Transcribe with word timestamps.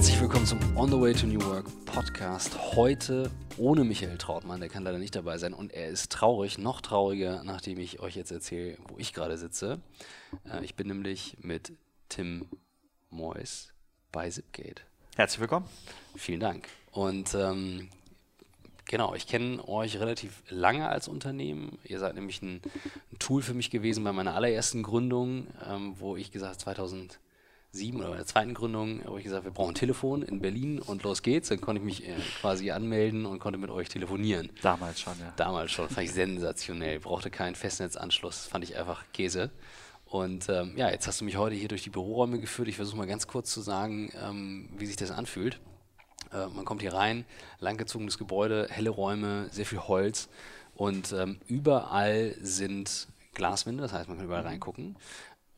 Herzlich 0.00 0.20
willkommen 0.22 0.46
zum 0.46 0.58
On 0.78 0.90
the 0.90 0.98
Way 0.98 1.12
to 1.12 1.26
New 1.26 1.44
Work 1.44 1.66
Podcast. 1.84 2.74
Heute 2.74 3.30
ohne 3.58 3.84
Michael 3.84 4.16
Trautmann, 4.16 4.58
der 4.58 4.70
kann 4.70 4.82
leider 4.82 4.96
nicht 4.96 5.14
dabei 5.14 5.36
sein 5.36 5.52
und 5.52 5.74
er 5.74 5.88
ist 5.88 6.10
traurig, 6.10 6.56
noch 6.56 6.80
trauriger, 6.80 7.44
nachdem 7.44 7.78
ich 7.78 8.00
euch 8.00 8.16
jetzt 8.16 8.30
erzähle, 8.32 8.78
wo 8.88 8.96
ich 8.96 9.12
gerade 9.12 9.36
sitze. 9.36 9.78
Äh, 10.50 10.64
ich 10.64 10.74
bin 10.74 10.88
nämlich 10.88 11.36
mit 11.42 11.74
Tim 12.08 12.46
Mois 13.10 13.74
bei 14.10 14.30
Zipgate. 14.30 14.80
Herzlich 15.16 15.38
willkommen. 15.40 15.66
Vielen 16.16 16.40
Dank. 16.40 16.66
Und 16.92 17.34
ähm, 17.34 17.90
genau, 18.86 19.14
ich 19.14 19.26
kenne 19.26 19.68
euch 19.68 20.00
relativ 20.00 20.42
lange 20.48 20.88
als 20.88 21.08
Unternehmen. 21.08 21.78
Ihr 21.84 21.98
seid 21.98 22.14
nämlich 22.14 22.40
ein, 22.40 22.62
ein 23.12 23.18
Tool 23.18 23.42
für 23.42 23.52
mich 23.52 23.68
gewesen 23.68 24.02
bei 24.02 24.12
meiner 24.12 24.34
allerersten 24.34 24.82
Gründung, 24.82 25.48
ähm, 25.68 25.94
wo 25.98 26.16
ich 26.16 26.32
gesagt 26.32 26.58
2000 26.62 27.20
sieben 27.72 27.98
oder 27.98 28.10
bei 28.10 28.16
der 28.16 28.26
zweiten 28.26 28.54
Gründung 28.54 29.04
habe 29.04 29.18
ich 29.18 29.24
gesagt, 29.24 29.44
wir 29.44 29.52
brauchen 29.52 29.72
ein 29.72 29.76
Telefon 29.76 30.22
in 30.22 30.40
Berlin 30.40 30.80
und 30.80 31.02
los 31.04 31.22
geht's. 31.22 31.48
Dann 31.48 31.60
konnte 31.60 31.80
ich 31.80 31.84
mich 31.84 32.08
äh, 32.08 32.16
quasi 32.40 32.70
anmelden 32.70 33.26
und 33.26 33.38
konnte 33.38 33.58
mit 33.58 33.70
euch 33.70 33.88
telefonieren. 33.88 34.50
Damals 34.62 35.00
schon, 35.00 35.18
ja. 35.20 35.32
Damals 35.36 35.70
schon, 35.70 35.88
fand 35.88 36.06
ich 36.06 36.12
sensationell. 36.12 36.98
Brauchte 37.00 37.30
keinen 37.30 37.54
Festnetzanschluss, 37.54 38.46
fand 38.46 38.64
ich 38.64 38.76
einfach 38.76 39.04
Käse. 39.12 39.50
Und 40.04 40.48
ähm, 40.48 40.72
ja, 40.76 40.90
jetzt 40.90 41.06
hast 41.06 41.20
du 41.20 41.24
mich 41.24 41.36
heute 41.36 41.54
hier 41.54 41.68
durch 41.68 41.84
die 41.84 41.90
Büroräume 41.90 42.40
geführt. 42.40 42.66
Ich 42.66 42.76
versuche 42.76 42.96
mal 42.96 43.06
ganz 43.06 43.28
kurz 43.28 43.52
zu 43.52 43.60
sagen, 43.60 44.10
ähm, 44.20 44.68
wie 44.76 44.86
sich 44.86 44.96
das 44.96 45.12
anfühlt. 45.12 45.60
Äh, 46.32 46.48
man 46.48 46.64
kommt 46.64 46.82
hier 46.82 46.92
rein, 46.92 47.24
langgezogenes 47.60 48.18
Gebäude, 48.18 48.66
helle 48.70 48.90
Räume, 48.90 49.48
sehr 49.52 49.66
viel 49.66 49.78
Holz 49.78 50.28
und 50.74 51.12
ähm, 51.12 51.38
überall 51.46 52.34
sind 52.40 53.08
Glaswände, 53.34 53.82
das 53.82 53.92
heißt, 53.92 54.08
man 54.08 54.18
kann 54.18 54.26
überall 54.26 54.42
reingucken 54.42 54.96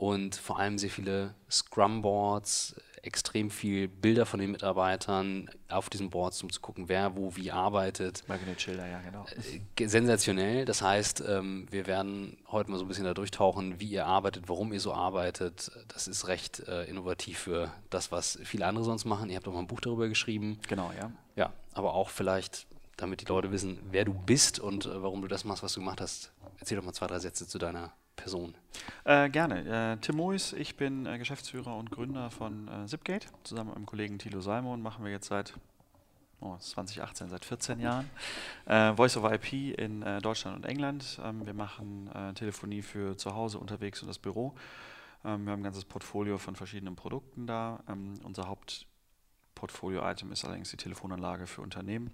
und 0.02 0.34
vor 0.34 0.59
allem 0.59 0.79
sehr 0.79 0.91
viele 0.91 1.33
Scrum-Boards, 1.48 2.74
extrem 3.02 3.51
viel 3.51 3.86
Bilder 3.86 4.27
von 4.27 4.41
den 4.41 4.50
Mitarbeitern 4.50 5.48
auf 5.69 5.91
diesen 5.91 6.11
Boards, 6.11 6.42
um 6.42 6.50
zu 6.50 6.61
gucken, 6.61 6.89
wer 6.89 7.17
wo 7.17 7.36
wie 7.36 7.53
arbeitet. 7.53 8.25
Magnet-Schilder, 8.27 8.84
ja, 8.84 9.00
genau. 9.00 9.27
Äh, 9.77 9.86
sensationell. 9.86 10.64
Das 10.64 10.83
heißt, 10.83 11.22
ähm, 11.28 11.69
wir 11.70 11.86
werden 11.86 12.36
heute 12.48 12.72
mal 12.72 12.78
so 12.78 12.84
ein 12.84 12.89
bisschen 12.89 13.05
da 13.05 13.14
durchtauchen, 13.14 13.78
wie 13.78 13.91
ihr 13.91 14.05
arbeitet, 14.05 14.48
warum 14.48 14.72
ihr 14.72 14.81
so 14.81 14.92
arbeitet. 14.92 15.70
Das 15.86 16.09
ist 16.09 16.27
recht 16.27 16.66
äh, 16.66 16.83
innovativ 16.87 17.39
für 17.39 17.70
das, 17.89 18.11
was 18.11 18.41
viele 18.42 18.66
andere 18.66 18.84
sonst 18.84 19.05
machen. 19.05 19.31
Ihr 19.31 19.37
habt 19.37 19.47
auch 19.47 19.53
mal 19.53 19.61
ein 19.61 19.69
Buch 19.69 19.81
darüber 19.81 20.09
geschrieben. 20.09 20.59
Genau, 20.66 20.91
ja. 20.98 21.12
Ja, 21.37 21.53
aber 21.75 21.94
auch 21.94 22.09
vielleicht, 22.09 22.66
damit 22.97 23.20
die 23.20 23.27
Leute 23.27 23.53
wissen, 23.53 23.78
wer 23.92 24.05
du 24.05 24.14
bist 24.14 24.59
und 24.59 24.84
äh, 24.84 25.00
warum 25.00 25.22
du 25.22 25.28
das 25.28 25.44
machst, 25.44 25.62
was 25.62 25.75
du 25.75 25.78
gemacht 25.78 26.00
hast. 26.00 26.33
Erzähl 26.59 26.77
doch 26.77 26.84
mal 26.84 26.92
zwei, 26.92 27.06
drei 27.06 27.20
Sätze 27.20 27.47
zu 27.47 27.59
deiner 27.59 27.92
Person? 28.23 28.55
Äh, 29.03 29.31
gerne. 29.31 29.95
Äh, 29.95 29.97
Tim 30.01 30.17
Mois, 30.17 30.53
ich 30.53 30.77
bin 30.77 31.06
äh, 31.06 31.19
Geschäftsführer 31.19 31.77
und 31.77 31.91
Gründer 31.91 32.31
von 32.31 32.69
äh, 32.69 32.87
Zipgate. 32.87 33.27
Zusammen 33.42 33.70
mit 33.70 33.78
meinem 33.78 33.87
Kollegen 33.87 34.19
Thilo 34.20 34.41
Salmon 34.41 34.81
machen 34.81 35.05
wir 35.05 35.11
jetzt 35.11 35.27
seit 35.27 35.55
oh, 36.41 36.56
2018, 36.56 37.31
seit 37.31 37.45
14 37.45 37.81
Jahren 37.81 38.09
äh, 38.67 38.95
Voice 38.95 39.17
over 39.17 39.34
IP 39.34 39.77
in 39.77 40.03
äh, 40.03 40.20
Deutschland 40.20 40.56
und 40.56 40.67
England. 40.67 41.20
Ähm, 41.25 41.45
wir 41.45 41.53
machen 41.53 42.11
Telefonie 42.37 42.83
für 42.83 43.17
zu 43.17 43.34
Hause, 43.34 43.59
unterwegs 43.59 44.00
und 44.03 44.09
das 44.09 44.20
Büro. 44.20 44.55
Ähm, 45.25 45.45
wir 45.45 45.53
haben 45.53 45.61
ein 45.61 45.65
ganzes 45.65 45.84
Portfolio 45.84 46.39
von 46.39 46.55
verschiedenen 46.55 46.95
Produkten 46.95 47.48
da. 47.48 47.83
Ähm, 47.89 48.15
unser 48.23 48.47
Hauptportfolio-Item 48.47 50.31
ist 50.31 50.45
allerdings 50.45 50.70
die 50.70 50.77
Telefonanlage 50.77 51.48
für 51.48 51.61
Unternehmen, 51.61 52.12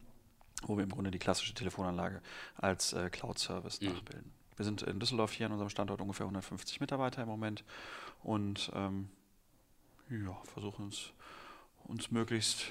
wo 0.63 0.79
wir 0.79 0.85
im 0.85 0.91
Grunde 0.91 1.11
die 1.11 1.19
klassische 1.19 1.53
Telefonanlage 1.53 2.23
als 2.57 2.97
Cloud-Service 3.11 3.83
mhm. 3.83 3.89
nachbilden. 3.89 4.38
Wir 4.59 4.65
sind 4.65 4.83
in 4.83 4.99
Düsseldorf 4.99 5.33
hier 5.33 5.47
an 5.47 5.53
unserem 5.53 5.71
Standort 5.71 6.01
ungefähr 6.01 6.27
150 6.27 6.81
Mitarbeiter 6.81 7.23
im 7.23 7.29
Moment 7.29 7.65
und 8.23 8.71
ähm, 8.75 9.09
ja, 10.11 10.37
versuchen 10.53 10.87
uns, 10.87 11.13
uns 11.85 12.11
möglichst, 12.11 12.67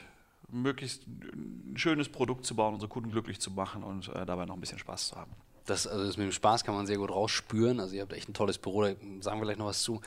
möglichst 0.49 1.07
ein 1.07 1.75
schönes 1.77 2.09
Produkt 2.09 2.45
zu 2.45 2.55
bauen, 2.55 2.73
unsere 2.73 2.89
Kunden 2.89 3.11
glücklich 3.11 3.39
zu 3.39 3.51
machen 3.51 3.83
und 3.83 4.09
äh, 4.09 4.25
dabei 4.25 4.45
noch 4.45 4.55
ein 4.55 4.59
bisschen 4.59 4.79
Spaß 4.79 5.07
zu 5.07 5.15
haben. 5.15 5.31
Das, 5.65 5.87
also 5.87 6.05
das 6.05 6.17
mit 6.17 6.25
dem 6.25 6.31
Spaß 6.31 6.63
kann 6.63 6.75
man 6.75 6.87
sehr 6.87 6.97
gut 6.97 7.11
rausspüren. 7.11 7.79
Also 7.79 7.95
ihr 7.95 8.01
habt 8.01 8.13
echt 8.13 8.29
ein 8.29 8.33
tolles 8.33 8.57
Büro, 8.57 8.83
da 8.83 8.95
sagen 9.21 9.39
wir 9.39 9.45
gleich 9.45 9.57
noch 9.57 9.65
was 9.65 9.81
zu. 9.81 10.01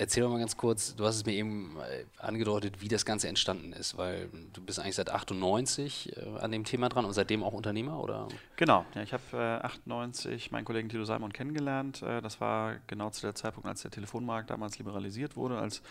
Erzähl 0.00 0.22
doch 0.22 0.30
mal 0.30 0.38
ganz 0.38 0.56
kurz, 0.56 0.94
du 0.94 1.04
hast 1.04 1.16
es 1.16 1.26
mir 1.26 1.32
eben 1.32 1.76
äh, 1.80 2.04
angedeutet, 2.24 2.80
wie 2.80 2.86
das 2.86 3.04
Ganze 3.04 3.26
entstanden 3.26 3.72
ist, 3.72 3.98
weil 3.98 4.30
du 4.52 4.60
bist 4.60 4.78
eigentlich 4.78 4.94
seit 4.94 5.10
98 5.10 6.16
äh, 6.16 6.38
an 6.38 6.52
dem 6.52 6.62
Thema 6.62 6.88
dran 6.88 7.04
und 7.04 7.14
seitdem 7.14 7.42
auch 7.42 7.52
Unternehmer, 7.52 8.00
oder? 8.00 8.28
Genau, 8.54 8.86
ja, 8.94 9.02
ich 9.02 9.12
habe 9.12 9.24
äh, 9.32 9.66
98 9.66 10.52
meinen 10.52 10.64
Kollegen 10.64 10.88
Tilo 10.88 11.04
Simon 11.04 11.32
kennengelernt. 11.32 12.02
Äh, 12.02 12.22
das 12.22 12.40
war 12.40 12.76
genau 12.86 13.10
zu 13.10 13.22
der 13.22 13.34
Zeitpunkt, 13.34 13.68
als 13.68 13.82
der 13.82 13.90
Telefonmarkt 13.90 14.50
damals 14.50 14.78
liberalisiert 14.78 15.34
wurde, 15.34 15.58
als 15.58 15.82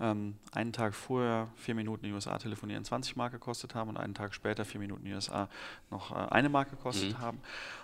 ähm, 0.00 0.36
einen 0.52 0.72
Tag 0.72 0.94
vorher 0.94 1.48
vier 1.56 1.74
Minuten 1.74 2.04
in 2.04 2.10
den 2.10 2.14
USA 2.14 2.38
telefonieren 2.38 2.84
20 2.84 3.16
Mark 3.16 3.32
gekostet 3.32 3.74
haben 3.74 3.90
und 3.90 3.96
einen 3.96 4.14
Tag 4.14 4.34
später 4.34 4.64
vier 4.64 4.80
Minuten 4.80 5.02
in 5.02 5.10
den 5.10 5.14
USA 5.16 5.48
noch 5.90 6.12
äh, 6.12 6.30
eine 6.30 6.48
Mark 6.48 6.70
gekostet 6.70 7.12
mhm. 7.12 7.18
haben. 7.18 7.40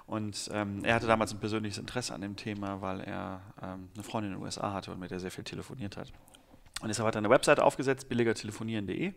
Und 0.07 0.51
ähm, 0.53 0.85
er 0.85 0.95
hatte 0.95 1.07
damals 1.07 1.33
ein 1.33 1.41
persönliches 1.41 1.79
Interesse 1.79 2.15
an 2.15 2.21
dem 2.21 2.37
Thema, 2.37 2.81
weil 2.81 3.01
er 3.01 3.41
ähm, 3.63 3.89
eine 3.95 4.03
Freundin 4.03 4.33
in 4.33 4.39
den 4.39 4.45
USA 4.45 4.73
hatte 4.73 4.93
und 4.93 5.01
mit 5.01 5.11
der 5.11 5.21
sehr 5.21 5.31
viel 5.31 5.45
telefoniert 5.45 5.97
hat. 5.97 6.13
Und 6.81 6.89
deshalb 6.89 7.07
hat 7.07 7.15
er 7.15 7.19
eine 7.19 7.31
Website 7.31 7.61
aufgesetzt, 7.61 8.09
billigertelefonieren.de. 8.09 9.13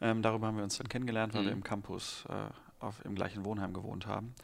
Ähm, 0.00 0.22
darüber 0.22 0.46
haben 0.46 0.56
wir 0.56 0.64
uns 0.64 0.78
dann 0.78 0.88
kennengelernt, 0.88 1.34
weil 1.34 1.42
mhm. 1.42 1.46
wir 1.46 1.52
im 1.52 1.62
Campus 1.62 2.24
äh, 2.28 2.84
auf, 2.84 3.04
im 3.04 3.14
gleichen 3.14 3.44
Wohnheim 3.44 3.72
gewohnt 3.72 4.06
haben. 4.06 4.34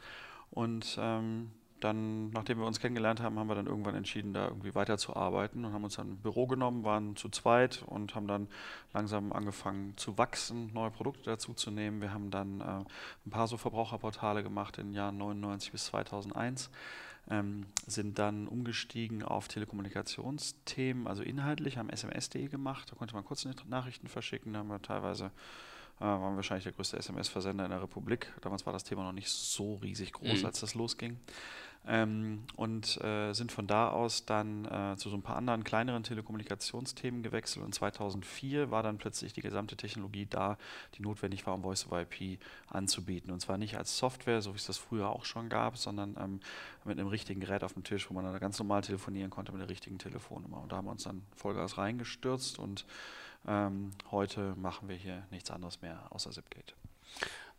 Und 0.51 0.97
ähm, 0.99 1.51
dann, 1.79 2.29
nachdem 2.31 2.59
wir 2.59 2.65
uns 2.65 2.79
kennengelernt 2.79 3.21
haben, 3.21 3.39
haben 3.39 3.47
wir 3.47 3.55
dann 3.55 3.67
irgendwann 3.67 3.95
entschieden, 3.95 4.33
da 4.33 4.47
irgendwie 4.47 4.75
weiterzuarbeiten 4.75 5.65
und 5.65 5.73
haben 5.73 5.83
uns 5.83 5.95
dann 5.95 6.11
ein 6.11 6.17
Büro 6.17 6.47
genommen, 6.47 6.83
waren 6.83 7.15
zu 7.15 7.29
zweit 7.29 7.83
und 7.85 8.15
haben 8.15 8.27
dann 8.27 8.47
langsam 8.93 9.31
angefangen 9.33 9.93
zu 9.97 10.17
wachsen, 10.17 10.71
neue 10.73 10.91
Produkte 10.91 11.29
dazu 11.29 11.53
zu 11.53 11.71
nehmen. 11.71 12.01
Wir 12.01 12.13
haben 12.13 12.31
dann 12.31 12.61
äh, 12.61 12.83
ein 13.25 13.29
paar 13.29 13.47
so 13.47 13.57
Verbraucherportale 13.57 14.43
gemacht 14.43 14.77
in 14.77 14.87
den 14.87 14.93
Jahren 14.93 15.17
99 15.17 15.71
bis 15.71 15.85
2001. 15.85 16.69
Ähm, 17.29 17.65
sind 17.85 18.17
dann 18.17 18.47
umgestiegen 18.47 19.23
auf 19.23 19.47
Telekommunikationsthemen, 19.47 21.05
also 21.05 21.21
inhaltlich, 21.21 21.77
haben 21.77 21.89
SMS.de 21.89 22.47
gemacht, 22.47 22.91
da 22.91 22.95
konnte 22.95 23.13
man 23.13 23.23
kurze 23.23 23.53
Nachrichten 23.67 24.07
verschicken, 24.07 24.53
da 24.53 24.59
haben 24.59 24.69
wir 24.69 24.81
teilweise 24.81 25.31
äh, 25.99 26.05
waren 26.05 26.35
wahrscheinlich 26.35 26.63
der 26.63 26.73
größte 26.73 26.97
SMS-Versender 26.97 27.65
in 27.65 27.71
der 27.71 27.81
Republik. 27.81 28.31
Damals 28.41 28.65
war 28.65 28.73
das 28.73 28.83
Thema 28.83 29.03
noch 29.03 29.11
nicht 29.11 29.29
so 29.29 29.75
riesig 29.75 30.13
groß, 30.13 30.39
mhm. 30.39 30.45
als 30.45 30.61
das 30.61 30.73
losging. 30.73 31.19
Ähm, 31.87 32.43
und 32.55 33.01
äh, 33.01 33.33
sind 33.33 33.51
von 33.51 33.65
da 33.65 33.89
aus 33.89 34.25
dann 34.25 34.65
äh, 34.65 34.95
zu 34.97 35.09
so 35.09 35.15
ein 35.15 35.21
paar 35.21 35.37
anderen 35.37 35.63
kleineren 35.63 36.03
Telekommunikationsthemen 36.03 37.23
gewechselt. 37.23 37.65
Und 37.65 37.73
2004 37.73 38.69
war 38.69 38.83
dann 38.83 38.97
plötzlich 38.97 39.33
die 39.33 39.41
gesamte 39.41 39.75
Technologie 39.77 40.27
da, 40.29 40.57
die 40.95 41.01
notwendig 41.01 41.47
war, 41.47 41.55
um 41.55 41.63
Voice 41.63 41.87
over 41.87 42.01
IP 42.01 42.39
anzubieten. 42.67 43.31
Und 43.31 43.39
zwar 43.39 43.57
nicht 43.57 43.77
als 43.77 43.97
Software, 43.97 44.41
so 44.41 44.53
wie 44.53 44.57
es 44.57 44.65
das 44.65 44.77
früher 44.77 45.09
auch 45.09 45.25
schon 45.25 45.49
gab, 45.49 45.77
sondern 45.77 46.15
ähm, 46.19 46.39
mit 46.83 46.99
einem 46.99 47.07
richtigen 47.07 47.39
Gerät 47.39 47.63
auf 47.63 47.73
dem 47.73 47.83
Tisch, 47.83 48.09
wo 48.09 48.13
man 48.13 48.25
dann 48.25 48.39
ganz 48.39 48.59
normal 48.59 48.81
telefonieren 48.81 49.29
konnte 49.29 49.51
mit 49.51 49.61
der 49.61 49.69
richtigen 49.69 49.97
Telefonnummer. 49.97 50.61
Und 50.61 50.71
da 50.71 50.77
haben 50.77 50.85
wir 50.85 50.91
uns 50.91 51.03
dann 51.03 51.23
Vollgas 51.35 51.77
reingestürzt 51.77 52.59
und 52.59 52.85
ähm, 53.47 53.91
heute 54.11 54.53
machen 54.57 54.89
wir 54.89 54.95
hier 54.95 55.23
nichts 55.31 55.49
anderes 55.49 55.81
mehr 55.81 56.03
außer 56.09 56.31
Zipgate. 56.31 56.73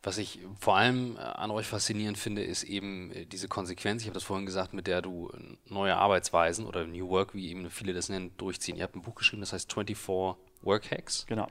Was 0.02 0.16
ich 0.16 0.38
vor 0.58 0.76
allem 0.76 1.16
äh, 1.16 1.20
an 1.20 1.50
euch 1.50 1.66
faszinierend 1.66 2.16
finde, 2.16 2.42
ist 2.42 2.62
eben 2.62 3.12
äh, 3.12 3.26
diese 3.26 3.48
Konsequenz, 3.48 4.02
ich 4.02 4.08
habe 4.08 4.14
das 4.14 4.24
vorhin 4.24 4.46
gesagt, 4.46 4.72
mit 4.72 4.86
der 4.86 5.02
du 5.02 5.30
äh, 5.30 5.56
neue 5.66 5.96
Arbeitsweisen 5.96 6.66
oder 6.66 6.86
New 6.86 7.08
Work, 7.08 7.34
wie 7.34 7.50
eben 7.50 7.68
viele 7.70 7.92
das 7.92 8.08
nennen, 8.08 8.32
durchziehen. 8.38 8.76
Ihr 8.76 8.84
habt 8.84 8.96
ein 8.96 9.02
Buch 9.02 9.14
geschrieben, 9.14 9.42
das 9.42 9.52
heißt 9.52 9.72
24 9.72 10.38
Work 10.62 10.90
Hacks. 10.90 11.26
Genau. 11.26 11.48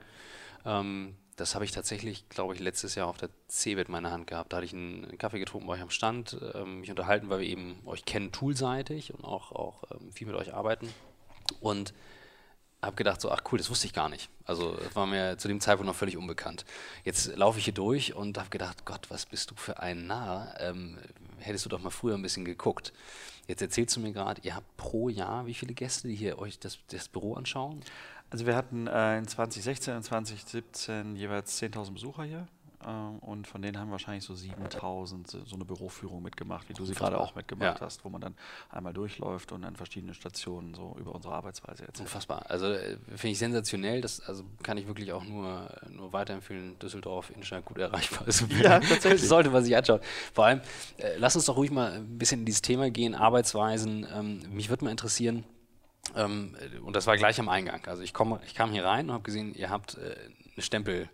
Ähm, 0.64 1.14
das 1.36 1.54
habe 1.54 1.64
ich 1.64 1.70
tatsächlich, 1.70 2.28
glaube 2.28 2.54
ich, 2.54 2.60
letztes 2.60 2.96
Jahr 2.96 3.06
auf 3.06 3.16
der 3.16 3.30
CeBIT 3.48 3.86
in 3.86 3.92
meiner 3.92 4.10
Hand 4.10 4.26
gehabt. 4.26 4.52
Da 4.52 4.58
hatte 4.58 4.66
ich 4.66 4.74
einen 4.74 5.16
Kaffee 5.16 5.38
getrunken 5.38 5.68
bei 5.68 5.74
euch 5.74 5.80
am 5.80 5.90
Stand, 5.90 6.36
ähm, 6.54 6.80
mich 6.80 6.90
unterhalten, 6.90 7.30
weil 7.30 7.40
wir 7.40 7.46
eben 7.46 7.80
euch 7.86 8.04
kennen 8.04 8.30
toolseitig 8.30 9.14
und 9.14 9.24
auch, 9.24 9.52
auch 9.52 9.84
ähm, 9.92 10.12
viel 10.12 10.26
mit 10.26 10.36
euch 10.36 10.52
arbeiten. 10.52 10.92
Und 11.60 11.94
habe 12.82 12.96
gedacht, 12.96 13.20
so, 13.20 13.30
ach 13.30 13.42
cool, 13.50 13.58
das 13.58 13.68
wusste 13.70 13.86
ich 13.86 13.92
gar 13.92 14.08
nicht. 14.08 14.30
Also 14.44 14.72
das 14.72 14.94
war 14.96 15.06
mir 15.06 15.36
zu 15.38 15.48
dem 15.48 15.60
Zeitpunkt 15.60 15.86
noch 15.86 15.96
völlig 15.96 16.16
unbekannt. 16.16 16.64
Jetzt 17.04 17.36
laufe 17.36 17.58
ich 17.58 17.64
hier 17.64 17.74
durch 17.74 18.14
und 18.14 18.38
habe 18.38 18.48
gedacht, 18.50 18.84
Gott, 18.84 19.10
was 19.10 19.26
bist 19.26 19.50
du 19.50 19.54
für 19.54 19.80
ein 19.80 20.06
Narr? 20.06 20.54
Ähm, 20.58 20.98
hättest 21.38 21.66
du 21.66 21.68
doch 21.68 21.80
mal 21.80 21.90
früher 21.90 22.14
ein 22.14 22.22
bisschen 22.22 22.44
geguckt. 22.44 22.92
Jetzt 23.46 23.62
erzählst 23.62 23.96
du 23.96 24.00
mir 24.00 24.12
gerade, 24.12 24.40
ihr 24.42 24.54
habt 24.54 24.76
pro 24.76 25.08
Jahr 25.08 25.46
wie 25.46 25.54
viele 25.54 25.74
Gäste, 25.74 26.08
die 26.08 26.14
hier 26.14 26.38
euch 26.38 26.58
das, 26.58 26.78
das 26.88 27.08
Büro 27.08 27.34
anschauen? 27.34 27.82
Also 28.30 28.46
wir 28.46 28.54
hatten 28.54 28.86
äh, 28.86 29.18
in 29.18 29.26
2016 29.26 29.96
und 29.96 30.02
2017 30.04 31.16
jeweils 31.16 31.60
10.000 31.60 31.92
Besucher 31.92 32.22
hier. 32.22 32.46
Ähm, 32.86 33.18
und 33.18 33.46
von 33.46 33.60
denen 33.60 33.78
haben 33.78 33.90
wahrscheinlich 33.90 34.24
so 34.24 34.34
7000 34.34 35.28
so 35.28 35.54
eine 35.54 35.64
Büroführung 35.64 36.22
mitgemacht, 36.22 36.68
wie 36.68 36.72
du 36.72 36.84
sie 36.84 36.94
gerade 36.94 37.18
auch 37.18 37.34
mitgemacht 37.34 37.80
ja. 37.80 37.86
hast, 37.86 38.04
wo 38.04 38.08
man 38.08 38.20
dann 38.20 38.34
einmal 38.70 38.92
durchläuft 38.92 39.52
und 39.52 39.64
an 39.64 39.76
verschiedenen 39.76 40.14
Stationen 40.14 40.74
so 40.74 40.96
über 40.98 41.14
unsere 41.14 41.34
Arbeitsweise 41.34 41.86
erzählt. 41.86 42.00
Unfassbar. 42.00 42.48
Also 42.48 42.72
äh, 42.72 42.96
finde 43.08 43.28
ich 43.28 43.38
sensationell. 43.38 44.00
Das 44.00 44.20
also 44.20 44.44
kann 44.62 44.78
ich 44.78 44.86
wirklich 44.86 45.12
auch 45.12 45.24
nur, 45.24 45.68
nur 45.90 46.12
weiterempfehlen. 46.12 46.78
Düsseldorf, 46.78 47.30
Innenstadt 47.30 47.64
gut 47.64 47.78
erreichbar. 47.78 48.22
Also, 48.26 48.46
ja, 48.46 48.80
tatsächlich. 48.88 49.28
sollte 49.28 49.50
man 49.50 49.62
sich 49.62 49.76
anschauen. 49.76 50.00
Vor 50.32 50.46
allem, 50.46 50.60
äh, 50.96 51.16
lass 51.18 51.36
uns 51.36 51.44
doch 51.44 51.56
ruhig 51.56 51.70
mal 51.70 51.92
ein 51.92 52.18
bisschen 52.18 52.40
in 52.40 52.46
dieses 52.46 52.62
Thema 52.62 52.90
gehen, 52.90 53.14
Arbeitsweisen. 53.14 54.06
Ähm, 54.12 54.42
mich 54.50 54.70
würde 54.70 54.84
mal 54.84 54.90
interessieren, 54.90 55.44
ähm, 56.16 56.56
und 56.82 56.96
das 56.96 57.06
war 57.06 57.16
gleich 57.16 57.38
am 57.38 57.48
Eingang. 57.48 57.84
Also 57.86 58.02
ich, 58.02 58.14
komm, 58.14 58.38
ich 58.44 58.54
kam 58.54 58.72
hier 58.72 58.84
rein 58.84 59.08
und 59.08 59.12
habe 59.12 59.22
gesehen, 59.22 59.54
ihr 59.54 59.70
habt 59.70 59.98
äh, 59.98 60.16
eine 60.54 60.62
Stempel- 60.62 61.08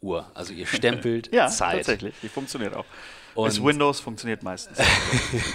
Uhr. 0.00 0.30
Also 0.34 0.52
ihr 0.52 0.66
stempelt 0.66 1.32
ja, 1.32 1.48
Zeit. 1.48 1.78
tatsächlich. 1.78 2.14
Die 2.22 2.28
funktioniert 2.28 2.74
auch. 2.74 2.86
Und 3.34 3.48
Bis 3.48 3.62
Windows 3.62 4.00
funktioniert 4.00 4.42
meistens. 4.42 4.78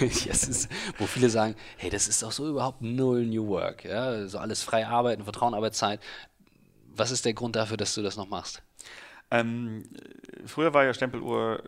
yes, 0.24 0.48
ist, 0.48 0.70
wo 0.98 1.06
viele 1.06 1.28
sagen, 1.28 1.54
hey, 1.76 1.90
das 1.90 2.08
ist 2.08 2.22
doch 2.22 2.32
so 2.32 2.48
überhaupt 2.48 2.80
null 2.80 3.26
New 3.26 3.46
Work. 3.48 3.84
Ja? 3.84 4.26
So 4.26 4.38
alles 4.38 4.62
frei 4.62 4.86
arbeiten, 4.86 5.24
Vertrauenarbeitszeit. 5.24 6.00
Was 6.94 7.10
ist 7.10 7.24
der 7.26 7.34
Grund 7.34 7.56
dafür, 7.56 7.76
dass 7.76 7.94
du 7.94 8.02
das 8.02 8.16
noch 8.16 8.28
machst? 8.28 8.62
Ähm, 9.30 9.82
früher 10.46 10.72
war 10.72 10.84
ja 10.84 10.94
Stempeluhr 10.94 11.62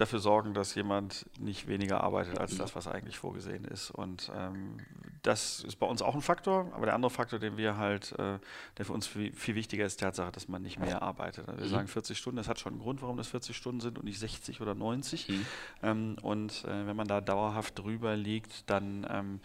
dafür 0.00 0.18
sorgen, 0.18 0.54
dass 0.54 0.74
jemand 0.74 1.26
nicht 1.38 1.68
weniger 1.68 2.02
arbeitet 2.02 2.38
als 2.38 2.56
das, 2.56 2.74
was 2.74 2.86
eigentlich 2.86 3.18
vorgesehen 3.18 3.64
ist. 3.66 3.90
Und 3.90 4.32
ähm, 4.34 4.78
das 5.22 5.62
ist 5.62 5.76
bei 5.76 5.86
uns 5.86 6.00
auch 6.00 6.14
ein 6.14 6.22
Faktor, 6.22 6.70
aber 6.72 6.86
der 6.86 6.94
andere 6.94 7.10
Faktor, 7.10 7.38
den 7.38 7.58
wir 7.58 7.76
halt, 7.76 8.12
äh, 8.18 8.38
der 8.78 8.84
für 8.84 8.94
uns 8.94 9.06
viel, 9.06 9.32
viel, 9.34 9.54
wichtiger 9.54 9.84
ist, 9.84 10.00
die 10.00 10.04
Tatsache, 10.04 10.32
dass 10.32 10.48
man 10.48 10.62
nicht 10.62 10.78
mehr 10.78 11.02
arbeitet. 11.02 11.46
Wir 11.46 11.66
mhm. 11.66 11.68
sagen 11.68 11.88
40 11.88 12.16
Stunden, 12.16 12.38
das 12.38 12.48
hat 12.48 12.58
schon 12.58 12.72
einen 12.72 12.82
Grund, 12.82 13.02
warum 13.02 13.18
das 13.18 13.28
40 13.28 13.54
Stunden 13.54 13.80
sind 13.80 13.98
und 13.98 14.04
nicht 14.04 14.18
60 14.18 14.62
oder 14.62 14.74
90. 14.74 15.28
Mhm. 15.28 15.46
Ähm, 15.82 16.16
und 16.22 16.64
äh, 16.64 16.86
wenn 16.86 16.96
man 16.96 17.06
da 17.06 17.20
dauerhaft 17.20 17.78
drüber 17.78 18.16
liegt, 18.16 18.70
dann 18.70 19.06
ähm, 19.10 19.40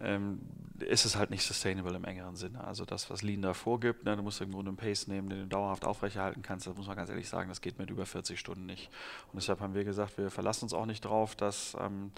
ähm, 0.00 0.40
ist 0.80 1.04
es 1.04 1.16
halt 1.16 1.30
nicht 1.30 1.44
sustainable 1.44 1.94
im 1.94 2.04
engeren 2.04 2.36
Sinne. 2.36 2.64
Also 2.64 2.84
das, 2.84 3.10
was 3.10 3.22
Lean 3.22 3.42
da 3.42 3.54
vorgibt, 3.54 4.04
ne, 4.04 4.16
du 4.16 4.22
musst 4.22 4.40
im 4.40 4.50
Grunde 4.52 4.70
einen 4.70 4.76
Pace 4.76 5.06
nehmen, 5.06 5.28
den 5.28 5.40
du 5.40 5.46
dauerhaft 5.46 5.84
aufrechterhalten 5.84 6.42
kannst, 6.42 6.66
das 6.66 6.76
muss 6.76 6.86
man 6.86 6.96
ganz 6.96 7.10
ehrlich 7.10 7.28
sagen, 7.28 7.48
das 7.48 7.60
geht 7.60 7.78
mit 7.78 7.90
über 7.90 8.06
40 8.06 8.38
Stunden 8.38 8.66
nicht. 8.66 8.90
Und 9.32 9.40
deshalb 9.40 9.60
haben 9.60 9.74
wir 9.74 9.84
gesagt, 9.84 10.18
wir 10.18 10.30
verlassen 10.30 10.64
uns 10.64 10.74
auch 10.74 10.86
nicht 10.86 11.02
drauf, 11.02 11.36
dass 11.36 11.76
ähm, 11.80 12.10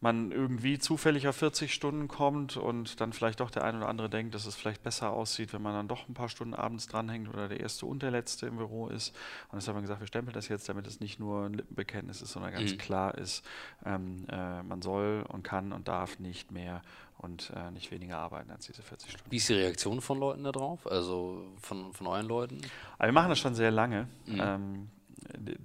man 0.00 0.32
irgendwie 0.32 0.78
zufällig 0.78 1.28
auf 1.28 1.36
40 1.36 1.74
Stunden 1.74 2.08
kommt 2.08 2.56
und 2.56 3.00
dann 3.00 3.12
vielleicht 3.12 3.40
doch 3.40 3.50
der 3.50 3.64
eine 3.64 3.78
oder 3.78 3.88
andere 3.88 4.08
denkt, 4.08 4.34
dass 4.34 4.46
es 4.46 4.56
vielleicht 4.56 4.82
besser 4.82 5.10
aussieht, 5.10 5.52
wenn 5.52 5.60
man 5.60 5.74
dann 5.74 5.88
doch 5.88 6.08
ein 6.08 6.14
paar 6.14 6.30
Stunden 6.30 6.54
abends 6.54 6.86
dranhängt 6.86 7.28
oder 7.28 7.48
der 7.48 7.60
erste 7.60 7.84
und 7.84 8.02
der 8.02 8.10
letzte 8.10 8.46
im 8.46 8.56
Büro 8.56 8.88
ist. 8.88 9.14
Und 9.50 9.56
deshalb 9.56 9.74
haben 9.74 9.82
wir 9.82 9.86
gesagt, 9.86 10.00
wir 10.00 10.06
stempeln 10.06 10.34
das 10.34 10.48
jetzt, 10.48 10.68
damit 10.68 10.86
es 10.86 11.00
nicht 11.00 11.20
nur 11.20 11.44
ein 11.44 11.52
Lippenbekenntnis 11.52 12.22
ist, 12.22 12.32
sondern 12.32 12.52
ganz 12.52 12.72
mhm. 12.72 12.78
klar 12.78 13.18
ist, 13.18 13.44
ähm, 13.84 14.24
äh, 14.30 14.62
man 14.62 14.80
soll 14.80 15.24
und 15.28 15.42
kann 15.42 15.72
und 15.72 15.88
darf 15.88 16.18
nicht 16.18 16.50
mehr 16.50 16.80
und 17.18 17.52
äh, 17.54 17.70
nicht 17.70 17.90
weniger 17.90 18.16
arbeiten 18.16 18.50
als 18.50 18.66
diese 18.66 18.82
40 18.82 19.10
Stunden. 19.10 19.30
Wie 19.30 19.36
ist 19.36 19.50
die 19.50 19.54
Reaktion 19.54 20.00
von 20.00 20.18
Leuten 20.18 20.44
darauf, 20.44 20.86
also 20.90 21.44
von, 21.60 21.92
von 21.92 22.06
euren 22.06 22.26
Leuten? 22.26 22.62
Aber 22.96 23.08
wir 23.08 23.12
machen 23.12 23.28
das 23.28 23.38
schon 23.38 23.54
sehr 23.54 23.70
lange. 23.70 24.08
Mhm. 24.24 24.40
Ähm, 24.40 24.88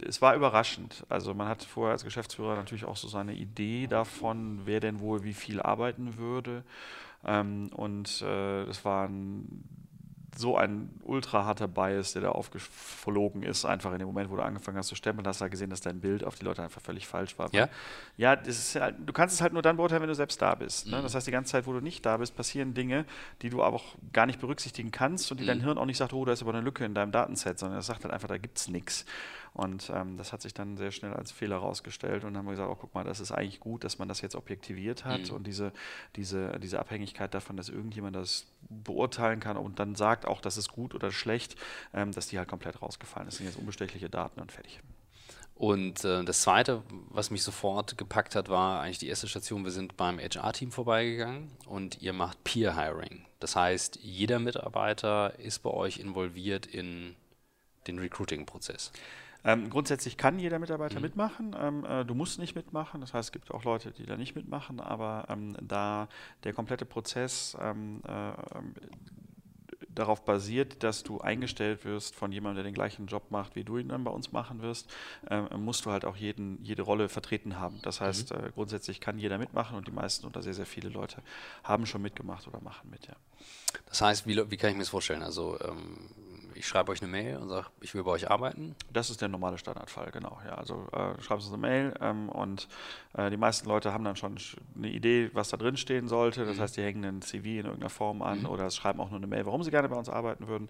es 0.06 0.22
war 0.22 0.36
überraschend. 0.36 1.06
Also 1.10 1.34
man 1.34 1.48
hat 1.48 1.64
vorher 1.64 1.94
als 1.94 2.04
Geschäftsführer 2.04 2.56
natürlich 2.56 2.86
auch 2.86 2.98
so 2.98 3.08
seine 3.08 3.34
Idee 3.34 3.88
davon, 3.88 4.62
wer 4.66 4.80
denn 4.80 5.00
wohl 5.00 5.24
wie 5.24 5.34
viel 5.34 5.62
arbeiten 5.62 6.18
würde. 6.18 6.64
Ähm, 7.26 7.70
und 7.74 8.22
äh, 8.22 8.66
das 8.66 8.86
war 8.86 9.08
ein 9.08 9.64
so 10.38 10.58
ein 10.58 10.90
ultra 11.04 11.46
harter 11.46 11.68
Bias, 11.68 12.14
der 12.14 12.24
da 12.24 12.30
aufgeflogen 12.30 13.44
ist, 13.44 13.66
einfach 13.66 13.92
in 13.94 14.00
dem 14.00 14.08
Moment, 14.08 14.30
wo 14.30 14.36
du 14.36 14.44
angefangen 14.44 14.78
hast 14.78 14.88
zu 14.88 14.96
stempeln, 14.96 15.26
hast 15.26 15.40
du 15.40 15.44
halt 15.44 15.52
gesehen, 15.52 15.70
dass 15.70 15.82
dein 15.82 16.02
Bild 16.02 16.24
auf 16.24 16.36
die 16.36 16.46
Leute 16.46 16.62
einfach 16.62 16.82
völlig 16.82 17.08
falsch 17.08 17.38
war. 17.40 17.50
Ja, 17.54 17.70
ja 18.18 18.36
halt, 18.36 18.96
du 19.06 19.14
kannst 19.14 19.36
es 19.36 19.42
halt 19.42 19.54
nur 19.54 19.62
dann 19.62 19.78
beurteilen, 19.78 20.02
wenn 20.02 20.10
du 20.10 20.16
selbst 20.16 20.42
da 20.42 20.56
bist. 20.56 20.88
Ne? 20.88 20.98
Mhm. 20.98 21.04
Das 21.04 21.16
heißt, 21.16 21.26
die 21.26 21.32
ganze 21.32 21.54
Zeit, 21.54 21.68
wo 21.68 21.74
du 21.74 21.80
nicht 21.80 22.06
da 22.06 22.18
bist, 22.18 22.36
passieren 22.36 22.74
Dinge, 22.74 23.06
die 23.42 23.50
du 23.50 23.64
aber 23.64 23.78
auch 23.78 23.96
gar 24.12 24.26
nicht 24.26 24.40
berücksichtigen 24.40 24.92
kannst 24.92 25.32
und 25.32 25.40
die 25.40 25.44
mhm. 25.44 25.48
dein 25.48 25.62
Hirn 25.62 25.78
auch 25.78 25.86
nicht 25.86 25.98
sagt, 25.98 26.14
oh, 26.14 26.26
da 26.26 26.34
ist 26.34 26.42
aber 26.42 26.54
eine 26.54 26.62
Lücke 26.62 26.84
in 26.86 26.94
deinem 26.94 27.12
Datenset, 27.12 27.58
sondern 27.58 27.80
es 27.80 27.86
sagt 27.86 28.04
halt 28.04 28.14
einfach, 28.14 28.28
da 28.28 28.38
gibt 28.38 28.58
es 28.58 28.68
nichts. 28.68 29.06
Und 29.56 29.90
ähm, 29.90 30.18
das 30.18 30.34
hat 30.34 30.42
sich 30.42 30.54
dann 30.54 30.76
sehr 30.76 30.92
schnell 30.92 31.14
als 31.14 31.32
Fehler 31.32 31.62
herausgestellt 31.62 32.26
und 32.26 32.34
dann 32.34 32.40
haben 32.40 32.46
wir 32.46 32.52
gesagt, 32.52 32.70
oh 32.70 32.76
guck 32.76 32.94
mal, 32.94 33.06
das 33.06 33.22
ist 33.22 33.32
eigentlich 33.32 33.62
gut, 33.62 33.86
dass 33.86 33.98
man 34.00 34.10
das 34.10 34.20
jetzt 34.20 34.36
objektiviert 34.36 35.06
hat 35.06 35.30
mhm. 35.30 35.36
und 35.36 35.48
diese, 35.48 35.72
diese, 36.18 36.60
diese 36.60 36.78
Abhängigkeit 36.78 37.34
davon, 37.34 37.56
dass 37.56 37.70
irgendjemand 37.70 38.18
das 38.18 38.48
beurteilen 38.68 39.40
kann 39.40 39.56
und 39.56 39.80
dann 39.80 39.96
sagt 39.96 40.26
auch, 40.26 40.42
das 40.42 40.58
ist 40.58 40.74
gut 40.74 40.94
oder 40.94 41.10
schlecht, 41.10 41.56
ähm, 41.94 42.12
dass 42.12 42.28
die 42.28 42.38
halt 42.38 42.50
komplett 42.50 42.82
rausgefallen 42.82 43.30
ist. 43.30 43.36
Das 43.36 43.38
sind 43.38 43.48
jetzt 43.48 43.58
unbestechliche 43.58 44.10
Daten 44.10 44.42
und 44.42 44.52
fertig. 44.52 44.82
Und 45.56 46.04
äh, 46.04 46.26
das 46.26 46.42
Zweite, 46.42 46.84
was 47.10 47.32
mich 47.32 47.42
sofort 47.42 47.98
gepackt 47.98 48.36
hat, 48.36 48.50
war 48.50 48.82
eigentlich 48.82 49.00
die 49.00 49.08
erste 49.08 49.30
Station. 49.30 49.64
Wir 49.64 49.72
sind 49.72 49.96
beim 49.96 50.20
HR-Team 50.20 50.74
vorbeigegangen 50.74 51.50
und 51.66 52.02
ihr 52.02 52.12
macht 52.12 52.44
Peer-Hiring. 52.44 53.26
Das 53.40 53.56
heißt, 53.56 54.00
jeder 54.02 54.40
Mitarbeiter 54.40 55.40
ist 55.40 55.60
bei 55.60 55.70
euch 55.70 56.00
involviert 56.00 56.66
in 56.66 57.16
den 57.88 58.00
Recruiting-Prozess. 58.00 58.92
Ähm, 59.46 59.70
grundsätzlich 59.70 60.18
kann 60.18 60.40
jeder 60.40 60.60
Mitarbeiter 60.60 60.96
mhm. 60.96 61.04
mitmachen. 61.04 61.56
Ähm, 61.58 61.86
äh, 61.86 62.04
du 62.04 62.16
musst 62.16 62.40
nicht 62.40 62.56
mitmachen. 62.56 63.00
Das 63.02 63.14
heißt, 63.14 63.30
es 63.30 63.32
gibt 63.32 63.52
auch 63.52 63.64
Leute, 63.64 63.92
die 63.92 64.06
da 64.06 64.18
nicht 64.18 64.36
mitmachen. 64.36 64.80
Aber 64.80 65.28
ähm, 65.30 65.56
da 65.62 66.10
der 66.44 66.54
komplette 66.54 66.86
Prozess 66.86 67.56
ähm, 67.62 68.02
äh, 68.08 68.34
darauf 69.96 70.26
basiert, 70.26 70.84
dass 70.84 71.04
du 71.04 71.20
eingestellt 71.22 71.86
wirst 71.86 72.16
von 72.16 72.32
jemandem, 72.32 72.64
der 72.64 72.72
den 72.72 72.74
gleichen 72.74 73.08
Job 73.08 73.32
macht, 73.32 73.56
wie 73.56 73.64
du 73.64 73.78
ihn 73.78 73.90
dann 73.90 74.04
bei 74.04 74.12
uns 74.12 74.32
machen 74.32 74.62
wirst, 74.62 74.90
äh, 75.30 75.42
musst 75.58 75.86
du 75.86 75.92
halt 75.92 76.06
auch 76.06 76.18
jeden, 76.18 76.62
jede 76.64 76.82
Rolle 76.82 77.10
vertreten 77.10 77.60
haben. 77.60 77.80
Das 77.82 78.02
heißt, 78.02 78.34
mhm. 78.34 78.46
äh, 78.46 78.52
grundsätzlich 78.52 79.00
kann 79.00 79.18
jeder 79.18 79.38
mitmachen 79.38 79.78
und 79.78 79.88
die 79.88 79.92
meisten 79.92 80.26
oder 80.26 80.42
sehr, 80.42 80.54
sehr 80.54 80.66
viele 80.66 80.90
Leute 80.90 81.22
haben 81.64 81.86
schon 81.86 82.02
mitgemacht 82.02 82.48
oder 82.48 82.62
machen 82.62 82.90
mit, 82.90 83.08
ja. 83.08 83.16
Das 83.88 84.02
heißt, 84.02 84.28
wie, 84.28 84.36
wie 84.50 84.58
kann 84.58 84.72
ich 84.72 84.76
mir 84.76 84.82
das 84.82 84.90
vorstellen? 84.90 85.24
Also 85.24 85.58
ähm, 85.62 86.10
ich 86.56 86.68
schreibe 86.68 86.92
euch 86.92 87.02
eine 87.02 87.12
Mail 87.12 87.38
und 87.38 87.50
sage, 87.50 87.68
ich 87.82 87.94
will 87.94 88.04
bei 88.04 88.12
euch 88.12 88.32
arbeiten. 88.32 88.76
Das 88.92 89.10
ist 89.10 89.22
der 89.22 89.28
normale 89.28 89.58
Standardfall, 89.58 90.12
genau. 90.12 90.40
Ja, 90.46 90.56
also 90.56 90.88
äh, 90.92 91.22
schreibst 91.22 91.48
du 91.48 91.54
eine 91.54 91.62
Mail 91.62 91.94
ähm, 92.00 92.30
und 92.30 92.68
äh, 93.14 93.30
die 93.30 93.38
meisten 93.38 93.68
Leute 93.68 93.94
haben 93.94 94.04
dann 94.04 94.16
schon 94.16 94.38
eine 94.76 94.90
Idee, 94.90 95.30
was 95.34 95.50
da 95.50 95.58
drin 95.58 95.78
stehen 95.78 96.08
sollte. 96.08 96.46
Das 96.46 96.58
mhm. 96.58 96.62
heißt, 96.62 96.78
die 96.78 96.82
hängen 96.82 97.04
ein 97.06 97.22
CV 97.22 97.46
in 97.46 97.66
irgendeiner 97.66 97.90
Form 97.90 98.22
an 98.22 98.42
mhm. 98.42 98.46
oder 98.48 98.70
schreiben 98.72 99.00
auch 99.00 99.10
nur 99.10 99.20
eine 99.20 99.28
Mail, 99.28 99.46
warum 99.46 99.64
sie 99.64 99.72
gerne 99.72 99.90
bei 99.90 99.96
uns 99.96 100.10
arbeiten 100.10 100.48
würden. 100.48 100.70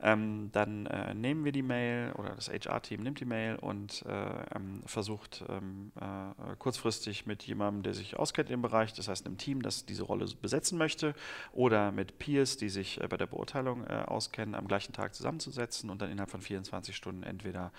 Ähm, 0.00 0.50
dann 0.52 0.86
äh, 0.86 1.14
nehmen 1.14 1.44
wir 1.44 1.52
die 1.52 1.62
Mail 1.62 2.12
oder 2.12 2.30
das 2.30 2.48
HR-Team 2.48 3.02
nimmt 3.02 3.20
die 3.20 3.24
Mail 3.24 3.56
und 3.56 4.04
äh, 4.06 4.56
ähm, 4.56 4.82
versucht 4.86 5.44
ähm, 5.48 5.92
äh, 6.00 6.56
kurzfristig 6.58 7.26
mit 7.26 7.42
jemandem, 7.44 7.82
der 7.82 7.94
sich 7.94 8.16
auskennt 8.16 8.50
im 8.50 8.62
Bereich, 8.62 8.92
das 8.94 9.08
heißt 9.08 9.26
einem 9.26 9.38
Team, 9.38 9.62
das 9.62 9.86
diese 9.86 10.02
Rolle 10.02 10.26
besetzen 10.40 10.78
möchte, 10.78 11.14
oder 11.52 11.92
mit 11.92 12.18
Peers, 12.18 12.56
die 12.56 12.68
sich 12.68 13.00
äh, 13.00 13.06
bei 13.06 13.16
der 13.16 13.26
Beurteilung 13.26 13.86
auskennen, 13.86 14.54
am 14.54 14.66
gleichen 14.66 14.92
Tag 14.92 15.14
zusammen 15.14 15.35
zusammenzusetzen 15.40 15.90
und 15.90 16.02
dann 16.02 16.10
innerhalb 16.10 16.30
von 16.30 16.40
24 16.40 16.96
Stunden 16.96 17.22
entweder 17.22 17.72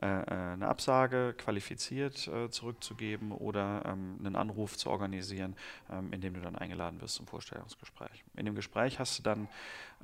äh, 0.00 0.06
äh, 0.06 0.52
eine 0.52 0.68
Absage 0.68 1.34
qualifiziert 1.36 2.28
äh, 2.28 2.50
zurückzugeben 2.50 3.32
oder 3.32 3.82
ähm, 3.86 4.16
einen 4.18 4.36
Anruf 4.36 4.76
zu 4.76 4.90
organisieren, 4.90 5.56
ähm, 5.90 6.12
in 6.12 6.20
dem 6.20 6.34
du 6.34 6.40
dann 6.40 6.56
eingeladen 6.56 7.00
wirst 7.00 7.16
zum 7.16 7.26
Vorstellungsgespräch. 7.26 8.24
In 8.36 8.46
dem 8.46 8.54
Gespräch 8.54 8.98
hast 8.98 9.18
du 9.18 9.22
dann 9.22 9.48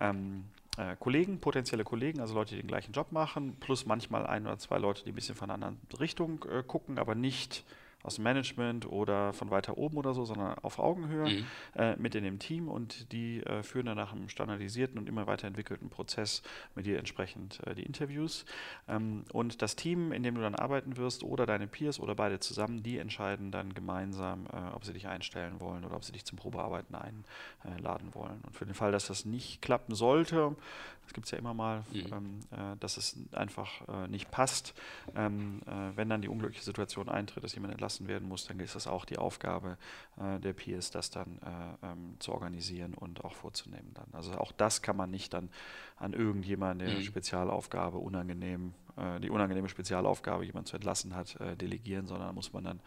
ähm, 0.00 0.44
äh, 0.76 0.96
Kollegen, 0.98 1.40
potenzielle 1.40 1.84
Kollegen, 1.84 2.20
also 2.20 2.34
Leute, 2.34 2.54
die 2.54 2.62
den 2.62 2.68
gleichen 2.68 2.92
Job 2.92 3.12
machen, 3.12 3.56
plus 3.60 3.86
manchmal 3.86 4.26
ein 4.26 4.46
oder 4.46 4.58
zwei 4.58 4.78
Leute, 4.78 5.04
die 5.04 5.12
ein 5.12 5.14
bisschen 5.14 5.36
von 5.36 5.50
einer 5.50 5.54
anderen 5.54 5.80
Richtung 6.00 6.44
äh, 6.50 6.62
gucken, 6.62 6.98
aber 6.98 7.14
nicht 7.14 7.64
aus 8.04 8.16
dem 8.16 8.24
Management 8.24 8.86
oder 8.86 9.32
von 9.32 9.50
weiter 9.50 9.76
oben 9.78 9.96
oder 9.96 10.14
so, 10.14 10.24
sondern 10.24 10.58
auf 10.58 10.78
Augenhöhe 10.78 11.28
mhm. 11.28 11.46
äh, 11.74 11.96
mit 11.96 12.14
in 12.14 12.22
dem 12.22 12.38
Team 12.38 12.68
und 12.68 13.10
die 13.12 13.42
äh, 13.42 13.62
führen 13.62 13.86
dann 13.86 13.96
nach 13.96 14.12
einem 14.12 14.28
standardisierten 14.28 14.98
und 14.98 15.08
immer 15.08 15.26
weiterentwickelten 15.26 15.88
Prozess 15.88 16.42
mit 16.74 16.86
dir 16.86 16.98
entsprechend 16.98 17.66
äh, 17.66 17.74
die 17.74 17.82
Interviews. 17.82 18.44
Ähm, 18.88 19.24
und 19.32 19.62
das 19.62 19.74
Team, 19.74 20.12
in 20.12 20.22
dem 20.22 20.34
du 20.34 20.42
dann 20.42 20.54
arbeiten 20.54 20.98
wirst 20.98 21.24
oder 21.24 21.46
deine 21.46 21.66
Peers 21.66 21.98
oder 21.98 22.14
beide 22.14 22.38
zusammen, 22.40 22.82
die 22.82 22.98
entscheiden 22.98 23.50
dann 23.50 23.72
gemeinsam, 23.72 24.46
äh, 24.52 24.74
ob 24.74 24.84
sie 24.84 24.92
dich 24.92 25.06
einstellen 25.06 25.60
wollen 25.60 25.84
oder 25.84 25.96
ob 25.96 26.04
sie 26.04 26.12
dich 26.12 26.26
zum 26.26 26.36
Probearbeiten 26.36 26.94
einladen 27.62 28.14
wollen. 28.14 28.40
Und 28.46 28.54
für 28.54 28.66
den 28.66 28.74
Fall, 28.74 28.92
dass 28.92 29.06
das 29.06 29.24
nicht 29.24 29.62
klappen 29.62 29.94
sollte, 29.94 30.54
das 31.04 31.12
gibt 31.12 31.26
es 31.26 31.32
ja 31.32 31.38
immer 31.38 31.54
mal, 31.54 31.84
mhm. 31.92 32.12
ähm, 32.12 32.40
äh, 32.50 32.76
dass 32.80 32.96
es 32.96 33.16
einfach 33.32 33.86
äh, 33.88 34.08
nicht 34.08 34.30
passt. 34.30 34.74
Ähm, 35.14 35.60
äh, 35.66 35.96
wenn 35.96 36.08
dann 36.08 36.22
die 36.22 36.28
unglückliche 36.28 36.64
Situation 36.64 37.08
eintritt, 37.08 37.44
dass 37.44 37.54
jemand 37.54 37.72
entlassen 37.72 37.93
werden 38.00 38.28
muss, 38.28 38.46
dann 38.46 38.60
ist 38.60 38.74
das 38.74 38.86
auch 38.86 39.04
die 39.04 39.18
Aufgabe 39.18 39.76
äh, 40.18 40.38
der 40.40 40.52
Peers, 40.52 40.90
das 40.90 41.10
dann 41.10 41.38
äh, 41.38 41.86
ähm, 41.86 42.16
zu 42.18 42.32
organisieren 42.32 42.94
und 42.94 43.24
auch 43.24 43.34
vorzunehmen. 43.34 43.92
Dann. 43.94 44.06
Also 44.12 44.32
auch 44.32 44.52
das 44.52 44.82
kann 44.82 44.96
man 44.96 45.10
nicht 45.10 45.32
dann 45.32 45.50
an 45.96 46.12
irgendjemanden, 46.12 46.86
der 46.86 46.96
mhm. 46.96 47.02
Spezialaufgabe 47.02 47.98
unangenehm, 47.98 48.74
äh, 48.96 49.20
die 49.20 49.30
unangenehme 49.30 49.68
Spezialaufgabe, 49.68 50.44
jemand 50.44 50.68
zu 50.68 50.76
entlassen 50.76 51.14
hat, 51.14 51.36
delegieren, 51.60 52.06
sondern 52.06 52.28
da 52.28 52.32
muss 52.32 52.52
man 52.52 52.64
dann 52.64 52.80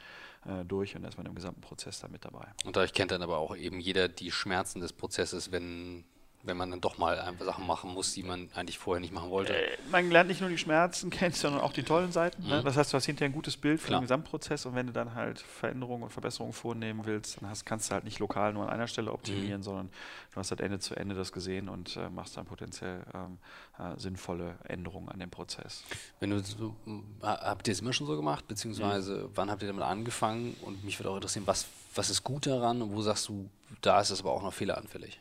durch 0.67 0.95
und 0.95 1.03
ist 1.03 1.17
man 1.17 1.25
im 1.25 1.35
gesamten 1.35 1.59
Prozess 1.59 1.99
da 1.99 2.07
mit 2.07 2.23
dabei. 2.23 2.47
Und 2.63 2.75
dadurch 2.75 2.93
kennt 2.93 3.11
dann 3.11 3.21
aber 3.21 3.37
auch 3.37 3.55
eben 3.55 3.81
jeder 3.81 4.07
die 4.07 4.31
Schmerzen 4.31 4.79
des 4.79 4.93
Prozesses, 4.93 5.51
wenn 5.51 6.05
wenn 6.47 6.57
man 6.57 6.71
dann 6.71 6.81
doch 6.81 6.97
mal 6.97 7.19
einfach 7.19 7.45
Sachen 7.45 7.67
machen 7.67 7.93
muss, 7.93 8.13
die 8.13 8.23
man 8.23 8.49
eigentlich 8.55 8.79
vorher 8.79 9.01
nicht 9.01 9.13
machen 9.13 9.29
wollte. 9.29 9.53
Äh, 9.53 9.77
man 9.91 10.09
lernt 10.09 10.29
nicht 10.29 10.41
nur 10.41 10.49
die 10.49 10.57
Schmerzen 10.57 11.09
kennen, 11.09 11.33
sondern 11.33 11.61
auch 11.61 11.73
die 11.73 11.83
tollen 11.83 12.11
Seiten. 12.11 12.41
Ne? 12.43 12.47
Mhm. 12.47 12.53
Ne? 12.55 12.63
Das 12.63 12.77
heißt, 12.77 12.93
du 12.93 12.97
hast 12.97 13.05
hinterher 13.05 13.29
ein 13.29 13.33
gutes 13.33 13.57
Bild 13.57 13.79
für 13.79 13.87
Klar. 13.87 13.99
den 13.99 14.03
Gesamtprozess 14.03 14.65
und 14.65 14.75
wenn 14.75 14.87
du 14.87 14.93
dann 14.93 15.13
halt 15.13 15.39
Veränderungen 15.39 16.03
und 16.03 16.09
Verbesserungen 16.09 16.53
vornehmen 16.53 17.01
willst, 17.03 17.41
dann 17.41 17.49
hast, 17.49 17.65
kannst 17.65 17.89
du 17.89 17.93
halt 17.93 18.05
nicht 18.05 18.19
lokal 18.19 18.53
nur 18.53 18.63
an 18.63 18.69
einer 18.69 18.87
Stelle 18.87 19.11
optimieren, 19.11 19.59
mhm. 19.59 19.63
sondern 19.63 19.89
du 20.33 20.39
hast 20.39 20.51
halt 20.51 20.61
Ende 20.61 20.79
zu 20.79 20.95
Ende 20.95 21.15
das 21.15 21.31
gesehen 21.31 21.69
und 21.69 21.97
äh, 21.97 22.09
machst 22.09 22.37
dann 22.37 22.45
potenziell 22.45 23.01
ähm, 23.13 23.37
äh, 23.77 23.99
sinnvolle 23.99 24.55
Änderungen 24.63 25.09
an 25.09 25.19
dem 25.19 25.29
Prozess. 25.29 25.83
Wenn 26.19 26.29
du 26.29 26.39
so, 26.39 26.75
habt 27.21 27.67
ihr 27.67 27.73
es 27.73 27.81
immer 27.81 27.93
schon 27.93 28.07
so 28.07 28.15
gemacht, 28.15 28.47
beziehungsweise 28.47 29.23
mhm. 29.23 29.29
wann 29.35 29.51
habt 29.51 29.61
ihr 29.61 29.67
damit 29.67 29.83
angefangen? 29.83 30.55
Und 30.61 30.83
mich 30.83 30.99
würde 30.99 31.09
auch 31.09 31.15
interessieren, 31.15 31.45
was, 31.45 31.65
was 31.93 32.09
ist 32.09 32.23
gut 32.23 32.47
daran 32.47 32.81
und 32.81 32.93
wo 32.93 33.01
sagst 33.01 33.27
du, 33.27 33.49
da 33.81 33.99
ist 33.99 34.11
es 34.11 34.21
aber 34.21 34.31
auch 34.31 34.41
noch 34.41 34.53
fehleranfällig? 34.53 35.19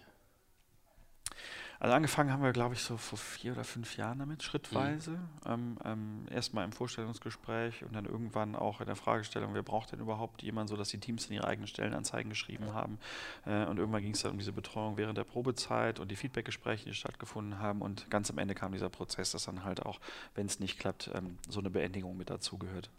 Also 1.87 1.95
angefangen 1.95 2.33
haben 2.33 2.43
wir, 2.43 2.51
glaube 2.51 2.75
ich, 2.75 2.81
so 2.81 2.97
vor 2.97 3.17
vier 3.17 3.53
oder 3.53 3.63
fünf 3.63 3.97
Jahren 3.97 4.19
damit, 4.19 4.43
schrittweise. 4.43 5.13
Mhm. 5.13 5.19
Ähm, 5.47 5.79
ähm, 5.85 6.27
Erstmal 6.29 6.65
im 6.65 6.73
Vorstellungsgespräch 6.73 7.85
und 7.85 7.95
dann 7.95 8.07
irgendwann 8.07 8.57
auch 8.57 8.81
in 8.81 8.87
der 8.87 8.97
Fragestellung, 8.97 9.55
wer 9.55 9.63
braucht 9.63 9.93
denn 9.93 10.01
überhaupt 10.01 10.43
jemanden, 10.43 10.67
sodass 10.67 10.89
die 10.89 10.99
Teams 10.99 11.27
in 11.27 11.35
ihre 11.35 11.47
eigenen 11.47 11.69
Stellenanzeigen 11.69 12.29
geschrieben 12.29 12.75
haben. 12.75 12.99
Äh, 13.45 13.67
und 13.67 13.79
irgendwann 13.79 14.03
ging 14.03 14.15
es 14.15 14.23
dann 14.23 14.33
um 14.33 14.39
diese 14.39 14.51
Betreuung 14.51 14.97
während 14.97 15.17
der 15.17 15.23
Probezeit 15.23 16.01
und 16.01 16.11
die 16.11 16.17
Feedbackgespräche, 16.17 16.87
die 16.87 16.93
stattgefunden 16.93 17.61
haben. 17.61 17.83
Und 17.83 18.11
ganz 18.11 18.33
am 18.33 18.39
Ende 18.39 18.57
kam 18.57 18.73
dieser 18.73 18.91
Prozess, 18.91 19.31
dass 19.31 19.45
dann 19.45 19.63
halt 19.63 19.87
auch, 19.87 20.01
wenn 20.35 20.47
es 20.47 20.59
nicht 20.59 20.81
klappt, 20.81 21.13
ähm, 21.15 21.39
so 21.49 21.61
eine 21.61 21.71
Beendigung 21.71 22.17
mit 22.17 22.31
dazugehört. 22.31 22.91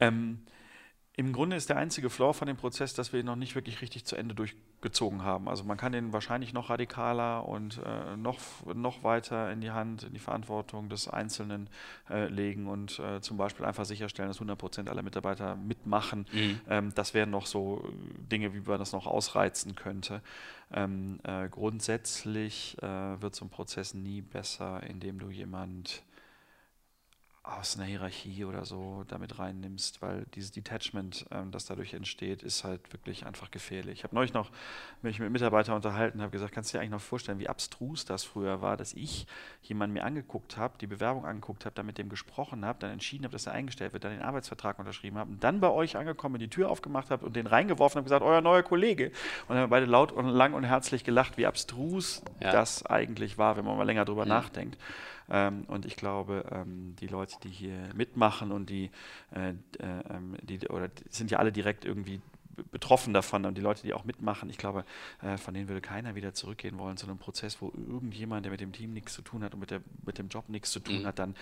Ähm, 0.00 0.46
im 1.14 1.34
Grunde 1.34 1.56
ist 1.56 1.68
der 1.68 1.76
einzige 1.76 2.08
Flaw 2.08 2.32
von 2.32 2.46
dem 2.46 2.56
Prozess, 2.56 2.94
dass 2.94 3.12
wir 3.12 3.20
ihn 3.20 3.26
noch 3.26 3.36
nicht 3.36 3.54
wirklich 3.54 3.82
richtig 3.82 4.06
zu 4.06 4.16
Ende 4.16 4.34
durchgezogen 4.34 5.22
haben. 5.22 5.46
Also 5.46 5.62
man 5.62 5.76
kann 5.76 5.92
den 5.92 6.14
wahrscheinlich 6.14 6.54
noch 6.54 6.70
radikaler 6.70 7.46
und 7.46 7.82
äh, 7.84 8.16
noch, 8.16 8.38
noch 8.74 9.04
weiter 9.04 9.52
in 9.52 9.60
die 9.60 9.72
Hand, 9.72 10.04
in 10.04 10.14
die 10.14 10.18
Verantwortung 10.18 10.88
des 10.88 11.08
Einzelnen 11.08 11.68
äh, 12.08 12.28
legen 12.28 12.66
und 12.66 12.98
äh, 12.98 13.20
zum 13.20 13.36
Beispiel 13.36 13.66
einfach 13.66 13.84
sicherstellen, 13.84 14.30
dass 14.30 14.38
100 14.38 14.56
Prozent 14.56 14.88
aller 14.88 15.02
Mitarbeiter 15.02 15.54
mitmachen. 15.56 16.26
Mhm. 16.32 16.60
Ähm, 16.66 16.94
das 16.94 17.12
wären 17.12 17.30
noch 17.30 17.44
so 17.44 17.86
Dinge, 18.30 18.54
wie 18.54 18.60
man 18.60 18.78
das 18.78 18.92
noch 18.92 19.06
ausreizen 19.06 19.74
könnte. 19.74 20.22
Ähm, 20.72 21.20
äh, 21.24 21.46
grundsätzlich 21.50 22.78
äh, 22.82 23.20
wird 23.20 23.34
so 23.34 23.44
ein 23.44 23.50
Prozess 23.50 23.92
nie 23.92 24.22
besser, 24.22 24.82
indem 24.84 25.18
du 25.18 25.28
jemand 25.28 26.04
aus 27.44 27.76
einer 27.76 27.86
Hierarchie 27.86 28.44
oder 28.44 28.64
so 28.64 29.04
damit 29.08 29.40
reinnimmst, 29.40 30.00
weil 30.00 30.26
dieses 30.34 30.52
Detachment, 30.52 31.26
ähm, 31.32 31.50
das 31.50 31.66
dadurch 31.66 31.92
entsteht, 31.92 32.40
ist 32.44 32.62
halt 32.62 32.92
wirklich 32.92 33.26
einfach 33.26 33.50
gefährlich. 33.50 33.98
Ich 33.98 34.04
habe 34.04 34.14
neulich 34.14 34.32
noch 34.32 34.50
mich 35.02 35.18
mit 35.18 35.32
Mitarbeitern 35.32 35.74
unterhalten 35.74 36.22
habe 36.22 36.30
gesagt, 36.30 36.54
kannst 36.54 36.72
du 36.72 36.76
dir 36.76 36.80
eigentlich 36.80 36.92
noch 36.92 37.00
vorstellen, 37.00 37.40
wie 37.40 37.48
abstrus 37.48 38.04
das 38.04 38.22
früher 38.22 38.62
war, 38.62 38.76
dass 38.76 38.92
ich 38.94 39.26
jemanden 39.60 39.94
mir 39.94 40.04
angeguckt 40.04 40.56
habe, 40.56 40.78
die 40.78 40.86
Bewerbung 40.86 41.26
angeguckt 41.26 41.64
habe, 41.64 41.74
dann 41.74 41.84
mit 41.84 41.98
dem 41.98 42.08
gesprochen 42.08 42.64
habe, 42.64 42.78
dann 42.78 42.92
entschieden 42.92 43.24
habe, 43.24 43.32
dass 43.32 43.46
er 43.46 43.54
eingestellt 43.54 43.92
wird, 43.92 44.04
dann 44.04 44.12
den 44.12 44.22
Arbeitsvertrag 44.22 44.78
unterschrieben 44.78 45.18
habe 45.18 45.32
und 45.32 45.42
dann 45.42 45.58
bei 45.58 45.68
euch 45.68 45.96
angekommen, 45.96 46.38
die 46.38 46.48
Tür 46.48 46.70
aufgemacht 46.70 47.10
habe 47.10 47.26
und 47.26 47.34
den 47.34 47.48
reingeworfen 47.48 47.96
habe 47.96 48.00
und 48.00 48.04
gesagt, 48.04 48.22
euer 48.22 48.40
neuer 48.40 48.62
Kollege. 48.62 49.06
Und 49.06 49.48
dann 49.48 49.58
haben 49.58 49.64
wir 49.64 49.68
beide 49.70 49.86
laut 49.86 50.12
und 50.12 50.28
lang 50.28 50.54
und 50.54 50.62
herzlich 50.62 51.02
gelacht, 51.02 51.36
wie 51.38 51.46
abstrus 51.46 52.22
ja. 52.38 52.52
das 52.52 52.86
eigentlich 52.86 53.36
war, 53.36 53.56
wenn 53.56 53.64
man 53.64 53.76
mal 53.76 53.82
länger 53.82 54.04
drüber 54.04 54.22
mhm. 54.22 54.28
nachdenkt. 54.28 54.78
Ähm, 55.30 55.64
und 55.68 55.86
ich 55.86 55.96
glaube, 55.96 56.44
ähm, 56.50 56.96
die 57.00 57.06
Leute, 57.06 57.36
die 57.42 57.48
hier 57.48 57.88
mitmachen 57.94 58.52
und 58.52 58.70
die, 58.70 58.90
äh, 59.34 59.50
äh, 59.50 59.54
ähm, 59.80 60.36
die 60.42 60.68
oder 60.68 60.88
die 60.88 61.04
sind 61.10 61.30
ja 61.30 61.38
alle 61.38 61.52
direkt 61.52 61.84
irgendwie 61.84 62.20
betroffen 62.70 63.14
davon 63.14 63.44
und 63.46 63.56
die 63.56 63.62
Leute, 63.62 63.82
die 63.82 63.94
auch 63.94 64.04
mitmachen, 64.04 64.50
ich 64.50 64.58
glaube, 64.58 64.84
äh, 65.22 65.36
von 65.38 65.54
denen 65.54 65.68
würde 65.68 65.80
keiner 65.80 66.14
wieder 66.14 66.34
zurückgehen 66.34 66.78
wollen 66.78 66.96
zu 66.96 67.06
einem 67.06 67.18
Prozess, 67.18 67.60
wo 67.60 67.72
irgendjemand, 67.74 68.44
der 68.44 68.52
mit 68.52 68.60
dem 68.60 68.72
Team 68.72 68.92
nichts 68.92 69.14
zu 69.14 69.22
tun 69.22 69.42
hat 69.42 69.54
und 69.54 69.60
mit, 69.60 69.70
der, 69.70 69.80
mit 70.04 70.18
dem 70.18 70.28
Job 70.28 70.48
nichts 70.48 70.70
zu 70.70 70.80
tun 70.80 71.00
mhm. 71.00 71.06
hat, 71.06 71.18
dann 71.18 71.34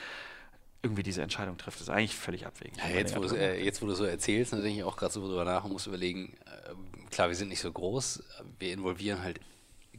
irgendwie 0.82 1.02
diese 1.02 1.22
Entscheidung 1.22 1.58
trifft. 1.58 1.78
Das 1.78 1.88
ist 1.88 1.90
eigentlich 1.90 2.16
völlig 2.16 2.46
abwegig. 2.46 2.76
Ja, 2.78 2.88
jetzt, 2.88 3.14
wo 3.14 3.22
äh, 3.22 3.62
jetzt, 3.62 3.82
wo 3.82 3.86
du 3.86 3.94
so 3.94 4.04
erzählst, 4.04 4.52
dann 4.52 4.62
denke 4.62 4.78
ich 4.78 4.84
auch 4.84 4.96
gerade 4.96 5.12
so 5.12 5.20
drüber 5.20 5.44
nach 5.44 5.64
und 5.64 5.72
muss 5.72 5.86
überlegen, 5.86 6.32
äh, 6.46 7.10
klar, 7.10 7.28
wir 7.28 7.36
sind 7.36 7.48
nicht 7.48 7.60
so 7.60 7.70
groß, 7.70 8.22
wir 8.58 8.72
involvieren 8.72 9.22
halt 9.22 9.40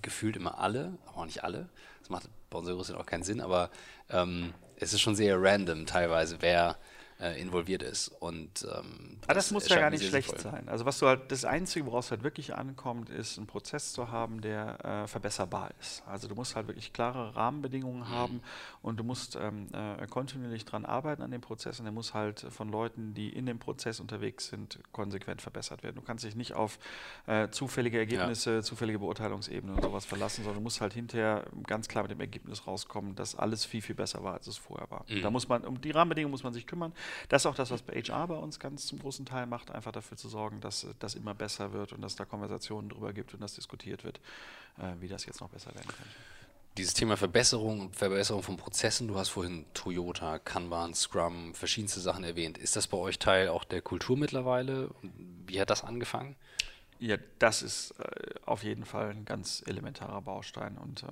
gefühlt 0.01 0.35
immer 0.35 0.59
alle, 0.59 0.97
aber 1.05 1.17
auch 1.17 1.25
nicht 1.25 1.43
alle. 1.43 1.69
Macht 2.11 2.29
bei 2.49 2.59
unserer 2.59 2.75
Größe 2.75 2.97
auch 2.99 3.05
keinen 3.05 3.23
Sinn, 3.23 3.41
aber 3.41 3.71
ähm, 4.09 4.53
es 4.75 4.93
ist 4.93 5.01
schon 5.01 5.15
sehr 5.15 5.41
random 5.41 5.85
teilweise, 5.85 6.37
wer 6.41 6.77
äh, 7.21 7.39
involviert 7.39 7.83
ist. 7.83 8.07
Und, 8.07 8.63
ähm, 8.63 9.17
das, 9.27 9.35
das 9.35 9.51
muss 9.51 9.69
ja 9.69 9.79
gar 9.79 9.89
nicht 9.89 10.03
schlecht 10.03 10.29
sinnvoll. 10.29 10.51
sein. 10.51 10.69
Also 10.69 10.85
was 10.85 10.99
du 10.99 11.07
halt, 11.07 11.31
das 11.31 11.45
Einzige, 11.45 11.85
woraus 11.85 12.11
halt 12.11 12.23
wirklich 12.23 12.55
ankommt, 12.55 13.09
ist 13.09 13.37
einen 13.37 13.47
Prozess 13.47 13.93
zu 13.93 14.11
haben, 14.11 14.41
der 14.41 14.83
äh, 14.83 15.07
verbesserbar 15.07 15.69
ist. 15.79 16.03
Also 16.07 16.27
du 16.27 16.35
musst 16.35 16.55
halt 16.55 16.67
wirklich 16.67 16.93
klare 16.93 17.35
Rahmenbedingungen 17.35 18.01
mhm. 18.01 18.09
haben 18.09 18.41
und 18.81 18.97
du 18.97 19.03
musst 19.03 19.35
ähm, 19.35 19.67
äh, 19.71 20.07
kontinuierlich 20.07 20.65
dran 20.65 20.85
arbeiten 20.85 21.21
an 21.21 21.31
dem 21.31 21.41
Prozess 21.41 21.79
und 21.79 21.85
der 21.85 21.93
muss 21.93 22.13
halt 22.13 22.45
von 22.49 22.69
Leuten, 22.69 23.13
die 23.13 23.29
in 23.29 23.45
dem 23.45 23.59
Prozess 23.59 23.99
unterwegs 23.99 24.47
sind, 24.47 24.79
konsequent 24.91 25.41
verbessert 25.41 25.83
werden. 25.83 25.95
Du 25.95 26.01
kannst 26.01 26.23
dich 26.23 26.35
nicht 26.35 26.53
auf 26.53 26.79
äh, 27.27 27.49
zufällige 27.49 27.99
Ergebnisse, 27.99 28.55
ja. 28.55 28.61
zufällige 28.63 28.99
Beurteilungsebenen 28.99 29.75
und 29.75 29.83
sowas 29.83 30.05
verlassen, 30.05 30.43
sondern 30.43 30.59
du 30.59 30.63
musst 30.63 30.81
halt 30.81 30.93
hinterher 30.93 31.45
ganz 31.67 31.87
klar 31.87 32.03
mit 32.03 32.11
dem 32.11 32.19
Ergebnis 32.19 32.65
rauskommen, 32.65 33.15
dass 33.15 33.35
alles 33.35 33.63
viel, 33.65 33.81
viel 33.81 33.95
besser 33.95 34.23
war, 34.23 34.33
als 34.33 34.47
es 34.47 34.57
vorher 34.57 34.89
war. 34.89 35.05
Mhm. 35.07 35.21
Da 35.21 35.29
muss 35.29 35.47
man, 35.47 35.63
um 35.65 35.79
die 35.79 35.91
Rahmenbedingungen 35.91 36.31
muss 36.31 36.43
man 36.43 36.53
sich 36.53 36.65
kümmern. 36.65 36.93
Das 37.29 37.43
ist 37.43 37.45
auch 37.45 37.55
das, 37.55 37.71
was 37.71 37.83
HR 37.87 38.27
bei 38.27 38.35
uns 38.35 38.59
ganz 38.59 38.85
zum 38.85 38.99
großen 38.99 39.25
Teil 39.25 39.45
macht, 39.45 39.71
einfach 39.71 39.91
dafür 39.91 40.17
zu 40.17 40.29
sorgen, 40.29 40.61
dass 40.61 40.87
das 40.99 41.15
immer 41.15 41.33
besser 41.33 41.73
wird 41.73 41.93
und 41.93 42.01
dass 42.01 42.15
da 42.15 42.25
Konversationen 42.25 42.89
drüber 42.89 43.13
gibt 43.13 43.33
und 43.33 43.41
dass 43.41 43.55
diskutiert 43.55 44.03
wird, 44.03 44.19
äh, 44.77 44.93
wie 44.99 45.07
das 45.07 45.25
jetzt 45.25 45.41
noch 45.41 45.49
besser 45.49 45.73
werden 45.73 45.87
könnte. 45.87 46.15
Dieses 46.77 46.93
Thema 46.93 47.17
Verbesserung 47.17 47.81
und 47.81 47.95
Verbesserung 47.97 48.43
von 48.43 48.55
Prozessen, 48.55 49.09
du 49.09 49.17
hast 49.17 49.29
vorhin 49.29 49.65
Toyota, 49.73 50.39
Kanban, 50.39 50.93
Scrum, 50.93 51.53
verschiedenste 51.53 51.99
Sachen 51.99 52.23
erwähnt. 52.23 52.57
Ist 52.57 52.77
das 52.77 52.87
bei 52.87 52.97
euch 52.97 53.19
Teil 53.19 53.49
auch 53.49 53.65
der 53.65 53.81
Kultur 53.81 54.15
mittlerweile? 54.15 54.89
Wie 55.45 55.59
hat 55.59 55.69
das 55.69 55.83
angefangen? 55.83 56.37
Ja, 57.01 57.17
das 57.39 57.63
ist 57.63 57.95
äh, 57.99 58.35
auf 58.45 58.61
jeden 58.61 58.85
Fall 58.85 59.09
ein 59.09 59.25
ganz 59.25 59.63
elementarer 59.65 60.21
Baustein. 60.21 60.77
Und 60.77 61.01
äh, 61.01 61.07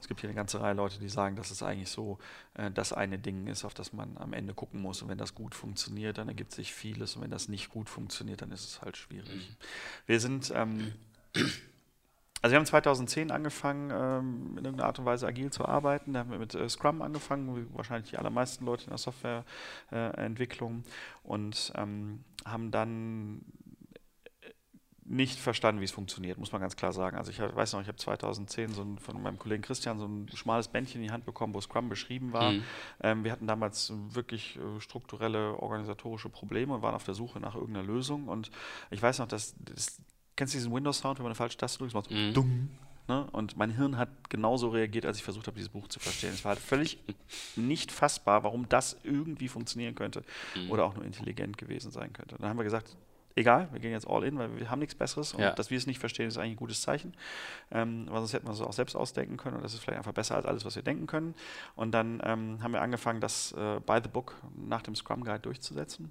es 0.00 0.08
gibt 0.08 0.22
hier 0.22 0.30
eine 0.30 0.34
ganze 0.34 0.62
Reihe 0.62 0.72
Leute, 0.72 0.98
die 0.98 1.10
sagen, 1.10 1.36
dass 1.36 1.50
es 1.50 1.62
eigentlich 1.62 1.90
so 1.90 2.18
äh, 2.54 2.70
das 2.70 2.94
eine 2.94 3.18
Ding 3.18 3.46
ist, 3.46 3.66
auf 3.66 3.74
das 3.74 3.92
man 3.92 4.16
am 4.16 4.32
Ende 4.32 4.54
gucken 4.54 4.80
muss. 4.80 5.02
Und 5.02 5.10
wenn 5.10 5.18
das 5.18 5.34
gut 5.34 5.54
funktioniert, 5.54 6.16
dann 6.16 6.28
ergibt 6.28 6.52
sich 6.52 6.72
vieles. 6.72 7.16
Und 7.16 7.22
wenn 7.22 7.30
das 7.30 7.48
nicht 7.48 7.68
gut 7.68 7.90
funktioniert, 7.90 8.40
dann 8.40 8.50
ist 8.50 8.64
es 8.64 8.80
halt 8.80 8.96
schwierig. 8.96 9.54
Wir 10.06 10.20
sind. 10.20 10.50
Ähm, 10.54 10.94
also 12.40 12.52
wir 12.52 12.58
haben 12.58 12.66
2010 12.66 13.30
angefangen, 13.30 13.90
ähm, 13.90 14.56
in 14.56 14.64
irgendeiner 14.64 14.86
Art 14.86 14.98
und 14.98 15.04
Weise 15.04 15.26
agil 15.26 15.50
zu 15.50 15.66
arbeiten. 15.66 16.14
Da 16.14 16.20
haben 16.20 16.30
wir 16.30 16.38
mit 16.38 16.54
äh, 16.54 16.66
Scrum 16.70 17.02
angefangen, 17.02 17.54
wie 17.56 17.76
wahrscheinlich 17.76 18.08
die 18.08 18.16
allermeisten 18.16 18.64
Leute 18.64 18.84
in 18.84 18.90
der 18.90 18.98
Softwareentwicklung 18.98 20.84
und 21.24 21.74
ähm, 21.76 22.24
haben 22.46 22.70
dann 22.70 23.42
nicht 25.08 25.38
verstanden, 25.38 25.80
wie 25.80 25.84
es 25.84 25.92
funktioniert, 25.92 26.38
muss 26.38 26.52
man 26.52 26.60
ganz 26.60 26.76
klar 26.76 26.92
sagen. 26.92 27.16
Also 27.16 27.30
ich 27.30 27.40
weiß 27.40 27.72
noch, 27.72 27.80
ich 27.80 27.88
habe 27.88 27.96
2010 27.96 28.74
so 28.74 28.82
ein, 28.82 28.98
von 28.98 29.22
meinem 29.22 29.38
Kollegen 29.38 29.62
Christian 29.62 29.98
so 29.98 30.06
ein 30.06 30.28
schmales 30.34 30.68
Bändchen 30.68 31.00
in 31.00 31.06
die 31.06 31.12
Hand 31.12 31.24
bekommen, 31.24 31.54
wo 31.54 31.60
Scrum 31.60 31.88
beschrieben 31.88 32.32
war. 32.32 32.52
Mhm. 32.52 32.62
Ähm, 33.02 33.24
wir 33.24 33.32
hatten 33.32 33.46
damals 33.46 33.92
wirklich 34.10 34.56
äh, 34.56 34.80
strukturelle 34.80 35.60
organisatorische 35.60 36.28
Probleme 36.28 36.74
und 36.74 36.82
waren 36.82 36.94
auf 36.94 37.04
der 37.04 37.14
Suche 37.14 37.38
nach 37.38 37.54
irgendeiner 37.54 37.86
Lösung. 37.86 38.26
Und 38.26 38.50
ich 38.90 39.00
weiß 39.00 39.20
noch, 39.20 39.28
dass, 39.28 39.54
das, 39.60 40.00
kennst 40.34 40.54
du 40.54 40.58
diesen 40.58 40.74
Windows-Sound, 40.74 41.18
wenn 41.18 41.24
man 41.24 41.30
eine 41.30 41.36
falsche 41.36 41.56
Taste 41.56 41.78
drückt, 41.78 41.94
macht 41.94 42.08
so 42.08 42.14
mhm. 42.14 42.34
dumm. 42.34 42.70
Ne? 43.08 43.28
Und 43.30 43.56
mein 43.56 43.70
Hirn 43.70 43.96
hat 43.98 44.08
genauso 44.28 44.70
reagiert, 44.70 45.06
als 45.06 45.18
ich 45.18 45.22
versucht 45.22 45.46
habe, 45.46 45.54
dieses 45.54 45.70
Buch 45.70 45.86
zu 45.86 46.00
verstehen. 46.00 46.32
Es 46.34 46.44
war 46.44 46.50
halt 46.50 46.60
völlig 46.60 46.98
nicht 47.56 47.92
fassbar, 47.92 48.42
warum 48.42 48.68
das 48.68 48.96
irgendwie 49.04 49.46
funktionieren 49.46 49.94
könnte 49.94 50.24
mhm. 50.56 50.70
oder 50.72 50.84
auch 50.84 50.94
nur 50.94 51.04
intelligent 51.04 51.56
gewesen 51.58 51.92
sein 51.92 52.12
könnte. 52.12 52.36
Dann 52.38 52.48
haben 52.48 52.58
wir 52.58 52.64
gesagt, 52.64 52.96
egal, 53.36 53.68
wir 53.70 53.80
gehen 53.80 53.92
jetzt 53.92 54.08
all 54.08 54.24
in, 54.24 54.38
weil 54.38 54.58
wir 54.58 54.70
haben 54.70 54.80
nichts 54.80 54.94
Besseres 54.94 55.32
und 55.32 55.40
ja. 55.40 55.52
dass 55.52 55.70
wir 55.70 55.78
es 55.78 55.86
nicht 55.86 56.00
verstehen, 56.00 56.26
ist 56.26 56.38
eigentlich 56.38 56.54
ein 56.54 56.56
gutes 56.56 56.80
Zeichen. 56.80 57.14
Ähm, 57.70 58.06
weil 58.08 58.18
sonst 58.18 58.32
hätten 58.32 58.46
wir 58.46 58.52
es 58.52 58.60
auch 58.60 58.72
selbst 58.72 58.96
ausdenken 58.96 59.36
können 59.36 59.56
und 59.56 59.62
das 59.62 59.74
ist 59.74 59.80
vielleicht 59.80 59.98
einfach 59.98 60.12
besser 60.12 60.36
als 60.36 60.46
alles, 60.46 60.64
was 60.64 60.74
wir 60.74 60.82
denken 60.82 61.06
können. 61.06 61.34
Und 61.76 61.92
dann 61.92 62.20
ähm, 62.24 62.62
haben 62.62 62.72
wir 62.72 62.82
angefangen, 62.82 63.20
das 63.20 63.52
äh, 63.52 63.80
by 63.86 64.00
the 64.02 64.08
book 64.08 64.34
nach 64.56 64.82
dem 64.82 64.96
Scrum 64.96 65.22
Guide 65.22 65.40
durchzusetzen. 65.40 66.10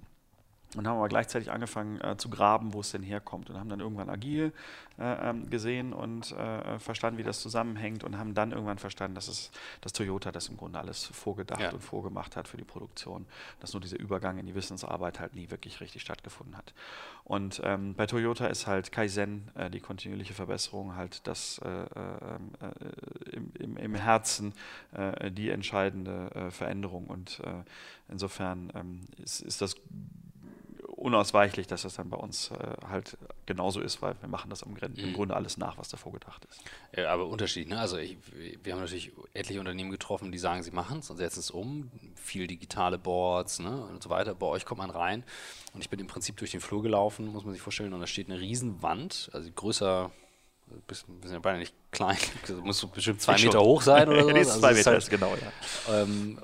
Und 0.74 0.86
haben 0.86 0.96
aber 0.98 1.08
gleichzeitig 1.08 1.50
angefangen 1.50 2.00
äh, 2.00 2.16
zu 2.16 2.28
graben, 2.28 2.74
wo 2.74 2.80
es 2.80 2.90
denn 2.90 3.02
herkommt. 3.02 3.48
Und 3.48 3.58
haben 3.58 3.68
dann 3.68 3.80
irgendwann 3.80 4.10
agil 4.10 4.52
äh, 4.98 5.30
ähm, 5.30 5.48
gesehen 5.48 5.92
und 5.92 6.32
äh, 6.32 6.78
verstanden, 6.78 7.18
wie 7.18 7.22
das 7.22 7.40
zusammenhängt. 7.40 8.02
Und 8.02 8.18
haben 8.18 8.34
dann 8.34 8.50
irgendwann 8.50 8.78
verstanden, 8.78 9.14
dass 9.14 9.28
es 9.28 9.50
dass 9.80 9.92
Toyota 9.92 10.32
das 10.32 10.48
im 10.48 10.56
Grunde 10.56 10.78
alles 10.78 11.04
vorgedacht 11.04 11.60
ja. 11.60 11.70
und 11.70 11.80
vorgemacht 11.80 12.36
hat 12.36 12.48
für 12.48 12.56
die 12.56 12.64
Produktion. 12.64 13.26
Dass 13.60 13.72
nur 13.72 13.80
dieser 13.80 13.98
Übergang 13.98 14.38
in 14.38 14.46
die 14.46 14.54
Wissensarbeit 14.54 15.20
halt 15.20 15.34
nie 15.34 15.50
wirklich 15.50 15.80
richtig 15.80 16.02
stattgefunden 16.02 16.56
hat. 16.56 16.74
Und 17.24 17.60
ähm, 17.64 17.94
bei 17.94 18.06
Toyota 18.06 18.46
ist 18.46 18.66
halt 18.66 18.90
Kaizen, 18.90 19.50
äh, 19.54 19.70
die 19.70 19.80
kontinuierliche 19.80 20.34
Verbesserung, 20.34 20.96
halt 20.96 21.26
das 21.26 21.58
äh, 21.64 21.68
äh, 21.68 22.38
im, 23.32 23.52
im, 23.58 23.76
im, 23.76 23.94
Herzen 23.94 24.52
die 25.30 25.50
entscheidende 25.50 26.50
Veränderung. 26.50 27.06
Und 27.06 27.40
insofern 28.08 28.72
ähm, 28.74 29.00
ist, 29.22 29.40
ist 29.40 29.60
das 29.60 29.76
unausweichlich, 31.06 31.68
dass 31.68 31.82
das 31.82 31.94
dann 31.94 32.10
bei 32.10 32.16
uns 32.16 32.50
äh, 32.50 32.88
halt 32.88 33.16
genauso 33.46 33.80
ist, 33.80 34.02
weil 34.02 34.16
wir 34.20 34.28
machen 34.28 34.50
das 34.50 34.62
im, 34.62 34.76
im 34.76 35.10
mhm. 35.10 35.12
Grunde 35.14 35.36
alles 35.36 35.56
nach, 35.56 35.78
was 35.78 35.88
davor 35.88 36.12
gedacht 36.12 36.44
ist. 36.50 36.60
Ja, 36.96 37.12
aber 37.12 37.26
unterschiedlich. 37.26 37.72
Ne? 37.72 37.78
Also 37.78 37.96
ich, 37.96 38.18
wir 38.62 38.72
haben 38.72 38.80
natürlich 38.80 39.12
etliche 39.32 39.60
Unternehmen 39.60 39.90
getroffen, 39.90 40.32
die 40.32 40.38
sagen, 40.38 40.64
sie 40.64 40.72
machen 40.72 40.98
es 40.98 41.08
und 41.08 41.16
setzen 41.16 41.38
es 41.38 41.52
um. 41.52 41.90
Viel 42.16 42.48
digitale 42.48 42.98
Boards 42.98 43.60
ne? 43.60 43.86
und 43.86 44.02
so 44.02 44.10
weiter. 44.10 44.34
Bei 44.34 44.46
euch 44.46 44.64
kommt 44.64 44.78
man 44.78 44.90
rein 44.90 45.22
und 45.74 45.80
ich 45.80 45.88
bin 45.88 46.00
im 46.00 46.08
Prinzip 46.08 46.36
durch 46.38 46.50
den 46.50 46.60
Flur 46.60 46.82
gelaufen, 46.82 47.28
muss 47.28 47.44
man 47.44 47.52
sich 47.52 47.62
vorstellen, 47.62 47.94
und 47.94 48.00
da 48.00 48.08
steht 48.08 48.28
eine 48.28 48.40
Riesenwand, 48.40 49.30
also 49.32 49.48
größer 49.54 50.10
wir 50.88 50.96
sind 50.96 51.32
ja 51.32 51.38
beide 51.38 51.58
nicht 51.58 51.74
klein, 51.92 52.16
muss 52.64 52.84
bestimmt 52.86 53.20
zwei 53.22 53.40
Meter 53.40 53.60
hoch 53.60 53.82
sein 53.82 54.08
oder 54.08 54.22
so. 54.22 54.28
also 54.30 54.58
zwei 54.58 54.72
Meter, 54.74 54.90
halt, 54.90 55.08
genau, 55.10 55.32
ja. 55.36 56.02
Ähm, 56.02 56.40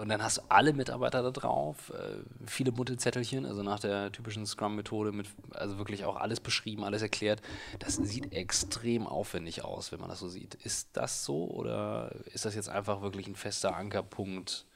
und 0.00 0.08
dann 0.08 0.22
hast 0.22 0.38
du 0.38 0.42
alle 0.48 0.72
Mitarbeiter 0.72 1.22
da 1.22 1.30
drauf, 1.30 1.90
äh, 1.90 2.22
viele 2.46 2.72
bunte 2.72 2.96
Zettelchen, 2.96 3.46
also 3.46 3.62
nach 3.62 3.80
der 3.80 4.12
typischen 4.12 4.46
Scrum-Methode 4.46 5.12
mit, 5.12 5.26
also 5.50 5.78
wirklich 5.78 6.04
auch 6.04 6.16
alles 6.16 6.40
beschrieben, 6.40 6.84
alles 6.84 7.02
erklärt. 7.02 7.42
Das 7.78 7.96
sieht 7.96 8.32
extrem 8.32 9.06
aufwendig 9.06 9.64
aus, 9.64 9.92
wenn 9.92 10.00
man 10.00 10.08
das 10.08 10.18
so 10.18 10.28
sieht. 10.28 10.54
Ist 10.54 10.88
das 10.92 11.24
so 11.24 11.46
oder 11.48 12.14
ist 12.32 12.44
das 12.44 12.54
jetzt 12.54 12.68
einfach 12.68 13.02
wirklich 13.02 13.26
ein 13.26 13.36
fester 13.36 13.76
Ankerpunkt? 13.76 14.66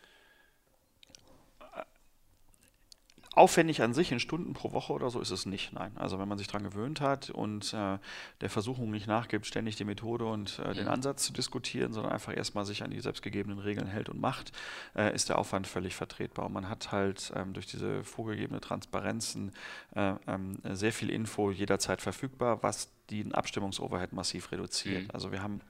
Aufwendig 3.32 3.80
an 3.80 3.94
sich 3.94 4.10
in 4.10 4.18
Stunden 4.18 4.54
pro 4.54 4.72
Woche 4.72 4.92
oder 4.92 5.08
so 5.08 5.20
ist 5.20 5.30
es 5.30 5.46
nicht, 5.46 5.72
nein. 5.72 5.92
Also 5.94 6.18
wenn 6.18 6.26
man 6.26 6.36
sich 6.36 6.48
daran 6.48 6.64
gewöhnt 6.64 7.00
hat 7.00 7.30
und 7.30 7.72
äh, 7.72 7.98
der 8.40 8.50
Versuchung 8.50 8.90
nicht 8.90 9.06
nachgibt, 9.06 9.46
ständig 9.46 9.76
die 9.76 9.84
Methode 9.84 10.24
und 10.24 10.58
äh, 10.58 10.74
den 10.74 10.86
mhm. 10.86 10.90
Ansatz 10.90 11.26
zu 11.26 11.32
diskutieren, 11.32 11.92
sondern 11.92 12.12
einfach 12.12 12.36
erstmal 12.36 12.64
sich 12.64 12.82
an 12.82 12.90
die 12.90 12.98
selbstgegebenen 12.98 13.60
Regeln 13.60 13.86
hält 13.86 14.08
und 14.08 14.20
macht, 14.20 14.50
äh, 14.96 15.14
ist 15.14 15.28
der 15.28 15.38
Aufwand 15.38 15.68
völlig 15.68 15.94
vertretbar. 15.94 16.46
Und 16.46 16.54
man 16.54 16.68
hat 16.68 16.90
halt 16.90 17.32
ähm, 17.36 17.52
durch 17.52 17.66
diese 17.66 18.02
vorgegebene 18.02 18.60
Transparenzen 18.60 19.52
äh, 19.94 20.14
ähm, 20.26 20.58
sehr 20.64 20.92
viel 20.92 21.08
Info 21.08 21.52
jederzeit 21.52 22.02
verfügbar, 22.02 22.64
was 22.64 22.90
den 23.10 23.32
Abstimmungsoverhead 23.32 24.12
massiv 24.12 24.50
reduziert. 24.50 25.04
Mhm. 25.04 25.10
Also 25.12 25.30
wir 25.30 25.40
haben 25.40 25.60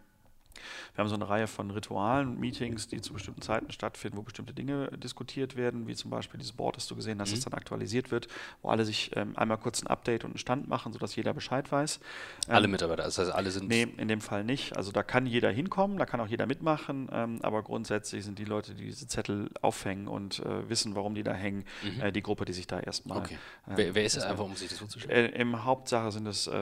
wir 0.94 1.02
haben 1.02 1.08
so 1.08 1.14
eine 1.14 1.28
Reihe 1.28 1.46
von 1.46 1.70
Ritualen, 1.70 2.38
Meetings, 2.38 2.88
die 2.88 3.00
zu 3.00 3.12
bestimmten 3.12 3.42
Zeiten 3.42 3.70
stattfinden, 3.72 4.18
wo 4.18 4.22
bestimmte 4.22 4.52
Dinge 4.52 4.88
diskutiert 4.96 5.56
werden, 5.56 5.86
wie 5.86 5.94
zum 5.94 6.10
Beispiel 6.10 6.38
dieses 6.38 6.52
Board, 6.52 6.76
das 6.76 6.86
du 6.86 6.96
gesehen 6.96 7.20
hast, 7.20 7.30
mhm. 7.30 7.34
das 7.36 7.44
dann 7.44 7.54
aktualisiert 7.54 8.10
wird, 8.10 8.28
wo 8.62 8.70
alle 8.70 8.84
sich 8.84 9.10
ähm, 9.16 9.36
einmal 9.36 9.58
kurz 9.58 9.82
ein 9.82 9.86
Update 9.86 10.24
und 10.24 10.30
einen 10.30 10.38
Stand 10.38 10.68
machen, 10.68 10.92
sodass 10.92 11.16
jeder 11.16 11.32
Bescheid 11.32 11.70
weiß. 11.70 12.00
Ähm, 12.48 12.54
alle 12.54 12.68
Mitarbeiter, 12.68 13.04
das 13.04 13.18
heißt, 13.18 13.30
alle 13.30 13.50
sind. 13.50 13.68
Nee, 13.68 13.88
in 13.96 14.08
dem 14.08 14.20
Fall 14.20 14.44
nicht. 14.44 14.76
Also 14.76 14.92
da 14.92 15.02
kann 15.02 15.26
jeder 15.26 15.50
hinkommen, 15.50 15.98
da 15.98 16.06
kann 16.06 16.20
auch 16.20 16.26
jeder 16.26 16.46
mitmachen, 16.46 17.08
ähm, 17.12 17.38
aber 17.42 17.62
grundsätzlich 17.62 18.24
sind 18.24 18.38
die 18.38 18.44
Leute, 18.44 18.74
die 18.74 18.84
diese 18.84 19.06
Zettel 19.06 19.50
aufhängen 19.62 20.08
und 20.08 20.40
äh, 20.40 20.68
wissen, 20.68 20.94
warum 20.94 21.14
die 21.14 21.22
da 21.22 21.32
hängen, 21.32 21.64
mhm. 21.82 22.00
äh, 22.00 22.12
die 22.12 22.22
Gruppe, 22.22 22.44
die 22.44 22.52
sich 22.52 22.66
da 22.66 22.80
erstmal. 22.80 23.18
Okay. 23.18 23.38
Äh, 23.66 23.76
wer, 23.76 23.94
wer, 23.94 24.04
ist 24.04 24.16
es 24.16 24.24
einfach, 24.24 24.44
um 24.44 24.54
sich 24.54 24.68
das 24.68 24.78
vorzustellen? 24.78 25.32
Äh, 25.32 25.40
Im 25.40 25.64
Hauptsache 25.64 26.12
sind 26.12 26.26
es 26.26 26.46
äh, 26.46 26.52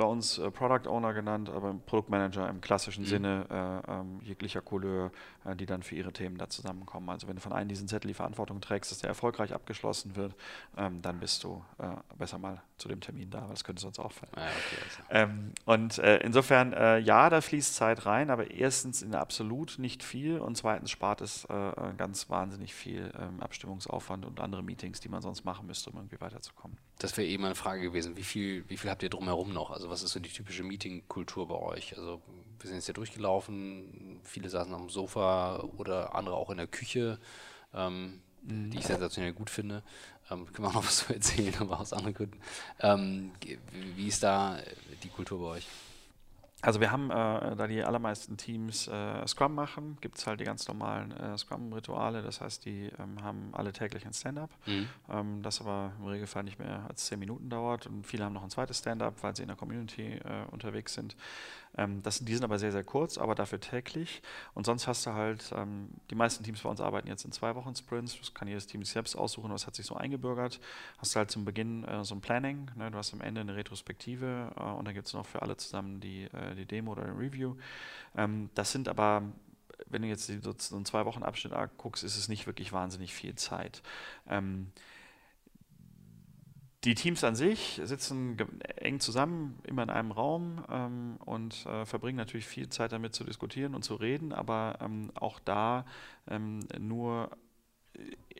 bei 0.00 0.06
uns 0.06 0.38
äh, 0.38 0.50
Product 0.50 0.88
Owner 0.88 1.12
genannt, 1.12 1.50
aber 1.50 1.74
Produktmanager 1.74 2.48
im 2.48 2.62
klassischen 2.62 3.04
mhm. 3.04 3.08
Sinne 3.08 3.82
äh, 3.86 3.92
ähm, 3.92 4.18
jeglicher 4.22 4.62
Couleur, 4.62 5.12
äh, 5.44 5.54
die 5.54 5.66
dann 5.66 5.82
für 5.82 5.94
ihre 5.94 6.10
Themen 6.10 6.38
da 6.38 6.48
zusammenkommen. 6.48 7.10
Also 7.10 7.28
wenn 7.28 7.36
du 7.36 7.42
von 7.42 7.52
einem 7.52 7.68
diesen 7.68 7.86
Zettel 7.86 8.08
die 8.08 8.14
Verantwortung 8.14 8.62
trägst, 8.62 8.90
dass 8.90 9.00
der 9.00 9.08
erfolgreich 9.08 9.52
abgeschlossen 9.52 10.16
wird, 10.16 10.34
ähm, 10.78 11.02
dann 11.02 11.20
bist 11.20 11.44
du 11.44 11.62
äh, 11.76 11.88
besser 12.16 12.38
mal 12.38 12.62
zu 12.78 12.88
dem 12.88 13.02
Termin 13.02 13.28
da, 13.28 13.42
weil 13.42 13.50
das 13.50 13.62
könnte 13.62 13.82
sonst 13.82 13.98
auffallen. 13.98 14.32
Ah, 14.36 14.46
okay, 14.46 14.82
also. 14.82 15.02
ähm, 15.10 15.52
und 15.66 15.98
äh, 15.98 16.16
insofern, 16.20 16.72
äh, 16.72 16.98
ja, 17.00 17.28
da 17.28 17.42
fließt 17.42 17.74
Zeit 17.74 18.06
rein, 18.06 18.30
aber 18.30 18.50
erstens 18.50 19.02
in 19.02 19.14
absolut 19.14 19.78
nicht 19.78 20.02
viel 20.02 20.38
und 20.38 20.56
zweitens 20.56 20.90
spart 20.90 21.20
es 21.20 21.46
ganz 21.96 22.30
wahnsinnig 22.30 22.74
viel 22.74 23.12
ähm, 23.18 23.40
Abstimmungsaufwand 23.40 24.24
und 24.24 24.40
andere 24.40 24.62
Meetings, 24.62 25.00
die 25.00 25.08
man 25.08 25.20
sonst 25.20 25.44
machen 25.44 25.66
müsste, 25.66 25.90
um 25.90 25.96
irgendwie 25.96 26.20
weiterzukommen. 26.20 26.78
Das 27.00 27.16
wäre 27.16 27.26
eben 27.26 27.46
eine 27.46 27.54
Frage 27.54 27.80
gewesen. 27.80 28.18
Wie 28.18 28.22
viel, 28.22 28.68
wie 28.68 28.76
viel 28.76 28.90
habt 28.90 29.02
ihr 29.02 29.08
drumherum 29.08 29.54
noch? 29.54 29.70
Also 29.70 29.88
was 29.88 30.02
ist 30.02 30.12
so 30.12 30.20
die 30.20 30.28
typische 30.28 30.62
Meetingkultur 30.62 31.48
bei 31.48 31.54
euch? 31.54 31.96
Also 31.96 32.20
wir 32.58 32.68
sind 32.68 32.76
jetzt 32.76 32.84
hier 32.84 32.94
durchgelaufen, 32.94 34.20
viele 34.22 34.50
saßen 34.50 34.74
am 34.74 34.90
Sofa 34.90 35.60
oder 35.78 36.14
andere 36.14 36.36
auch 36.36 36.50
in 36.50 36.58
der 36.58 36.66
Küche, 36.66 37.18
ähm, 37.72 38.20
mhm. 38.42 38.70
die 38.70 38.78
ich 38.78 38.84
sensationell 38.84 39.32
gut 39.32 39.48
finde. 39.48 39.82
Ähm, 40.30 40.44
können 40.52 40.66
wir 40.66 40.68
auch 40.68 40.74
noch 40.74 40.84
was 40.84 41.06
zu 41.06 41.14
erzählen, 41.14 41.54
aber 41.58 41.80
aus 41.80 41.94
anderen 41.94 42.14
Gründen. 42.14 42.38
Ähm, 42.80 43.32
wie 43.96 44.06
ist 44.06 44.22
da 44.22 44.58
die 45.02 45.08
Kultur 45.08 45.40
bei 45.40 45.56
euch? 45.56 45.66
Also 46.62 46.80
wir 46.80 46.92
haben, 46.92 47.10
äh, 47.10 47.56
da 47.56 47.66
die 47.66 47.82
allermeisten 47.82 48.36
Teams 48.36 48.86
äh, 48.86 49.26
Scrum 49.26 49.54
machen, 49.54 49.96
gibt 50.00 50.18
es 50.18 50.26
halt 50.26 50.40
die 50.40 50.44
ganz 50.44 50.68
normalen 50.68 51.10
äh, 51.12 51.38
Scrum-Rituale. 51.38 52.22
Das 52.22 52.40
heißt, 52.40 52.64
die 52.64 52.90
ähm, 52.98 53.22
haben 53.22 53.50
alle 53.52 53.72
täglich 53.72 54.04
ein 54.06 54.12
Stand-up, 54.12 54.50
mhm. 54.66 54.88
ähm, 55.10 55.42
das 55.42 55.60
aber 55.60 55.92
im 55.98 56.06
Regelfall 56.06 56.44
nicht 56.44 56.58
mehr 56.58 56.84
als 56.88 57.06
zehn 57.06 57.18
Minuten 57.18 57.48
dauert. 57.48 57.86
Und 57.86 58.06
viele 58.06 58.24
haben 58.24 58.34
noch 58.34 58.42
ein 58.42 58.50
zweites 58.50 58.78
Stand-up, 58.78 59.14
weil 59.22 59.34
sie 59.34 59.42
in 59.42 59.48
der 59.48 59.56
Community 59.56 60.02
äh, 60.02 60.50
unterwegs 60.50 60.94
sind. 60.94 61.16
Ähm, 61.76 62.02
das, 62.02 62.20
die 62.20 62.34
sind 62.34 62.44
aber 62.44 62.58
sehr, 62.58 62.72
sehr 62.72 62.84
kurz, 62.84 63.18
aber 63.18 63.34
dafür 63.34 63.60
täglich. 63.60 64.22
Und 64.54 64.66
sonst 64.66 64.86
hast 64.86 65.06
du 65.06 65.12
halt, 65.12 65.52
ähm, 65.56 65.88
die 66.10 66.14
meisten 66.14 66.44
Teams 66.44 66.60
bei 66.62 66.68
uns 66.68 66.80
arbeiten 66.80 67.08
jetzt 67.08 67.24
in 67.24 67.32
zwei 67.32 67.54
Wochen 67.54 67.74
Sprints. 67.74 68.18
Das 68.18 68.34
kann 68.34 68.48
jedes 68.48 68.66
Team 68.66 68.84
selbst 68.84 69.16
aussuchen, 69.16 69.50
was 69.52 69.66
hat 69.66 69.74
sich 69.74 69.86
so 69.86 69.94
eingebürgert. 69.94 70.60
Hast 70.98 71.14
du 71.14 71.18
halt 71.18 71.30
zum 71.30 71.44
Beginn 71.44 71.84
äh, 71.84 72.04
so 72.04 72.14
ein 72.14 72.20
Planning, 72.20 72.70
ne? 72.76 72.90
du 72.90 72.98
hast 72.98 73.12
am 73.12 73.20
Ende 73.20 73.40
eine 73.40 73.54
Retrospektive 73.54 74.52
äh, 74.56 74.62
und 74.62 74.86
dann 74.86 74.94
gibt 74.94 75.06
es 75.06 75.12
noch 75.14 75.26
für 75.26 75.42
alle 75.42 75.56
zusammen 75.56 76.00
die, 76.00 76.24
äh, 76.24 76.54
die 76.56 76.66
Demo 76.66 76.92
oder 76.92 77.04
ein 77.04 77.16
Review. 77.16 77.56
Ähm, 78.16 78.50
das 78.54 78.72
sind 78.72 78.88
aber 78.88 79.22
wenn 79.88 80.02
du 80.02 80.08
jetzt 80.08 80.26
so 80.26 80.76
einen 80.76 80.84
zwei 80.84 81.04
Wochen 81.06 81.22
Abschnitt 81.22 81.54
guckst, 81.78 82.04
ist 82.04 82.16
es 82.16 82.28
nicht 82.28 82.46
wirklich 82.46 82.72
wahnsinnig 82.72 83.14
viel 83.14 83.34
Zeit. 83.34 83.82
Ähm, 84.28 84.72
die 86.84 86.94
Teams 86.94 87.22
an 87.24 87.34
sich 87.34 87.80
sitzen 87.84 88.38
eng 88.76 89.00
zusammen, 89.00 89.58
immer 89.64 89.82
in 89.82 89.90
einem 89.90 90.12
Raum 90.12 90.64
ähm, 90.70 91.16
und 91.24 91.66
äh, 91.66 91.84
verbringen 91.84 92.16
natürlich 92.16 92.46
viel 92.46 92.70
Zeit 92.70 92.92
damit 92.92 93.14
zu 93.14 93.24
diskutieren 93.24 93.74
und 93.74 93.82
zu 93.82 93.96
reden, 93.96 94.32
aber 94.32 94.78
ähm, 94.80 95.10
auch 95.14 95.40
da 95.40 95.84
ähm, 96.26 96.60
nur 96.78 97.30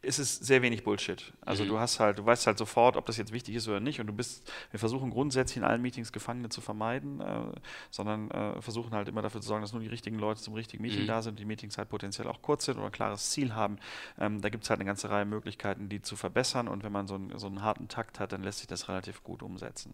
ist 0.02 0.18
es 0.18 0.36
sehr 0.36 0.62
wenig 0.62 0.82
Bullshit. 0.82 1.32
Also 1.42 1.64
mhm. 1.64 1.68
du 1.68 1.78
hast 1.78 2.00
halt, 2.00 2.18
du 2.18 2.24
weißt 2.24 2.46
halt 2.46 2.56
sofort, 2.56 2.96
ob 2.96 3.04
das 3.04 3.18
jetzt 3.18 3.32
wichtig 3.32 3.54
ist 3.54 3.68
oder 3.68 3.80
nicht. 3.80 4.00
Und 4.00 4.06
du 4.06 4.14
bist, 4.14 4.50
wir 4.70 4.80
versuchen 4.80 5.10
grundsätzlich 5.10 5.58
in 5.58 5.64
allen 5.64 5.82
Meetings 5.82 6.10
Gefangene 6.10 6.48
zu 6.48 6.62
vermeiden, 6.62 7.20
äh, 7.20 7.52
sondern 7.90 8.30
äh, 8.30 8.62
versuchen 8.62 8.92
halt 8.92 9.08
immer 9.08 9.20
dafür 9.20 9.42
zu 9.42 9.48
sorgen, 9.48 9.62
dass 9.62 9.72
nur 9.72 9.82
die 9.82 9.88
richtigen 9.88 10.18
Leute 10.18 10.40
zum 10.40 10.54
richtigen 10.54 10.82
Meeting 10.82 11.02
mhm. 11.02 11.06
da 11.06 11.22
sind, 11.22 11.38
die 11.38 11.44
Meetings 11.44 11.76
halt 11.76 11.90
potenziell 11.90 12.28
auch 12.28 12.40
kurz 12.40 12.64
sind 12.64 12.78
oder 12.78 12.86
ein 12.86 12.92
klares 12.92 13.30
Ziel 13.30 13.54
haben. 13.54 13.78
Ähm, 14.18 14.40
da 14.40 14.48
gibt 14.48 14.64
es 14.64 14.70
halt 14.70 14.80
eine 14.80 14.86
ganze 14.86 15.10
Reihe 15.10 15.26
Möglichkeiten, 15.26 15.90
die 15.90 16.00
zu 16.00 16.16
verbessern. 16.16 16.68
Und 16.68 16.82
wenn 16.82 16.92
man 16.92 17.06
so, 17.06 17.16
ein, 17.16 17.38
so 17.38 17.48
einen 17.48 17.62
harten 17.62 17.88
Takt 17.88 18.20
hat, 18.20 18.32
dann 18.32 18.42
lässt 18.42 18.60
sich 18.60 18.68
das 18.68 18.88
relativ 18.88 19.22
gut 19.22 19.42
umsetzen. 19.42 19.92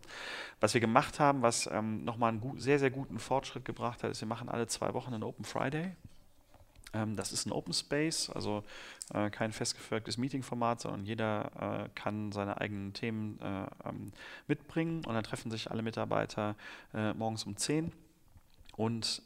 Was 0.60 0.72
wir 0.74 0.80
gemacht 0.80 1.18
haben, 1.18 1.42
was 1.42 1.68
ähm, 1.72 2.04
nochmal 2.04 2.28
einen 2.30 2.40
gut, 2.40 2.60
sehr, 2.60 2.78
sehr 2.78 2.90
guten 2.90 3.18
Fortschritt 3.18 3.64
gebracht 3.64 4.04
hat, 4.04 4.12
ist, 4.12 4.20
wir 4.20 4.28
machen 4.28 4.48
alle 4.48 4.68
zwei 4.68 4.94
Wochen 4.94 5.12
einen 5.12 5.24
Open 5.24 5.44
Friday. 5.44 5.96
Ähm, 6.92 7.16
das 7.16 7.32
ist 7.32 7.46
ein 7.46 7.52
Open 7.52 7.72
Space, 7.72 8.30
also 8.30 8.64
äh, 9.12 9.30
kein 9.30 9.52
festgefertigtes 9.52 10.18
Meeting-Format, 10.18 10.80
sondern 10.80 11.04
jeder 11.04 11.86
äh, 11.86 11.88
kann 11.94 12.32
seine 12.32 12.60
eigenen 12.60 12.92
Themen 12.92 13.38
äh, 13.40 13.88
ähm, 13.88 14.12
mitbringen. 14.46 15.04
Und 15.04 15.14
dann 15.14 15.24
treffen 15.24 15.50
sich 15.50 15.70
alle 15.70 15.82
Mitarbeiter 15.82 16.56
äh, 16.94 17.12
morgens 17.14 17.44
um 17.44 17.56
10 17.56 17.92
und 18.76 19.22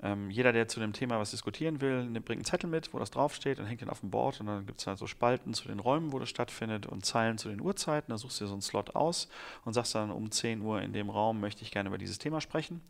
ähm, 0.00 0.30
jeder, 0.30 0.52
der 0.52 0.68
zu 0.68 0.78
dem 0.78 0.92
Thema 0.92 1.18
was 1.18 1.32
diskutieren 1.32 1.80
will, 1.80 2.04
bringt 2.20 2.30
einen 2.30 2.44
Zettel 2.44 2.70
mit, 2.70 2.94
wo 2.94 3.00
das 3.00 3.10
draufsteht 3.10 3.58
und 3.58 3.66
hängt 3.66 3.80
den 3.80 3.90
auf 3.90 4.00
dem 4.00 4.10
Board 4.10 4.40
und 4.40 4.46
dann 4.46 4.64
gibt 4.64 4.80
es 4.80 4.86
halt 4.86 4.98
so 4.98 5.08
Spalten 5.08 5.54
zu 5.54 5.66
den 5.66 5.80
Räumen, 5.80 6.12
wo 6.12 6.20
das 6.20 6.28
stattfindet 6.28 6.86
und 6.86 7.04
Zeilen 7.04 7.36
zu 7.36 7.48
den 7.48 7.60
Uhrzeiten. 7.60 8.12
Da 8.12 8.18
suchst 8.18 8.40
du 8.40 8.44
dir 8.44 8.48
so 8.48 8.54
einen 8.54 8.62
Slot 8.62 8.94
aus 8.94 9.28
und 9.64 9.72
sagst 9.72 9.96
dann 9.96 10.12
um 10.12 10.30
10 10.30 10.62
Uhr 10.62 10.80
in 10.82 10.92
dem 10.92 11.10
Raum 11.10 11.40
möchte 11.40 11.62
ich 11.62 11.72
gerne 11.72 11.88
über 11.88 11.98
dieses 11.98 12.18
Thema 12.18 12.40
sprechen. 12.40 12.80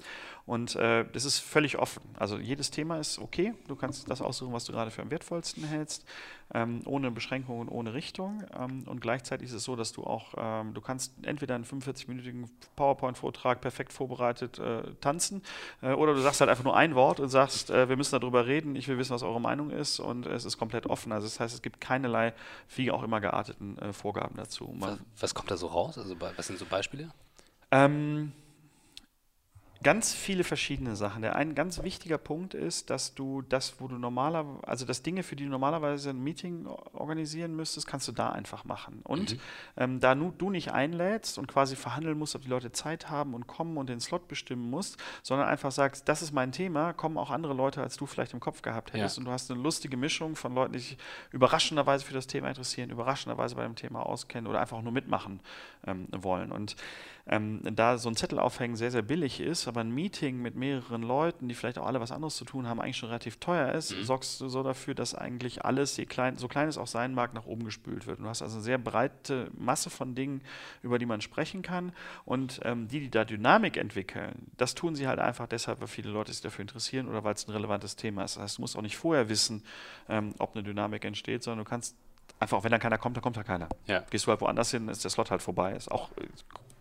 Und 0.45 0.77
äh, 0.77 1.07
das 1.11 1.25
ist 1.25 1.39
völlig 1.39 1.79
offen. 1.79 2.03
Also 2.19 2.39
jedes 2.39 2.71
Thema 2.71 2.99
ist 2.99 3.19
okay. 3.19 3.55
Du 3.69 3.77
kannst 3.77 4.11
das 4.11 4.21
aussuchen, 4.21 4.53
was 4.53 4.67
du 4.67 4.73
gerade 4.73 4.91
für 4.91 5.01
am 5.01 5.11
wertvollsten 5.11 5.65
hältst 5.65 6.05
ähm, 6.55 6.81
ohne 6.87 7.11
Beschränkungen, 7.11 7.69
ohne 7.69 7.95
Richtung. 7.95 8.43
Ähm, 8.59 8.85
und 8.87 9.01
gleichzeitig 9.01 9.49
ist 9.49 9.55
es 9.55 9.65
so, 9.65 9.77
dass 9.77 9.93
du 9.93 10.05
auch, 10.05 10.35
ähm, 10.37 10.75
du 10.75 10.81
kannst 10.81 11.13
entweder 11.23 11.55
einen 11.55 11.65
45-minütigen 11.65 12.47
PowerPoint-Vortrag 12.77 13.61
perfekt 13.61 13.93
vorbereitet 13.93 14.59
äh, 14.59 14.83
tanzen 15.01 15.43
äh, 15.83 15.93
oder 15.93 16.15
du 16.15 16.21
sagst 16.21 16.41
halt 16.41 16.51
einfach 16.51 16.65
nur 16.65 16.77
ein 16.77 16.95
Wort 16.95 17.21
und 17.21 17.29
sagst, 17.29 17.71
äh, 17.71 17.89
wir 17.89 17.97
müssen 17.97 18.19
darüber 18.19 18.47
reden, 18.47 18.77
ich 18.77 18.89
will 18.89 18.99
wissen, 18.99 19.13
was 19.13 19.23
eure 19.23 19.41
Meinung 19.41 19.71
ist 19.71 20.01
und 20.01 20.27
es 20.27 20.45
ist 20.45 20.59
komplett 20.59 20.87
offen. 20.87 21.13
Also 21.13 21.27
das 21.27 21.39
heißt, 21.41 21.55
es 21.55 21.63
gibt 21.63 21.81
keinerlei, 21.81 22.33
wie 22.75 22.91
auch 22.91 23.03
immer 23.03 23.21
gearteten 23.21 23.79
äh, 23.79 23.93
Vorgaben 23.93 24.37
dazu. 24.37 24.75
Was, 24.79 24.99
was, 25.19 25.35
kommt 25.35 25.51
da 25.51 25.57
so 25.57 25.67
raus? 25.67 25.99
Also 25.99 26.15
was 26.19 26.47
sind 26.47 26.59
so 26.59 26.65
Beispiele? 26.65 27.11
Ähm, 27.71 28.33
ganz 29.83 30.13
viele 30.13 30.45
verschiedene 30.45 30.97
Sachen. 30.97 31.23
Der 31.23 31.37
ein 31.37 31.55
ganz 31.55 31.83
wichtiger 31.83 32.19
Punkt 32.19 32.55
ist, 32.55 32.91
dass 32.91 33.15
du 33.15 33.43
das, 33.43 33.81
wo 33.81 33.87
du 33.87 33.97
normalerweise, 33.97 34.67
also 34.67 34.85
das 34.85 35.03
Dinge, 35.03 35.23
für 35.23 35.37
die 35.37 35.45
du 35.45 35.51
normalerweise 35.51 36.11
ein 36.11 36.23
Meeting 36.23 36.67
organisieren 36.67 37.55
müsstest, 37.55 37.87
kannst 37.87 38.09
du 38.09 38.13
da 38.13 38.31
einfach 38.31 38.65
machen. 38.65 39.01
Und 39.05 39.33
mhm. 39.33 39.41
ähm, 39.77 40.01
da 40.01 40.15
nu, 40.15 40.33
du 40.37 40.51
nicht 40.51 40.73
einlädst 40.73 41.39
und 41.39 41.47
quasi 41.47 41.77
verhandeln 41.77 42.19
musst, 42.19 42.35
ob 42.35 42.43
die 42.43 42.49
Leute 42.49 42.73
Zeit 42.73 43.09
haben 43.09 43.35
und 43.35 43.47
kommen 43.47 43.77
und 43.77 43.89
den 43.89 44.01
Slot 44.01 44.27
bestimmen 44.27 44.69
musst, 44.69 44.97
sondern 45.23 45.49
einfach 45.49 45.71
sagst, 45.71 46.09
das 46.09 46.23
ist 46.23 46.33
mein 46.33 46.51
Thema, 46.51 46.93
kommen 46.93 47.17
auch 47.17 47.31
andere 47.31 47.55
Leute, 47.55 47.81
als 47.81 47.97
du 47.97 48.07
vielleicht 48.07 48.33
im 48.33 48.41
Kopf 48.41 48.63
gehabt 48.63 48.93
hättest. 48.93 49.17
Ja. 49.17 49.21
Und 49.21 49.27
du 49.27 49.31
hast 49.33 49.51
eine 49.51 49.61
lustige 49.61 49.97
Mischung 49.97 50.35
von 50.35 50.55
Leuten, 50.55 50.73
die 50.73 50.81
sich 50.81 50.99
überraschenderweise 51.31 52.05
für 52.05 52.15
das 52.15 52.27
Thema 52.27 52.49
interessieren, 52.49 52.91
überraschenderweise 52.91 53.55
bei 53.55 53.63
dem 53.63 53.77
Thema 53.77 54.05
auskennen 54.05 54.49
oder 54.49 54.61
einfach 54.61 54.83
nur 54.83 54.93
mitmachen 54.93 55.41
ähm, 55.87 56.09
wollen. 56.11 56.51
Und 56.51 56.75
ähm, 57.29 57.61
da 57.75 57.99
so 57.99 58.09
ein 58.09 58.17
Zettel 58.17 58.39
aufhängen 58.39 58.77
sehr, 58.77 58.91
sehr 58.91 59.03
billig 59.03 59.41
ist, 59.41 59.69
aber 59.69 59.81
ein 59.81 59.91
Meeting 59.91 60.41
mit 60.41 60.55
mehreren 60.57 61.03
Leuten, 61.03 61.49
die 61.49 61.55
vielleicht 61.55 61.79
auch 61.79 61.87
alle 61.87 62.01
was 62.01 62.11
anderes 62.11 62.37
zu 62.37 62.45
tun 62.45 62.67
haben, 62.67 62.81
eigentlich 62.81 62.97
schon 62.97 63.11
relativ 63.11 63.37
teuer 63.37 63.73
ist, 63.73 63.95
mhm. 63.95 64.05
sorgst 64.05 64.41
du 64.41 64.49
so 64.49 64.63
dafür, 64.63 64.95
dass 64.95 65.15
eigentlich 65.15 65.65
alles, 65.65 65.97
je 65.97 66.07
klein, 66.07 66.37
so 66.37 66.49
klein 66.49 66.69
es 66.69 66.79
auch 66.79 66.87
sein 66.87 67.15
mag, 67.15 67.35
nach 67.35 67.47
oben 67.47 67.65
gespült 67.65 68.07
wird. 68.07 68.19
Und 68.19 68.25
du 68.25 68.31
hast 68.31 68.43
also 68.43 68.57
eine 68.57 68.65
sehr 68.65 68.79
breite 68.79 69.51
Masse 69.57 69.91
von 69.91 70.15
Dingen, 70.15 70.41
über 70.83 70.99
die 70.99 71.07
man 71.07 71.21
sprechen 71.21 71.63
kann. 71.63 71.93
Und 72.25 72.61
ähm, 72.65 72.89
die, 72.89 73.01
die 73.01 73.11
da 73.11 73.25
Dynamik 73.25 73.77
entwickeln, 73.77 74.47
das 74.57 74.75
tun 74.75 74.95
sie 74.95 75.07
halt 75.07 75.19
einfach 75.19 75.47
deshalb, 75.47 75.81
weil 75.81 75.89
viele 75.89 76.11
Leute 76.11 76.33
sich 76.33 76.41
dafür 76.41 76.63
interessieren 76.63 77.09
oder 77.09 77.25
weil 77.25 77.35
es 77.35 77.47
ein 77.47 77.53
relevantes 77.53 77.97
Thema 77.97 78.25
ist. 78.25 78.37
Das 78.37 78.43
heißt, 78.43 78.59
du 78.59 78.63
musst 78.63 78.77
auch 78.77 78.83
nicht 78.83 78.97
vorher 78.97 79.29
wissen, 79.29 79.63
ähm, 80.09 80.35
ob 80.39 80.55
eine 80.55 80.63
Dynamik 80.63 81.05
entsteht, 81.05 81.43
sondern 81.43 81.65
du 81.65 81.71
kannst 81.71 81.97
einfach, 82.41 82.63
wenn 82.65 82.71
dann 82.71 82.81
keiner 82.81 82.99
kommt, 82.99 83.17
dann 83.17 83.23
kommt 83.23 83.37
da 83.37 83.43
keiner. 83.43 83.69
Ja. 83.87 84.05
Gehst 84.11 84.27
du 84.27 84.31
halt 84.31 84.41
woanders 84.41 84.71
hin, 84.71 84.89
ist 84.89 85.05
der 85.05 85.11
Slot 85.11 85.31
halt 85.31 85.43
vorbei. 85.43 85.73
Ist 85.73 85.91
auch 85.91 86.11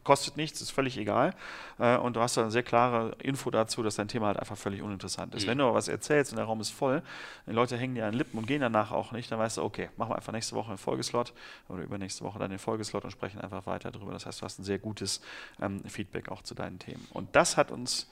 kostet 0.08 0.38
nichts, 0.38 0.62
ist 0.62 0.72
völlig 0.72 0.98
egal. 0.98 1.34
Äh, 1.80 1.98
und 1.98 2.16
du 2.16 2.22
hast 2.22 2.38
dann 2.38 2.46
eine 2.46 2.52
sehr 2.52 2.64
klare 2.64 3.14
Info 3.22 3.52
dazu, 3.52 3.84
dass 3.84 3.96
dein 3.96 4.08
Thema 4.08 4.28
halt 4.28 4.40
einfach 4.40 4.56
völlig 4.56 4.82
uninteressant 4.82 5.36
ist. 5.36 5.44
Mhm. 5.44 5.50
Wenn 5.50 5.58
du 5.58 5.66
aber 5.66 5.74
was 5.74 5.90
erzählst 5.90 6.32
und 6.32 6.38
der 6.38 6.46
Raum 6.46 6.62
ist 6.62 6.70
voll, 6.70 7.04
die 7.46 7.52
Leute 7.52 7.76
hängen 7.76 7.94
dir 7.94 8.06
an 8.06 8.14
den 8.14 8.18
Lippen 8.18 8.38
und 8.38 8.48
gehen 8.48 8.62
danach 8.62 8.94
auch 8.94 9.12
nicht, 9.12 9.30
dann 9.30 9.38
weißt 9.38 9.58
du, 9.58 9.64
okay, 9.64 9.90
machen 9.98 10.12
wir 10.12 10.16
einfach 10.16 10.32
nächste 10.32 10.56
Woche 10.56 10.70
einen 10.70 10.78
Folgeslot 10.78 11.34
oder 11.68 11.84
übernächste 11.84 12.24
Woche 12.24 12.40
dann 12.40 12.50
den 12.50 12.60
Folgeslot 12.60 13.04
und 13.04 13.12
sprechen 13.12 13.42
einfach 13.42 13.66
weiter 13.66 13.92
darüber. 13.92 14.14
Das 14.14 14.26
heißt, 14.26 14.40
du 14.40 14.46
hast 14.46 14.60
ein 14.60 14.64
sehr 14.64 14.80
gutes 14.80 15.20
ähm, 15.62 15.84
Feedback 15.84 16.30
auch 16.30 16.42
zu 16.42 16.56
deinen 16.56 16.80
Themen. 16.80 17.06
Und 17.12 17.36
das 17.36 17.58
hat 17.58 17.70
uns 17.70 18.10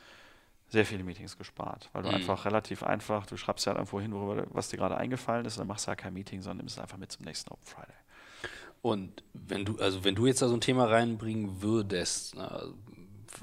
sehr 0.75 0.85
viele 0.85 1.05
Meetings 1.05 1.37
gespart, 1.37 1.89
weil 1.93 2.03
du 2.03 2.09
mhm. 2.09 2.15
einfach 2.15 2.43
relativ 2.43 2.83
einfach, 2.83 3.25
du 3.25 3.37
schreibst 3.37 3.65
ja 3.65 3.71
halt 3.71 3.79
irgendwo 3.79 4.01
hin, 4.01 4.11
worüber, 4.13 4.45
was 4.49 4.67
dir 4.67 4.75
gerade 4.75 4.97
eingefallen 4.97 5.45
ist, 5.45 5.57
dann 5.57 5.67
machst 5.67 5.85
du 5.85 5.87
halt 5.87 5.99
kein 5.99 6.13
Meeting, 6.13 6.41
sondern 6.41 6.57
nimmst 6.57 6.75
es 6.75 6.81
einfach 6.81 6.97
mit 6.97 7.11
zum 7.13 7.23
nächsten 7.23 7.49
Open 7.49 7.65
Friday. 7.65 7.95
Und 8.81 9.23
wenn 9.33 9.63
du, 9.63 9.77
also 9.79 10.03
wenn 10.03 10.15
du 10.15 10.27
jetzt 10.27 10.41
da 10.41 10.49
so 10.49 10.53
ein 10.53 10.59
Thema 10.61 10.85
reinbringen 10.85 11.61
würdest, 11.61 12.35
na, 12.35 12.61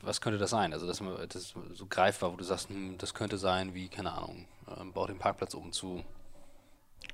was 0.03 0.21
könnte 0.21 0.39
das 0.39 0.51
sein? 0.51 0.75
Also, 0.75 0.87
dass 0.87 1.01
man 1.01 1.17
das 1.29 1.55
so 1.73 1.87
greifbar, 1.87 2.33
wo 2.33 2.37
du 2.37 2.45
sagst, 2.45 2.69
hm, 2.69 2.99
das 2.99 3.15
könnte 3.15 3.39
sein, 3.39 3.75
wie, 3.75 3.89
keine 3.89 4.13
Ahnung, 4.13 4.47
äh, 4.69 4.85
bau 4.85 5.07
den 5.07 5.19
Parkplatz 5.19 5.55
um 5.55 5.73
zu. 5.73 6.05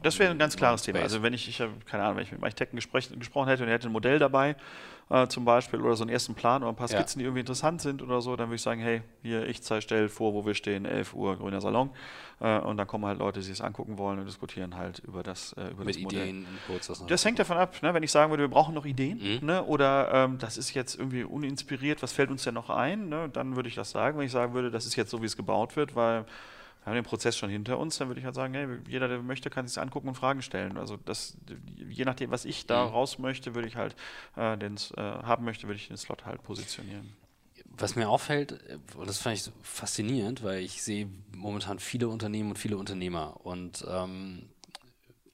Das 0.03 0.19
wäre 0.19 0.33
ein 0.33 0.39
ganz 0.39 0.57
klares 0.57 0.83
Thema. 0.83 1.01
Also 1.01 1.23
wenn 1.23 1.33
ich, 1.33 1.49
ich 1.49 1.61
habe 1.61 1.73
keine 1.87 2.03
Ahnung, 2.03 2.17
wenn 2.17 2.25
ich 2.25 2.31
mit 2.31 2.39
einem 2.39 2.45
Architekten 2.45 2.77
gesprochen 2.77 3.49
hätte 3.49 3.63
und 3.63 3.69
er 3.69 3.75
hätte 3.77 3.89
ein 3.89 3.93
Modell 3.93 4.19
dabei, 4.19 4.57
äh, 5.11 5.27
zum 5.29 5.45
Beispiel, 5.45 5.81
oder 5.81 5.97
so 5.97 6.05
einen 6.05 6.11
ersten 6.11 6.35
Plan 6.35 6.63
oder 6.63 6.73
ein 6.73 6.77
paar 6.77 6.89
Skizzen, 6.89 7.21
ja. 7.21 7.23
die 7.23 7.25
irgendwie 7.27 7.41
interessant 7.41 7.81
sind 7.81 8.03
oder 8.03 8.21
so, 8.21 8.37
dann 8.37 8.49
würde 8.49 8.57
ich 8.57 8.63
sagen, 8.63 8.81
hey, 8.81 9.03
hier, 9.23 9.47
ich 9.47 9.61
stelle 9.65 10.09
vor, 10.09 10.35
wo 10.35 10.45
wir 10.45 10.55
stehen, 10.55 10.85
11 10.85 11.15
Uhr, 11.15 11.37
grüner 11.37 11.61
Salon. 11.61 11.91
Äh, 12.41 12.59
und 12.59 12.77
dann 12.77 12.87
kommen 12.87 13.07
halt 13.07 13.19
Leute, 13.19 13.41
die 13.41 13.47
sich 13.47 13.55
es 13.55 13.61
angucken 13.61 13.99
wollen 13.99 14.19
und 14.19 14.27
diskutieren 14.27 14.77
halt 14.77 15.01
über 15.01 15.23
das, 15.23 15.55
äh, 15.55 15.71
über 15.71 15.85
Mit 15.85 15.97
das 15.97 16.03
Modell. 16.03 16.23
Ideen, 16.23 16.47
kurz 16.67 16.87
das, 16.89 17.05
das 17.07 17.25
hängt 17.25 17.39
davon 17.39 17.57
ab, 17.57 17.83
ne? 17.83 17.95
wenn 17.95 18.03
ich 18.03 18.13
sagen 18.13 18.31
würde, 18.31 18.43
wir 18.43 18.49
brauchen 18.49 18.75
noch 18.75 18.85
Ideen, 18.85 19.41
mhm. 19.41 19.47
ne? 19.47 19.65
oder 19.65 20.11
ähm, 20.13 20.39
das 20.39 20.59
ist 20.59 20.75
jetzt 20.75 20.99
irgendwie 20.99 21.25
uninspiriert, 21.25 22.03
was 22.03 22.13
fällt 22.13 22.31
uns 22.31 22.45
denn 22.45 22.55
noch 22.55 22.71
ein, 22.71 23.09
ne? 23.09 23.29
dann 23.33 23.57
würde 23.57 23.69
ich 23.69 23.75
das 23.75 23.91
sagen. 23.91 24.19
Wenn 24.19 24.27
ich 24.27 24.33
sagen 24.33 24.55
würde, 24.55 24.71
das 24.71 24.87
ist 24.87 24.97
jetzt 24.97 25.11
so, 25.11 25.23
wie 25.23 25.27
es 25.27 25.37
gebaut 25.37 25.77
wird, 25.77 25.97
weil 25.97 26.25
wir 26.83 26.91
haben 26.91 26.95
den 26.95 27.05
Prozess 27.05 27.37
schon 27.37 27.51
hinter 27.51 27.79
uns, 27.79 27.99
dann 27.99 28.09
würde 28.09 28.21
ich 28.21 28.25
halt 28.25 28.35
sagen, 28.35 28.55
hey, 28.55 28.67
jeder, 28.89 29.09
der 29.09 29.23
möchte, 29.23 29.51
kann 29.51 29.67
sich 29.67 29.79
angucken 29.79 30.09
und 30.09 30.15
Fragen 30.15 30.43
stellen. 30.43 30.79
Also 30.79 30.97
das, 30.97 31.37
je 31.77 32.05
nachdem, 32.05 32.31
was 32.31 32.45
ich 32.45 32.67
da 32.67 32.87
mhm. 32.87 32.93
raus 32.93 33.19
möchte, 33.19 33.55
würde 33.55 33.69
ich 33.69 33.77
halt 33.77 33.95
äh, 34.37 34.57
den 34.57 34.77
äh, 34.97 35.01
haben 35.01 35.45
möchte, 35.45 35.67
würde 35.67 35.77
ich 35.77 35.89
den 35.89 35.97
Slot 35.97 36.25
halt 36.25 36.43
positionieren. 36.43 37.17
Was 37.67 37.95
mir 37.95 38.09
auffällt, 38.09 38.53
äh, 38.53 38.79
und 38.97 39.09
das 39.09 39.19
fand 39.19 39.37
ich 39.37 39.43
so 39.43 39.53
faszinierend, 39.63 40.43
weil 40.43 40.61
ich 40.61 40.83
sehe 40.83 41.09
momentan 41.35 41.79
viele 41.79 42.09
Unternehmen 42.09 42.51
und 42.51 42.59
viele 42.59 42.79
Unternehmer 42.79 43.45
und 43.45 43.85
ähm, 43.89 44.49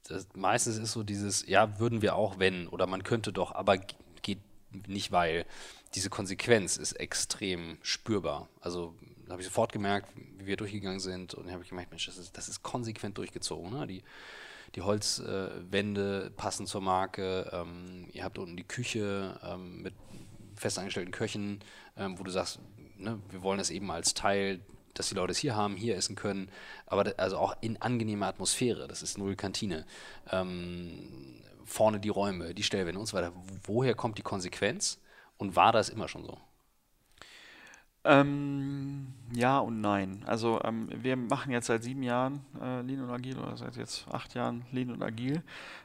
das, 0.07 0.27
meistens 0.35 0.77
ist 0.77 0.91
so 0.91 1.03
dieses, 1.03 1.47
ja, 1.47 1.79
würden 1.79 2.01
wir 2.01 2.15
auch, 2.15 2.37
wenn, 2.37 2.67
oder 2.67 2.87
man 2.87 3.03
könnte 3.03 3.33
doch, 3.33 3.53
aber 3.53 3.77
geht 3.77 4.39
nicht, 4.87 5.11
weil 5.11 5.45
diese 5.95 6.09
Konsequenz 6.09 6.77
ist 6.77 6.93
extrem 6.93 7.77
spürbar. 7.81 8.49
Also 8.59 8.95
habe 9.29 9.41
ich 9.41 9.47
sofort 9.47 9.71
gemerkt, 9.71 10.09
wie 10.37 10.45
wir 10.45 10.57
durchgegangen 10.57 10.99
sind 10.99 11.33
und 11.33 11.51
habe 11.51 11.63
ich 11.63 11.69
gemerkt, 11.69 11.91
Mensch, 11.91 12.05
das 12.05 12.17
ist, 12.17 12.37
das 12.37 12.47
ist 12.47 12.63
konsequent 12.63 13.17
durchgezogen. 13.17 13.71
Ne? 13.71 13.87
Die, 13.87 14.03
die 14.75 14.81
Holzwände 14.81 16.25
äh, 16.25 16.29
passen 16.31 16.67
zur 16.67 16.81
Marke, 16.81 17.49
ähm, 17.51 18.07
ihr 18.11 18.23
habt 18.23 18.37
unten 18.37 18.57
die 18.57 18.63
Küche 18.63 19.39
ähm, 19.43 19.81
mit 19.81 19.93
festangestellten 20.55 21.11
Köchen, 21.11 21.59
ähm, 21.97 22.19
wo 22.19 22.23
du 22.23 22.31
sagst, 22.31 22.59
ne, 22.97 23.19
wir 23.29 23.41
wollen 23.41 23.57
das 23.57 23.69
eben 23.69 23.89
als 23.91 24.13
Teil, 24.13 24.61
dass 24.93 25.09
die 25.09 25.15
Leute 25.15 25.31
es 25.31 25.37
hier 25.37 25.55
haben, 25.55 25.75
hier 25.75 25.97
essen 25.97 26.15
können, 26.15 26.49
aber 26.85 27.03
da, 27.03 27.11
also 27.17 27.37
auch 27.37 27.55
in 27.61 27.81
angenehmer 27.81 28.27
Atmosphäre, 28.27 28.87
das 28.87 29.01
ist 29.01 29.17
null 29.17 29.35
Kantine. 29.35 29.85
Ähm, 30.31 31.41
vorne 31.65 31.99
die 31.99 32.09
Räume, 32.09 32.53
die 32.53 32.63
Stellwände 32.63 32.99
und 32.99 33.07
so 33.07 33.17
weiter. 33.17 33.33
Woher 33.63 33.95
kommt 33.95 34.17
die 34.17 34.23
Konsequenz 34.23 34.99
und 35.37 35.55
war 35.55 35.71
das 35.71 35.89
immer 35.89 36.07
schon 36.07 36.23
so? 36.23 36.37
Ähm, 38.05 39.07
ja 39.33 39.59
und 39.59 39.81
nein. 39.81 40.21
Also 40.25 40.61
ähm, 40.63 40.89
wir 40.91 41.15
machen 41.15 41.51
jetzt 41.51 41.67
seit 41.67 41.83
sieben 41.83 42.03
Jahren 42.03 42.41
äh, 42.61 42.81
Lean 42.81 43.01
und 43.01 43.09
Agil 43.09 43.37
oder 43.37 43.57
seit 43.57 43.75
jetzt 43.75 44.05
acht 44.11 44.33
Jahren 44.35 44.65
Lean 44.71 44.91
und 44.91 45.01
Agil. 45.01 45.43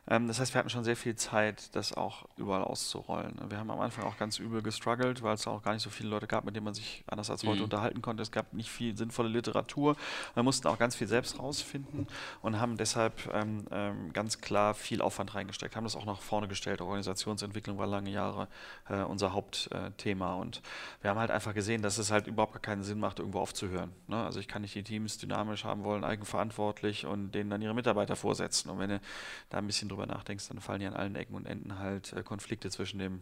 Ähm, 0.09 0.27
das 0.27 0.41
heißt, 0.41 0.53
wir 0.55 0.59
hatten 0.59 0.71
schon 0.71 0.85
sehr 0.85 0.97
viel 0.97 1.15
Zeit, 1.15 1.75
das 1.75 1.93
auch 1.93 2.27
überall 2.37 2.65
auszurollen. 2.65 3.37
Wir 3.49 3.59
haben 3.59 3.71
am 3.71 3.81
Anfang 3.81 4.05
auch 4.05 4.17
ganz 4.19 4.39
übel 4.39 4.61
gestruggelt, 4.61 5.23
weil 5.23 5.35
es 5.35 5.47
auch 5.47 5.63
gar 5.63 5.73
nicht 5.73 5.83
so 5.83 5.91
viele 5.91 6.09
Leute 6.09 6.27
gab, 6.27 6.45
mit 6.45 6.57
denen 6.57 6.65
man 6.65 6.75
sich 6.75 7.05
anders 7.07 7.31
als 7.31 7.45
heute 7.45 7.59
mhm. 7.59 7.65
unterhalten 7.65 8.03
konnte. 8.03 8.23
Es 8.23 8.33
gab 8.33 8.53
nicht 8.53 8.71
viel 8.71 8.97
sinnvolle 8.97 9.29
Literatur. 9.29 9.97
Wir 10.35 10.43
mussten 10.43 10.67
auch 10.67 10.79
ganz 10.79 10.97
viel 10.97 11.07
selbst 11.07 11.39
rausfinden 11.39 12.09
und 12.43 12.61
haben 12.61 12.77
deshalb 12.77 13.33
ähm, 13.33 13.65
ähm, 13.71 14.13
ganz 14.13 14.41
klar 14.41 14.75
viel 14.75 15.01
Aufwand 15.01 15.35
reingesteckt, 15.35 15.77
haben 15.77 15.85
das 15.85 15.97
auch 15.97 16.07
nach 16.07 16.21
vorne 16.21 16.49
gestellt. 16.49 16.81
Organisationsentwicklung 16.81 17.79
war 17.79 17.87
lange 17.87 18.11
Jahre 18.11 18.49
äh, 18.89 19.03
unser 19.03 19.33
Hauptthema 19.33 20.35
und 20.35 20.61
wir 21.03 21.11
haben 21.11 21.21
halt 21.21 21.31
einfach 21.31 21.55
gesehen, 21.55 21.83
dass 21.83 21.99
es 21.99 22.11
halt 22.11 22.27
überhaupt 22.27 22.55
gar 22.55 22.61
keinen 22.61 22.83
Sinn 22.83 22.99
macht, 22.99 23.21
irgendwo 23.31 23.41
aufzuhören. 23.41 23.93
Ne? 24.09 24.17
Also 24.17 24.41
ich 24.41 24.49
kann 24.49 24.63
nicht 24.63 24.75
die 24.75 24.83
Teams 24.83 25.19
dynamisch 25.19 25.65
haben 25.65 25.85
wollen, 25.85 26.05
eigenverantwortlich 26.05 27.07
und 27.07 27.33
denen 27.33 27.51
dann 27.51 27.63
ihre 27.63 27.75
Mitarbeiter 27.75 28.17
vorsetzen. 28.17 28.71
Und 28.71 28.79
wenn 28.79 28.91
du 28.91 29.01
da 29.49 29.59
ein 29.59 29.67
bisschen 29.67 29.89
drüber 29.89 30.07
nachdenkst, 30.07 30.49
dann 30.49 30.61
fallen 30.61 30.81
ja 30.81 30.89
an 30.89 30.97
allen 30.97 31.17
Ecken 31.17 31.35
und 31.35 31.47
Enden 31.47 31.79
halt 31.79 32.13
äh, 32.13 32.23
Konflikte 32.23 32.71
zwischen 32.71 32.99
dem 32.99 33.21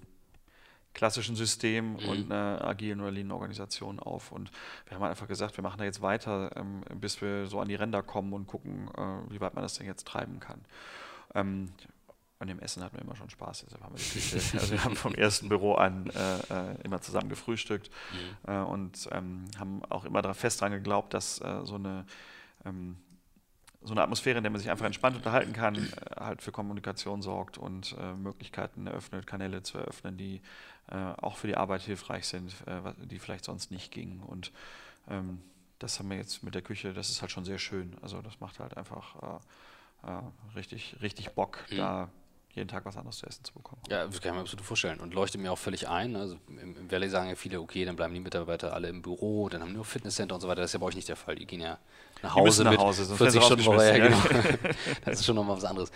klassischen 0.94 1.36
System 1.36 1.92
mhm. 1.92 2.08
und 2.08 2.32
einer 2.32 2.64
agilen 2.64 3.00
oder 3.00 3.10
lean 3.10 3.30
Organisation 3.30 4.00
auf. 4.00 4.32
Und 4.32 4.50
wir 4.86 4.96
haben 4.96 5.04
einfach 5.04 5.28
gesagt, 5.28 5.56
wir 5.58 5.62
machen 5.62 5.78
da 5.78 5.84
jetzt 5.84 6.00
weiter, 6.00 6.50
ähm, 6.56 6.82
bis 6.94 7.20
wir 7.20 7.46
so 7.46 7.60
an 7.60 7.68
die 7.68 7.74
Ränder 7.74 8.02
kommen 8.02 8.32
und 8.32 8.46
gucken, 8.46 8.88
äh, 8.96 9.30
wie 9.30 9.40
weit 9.40 9.54
man 9.54 9.62
das 9.62 9.74
denn 9.74 9.86
jetzt 9.86 10.06
treiben 10.06 10.40
kann. 10.40 10.64
Ähm, 11.34 11.72
an 12.40 12.48
dem 12.48 12.60
Essen 12.60 12.84
hatten 12.84 12.96
wir 12.96 13.02
immer 13.02 13.16
schon 13.16 13.30
Spaß. 13.30 13.64
Deshalb 13.66 13.82
haben 13.82 13.96
wir 13.96 14.02
die 14.02 14.10
Küche, 14.10 14.36
also 14.58 14.70
wir 14.72 14.84
haben 14.84 14.96
vom 14.96 15.14
ersten 15.14 15.48
Büro 15.48 15.74
an 15.74 16.10
äh, 16.10 16.72
äh, 16.72 16.80
immer 16.84 17.00
zusammen 17.00 17.28
gefrühstückt 17.28 17.90
mhm. 18.12 18.52
äh, 18.52 18.58
und 18.58 19.08
ähm, 19.12 19.44
haben 19.58 19.84
auch 19.86 20.04
immer 20.04 20.22
fest 20.34 20.60
daran 20.60 20.72
geglaubt, 20.72 21.14
dass 21.14 21.40
äh, 21.40 21.64
so 21.64 21.74
eine 21.74 22.06
ähm, 22.64 22.96
so 23.80 23.94
eine 23.94 24.02
Atmosphäre, 24.02 24.38
in 24.38 24.42
der 24.42 24.50
man 24.50 24.60
sich 24.60 24.70
einfach 24.70 24.86
entspannt 24.86 25.16
unterhalten 25.16 25.52
kann, 25.52 25.76
äh, 25.76 26.20
halt 26.20 26.42
für 26.42 26.50
Kommunikation 26.50 27.22
sorgt 27.22 27.58
und 27.58 27.96
äh, 27.98 28.12
Möglichkeiten 28.14 28.86
eröffnet, 28.88 29.26
Kanäle 29.26 29.62
zu 29.62 29.78
eröffnen, 29.78 30.16
die 30.16 30.40
auch 30.90 31.36
für 31.36 31.48
die 31.48 31.54
Arbeit 31.54 31.82
hilfreich 31.82 32.26
sind, 32.26 32.50
die 33.10 33.18
vielleicht 33.18 33.44
sonst 33.44 33.70
nicht 33.70 33.92
gingen. 33.92 34.22
Und 34.22 34.52
ähm, 35.10 35.42
das 35.78 35.98
haben 35.98 36.08
wir 36.08 36.16
jetzt 36.16 36.42
mit 36.42 36.54
der 36.54 36.62
Küche, 36.62 36.94
das 36.94 37.10
ist 37.10 37.20
halt 37.20 37.30
schon 37.30 37.44
sehr 37.44 37.58
schön. 37.58 37.94
Also 38.00 38.22
das 38.22 38.40
macht 38.40 38.58
halt 38.58 38.78
einfach 38.78 39.42
richtig, 40.56 40.96
richtig 41.02 41.32
Bock, 41.32 41.62
mhm. 41.70 41.76
da 41.76 42.10
jeden 42.54 42.68
Tag 42.68 42.84
was 42.84 42.96
anderes 42.96 43.18
zu 43.18 43.26
essen 43.26 43.44
zu 43.44 43.52
bekommen. 43.52 43.82
Ja, 43.88 44.06
das 44.06 44.20
kann 44.20 44.32
ich 44.32 44.36
mir 44.36 44.40
absolut 44.42 44.64
vorstellen 44.64 45.00
und 45.00 45.14
leuchtet 45.14 45.40
mir 45.40 45.52
auch 45.52 45.58
völlig 45.58 45.88
ein. 45.88 46.16
Also 46.16 46.36
im, 46.48 46.76
im 46.76 46.90
Valley 46.90 47.08
sagen 47.08 47.28
ja 47.28 47.34
viele, 47.34 47.60
okay, 47.60 47.84
dann 47.84 47.96
bleiben 47.96 48.14
die 48.14 48.20
Mitarbeiter 48.20 48.72
alle 48.72 48.88
im 48.88 49.02
Büro, 49.02 49.48
dann 49.48 49.60
haben 49.60 49.68
die 49.68 49.76
nur 49.76 49.84
Fitnesscenter 49.84 50.34
und 50.34 50.40
so 50.40 50.48
weiter. 50.48 50.62
Das 50.62 50.70
ist 50.70 50.74
ja 50.74 50.80
bei 50.80 50.86
euch 50.86 50.96
nicht 50.96 51.08
der 51.08 51.16
Fall. 51.16 51.36
Die 51.36 51.46
gehen 51.46 51.60
ja 51.60 51.78
nach 52.22 52.34
Hause 52.34 52.64
nach 52.64 52.76
Hause, 52.76 53.08
mit 53.08 53.18
40 53.18 53.42
Stunden 53.42 53.64
Woche. 53.66 53.98
Ja, 53.98 54.08
genau. 54.08 54.18
das 55.04 55.20
ist 55.20 55.26
schon 55.26 55.36
nochmal 55.36 55.56
was 55.56 55.64
anderes. 55.64 55.92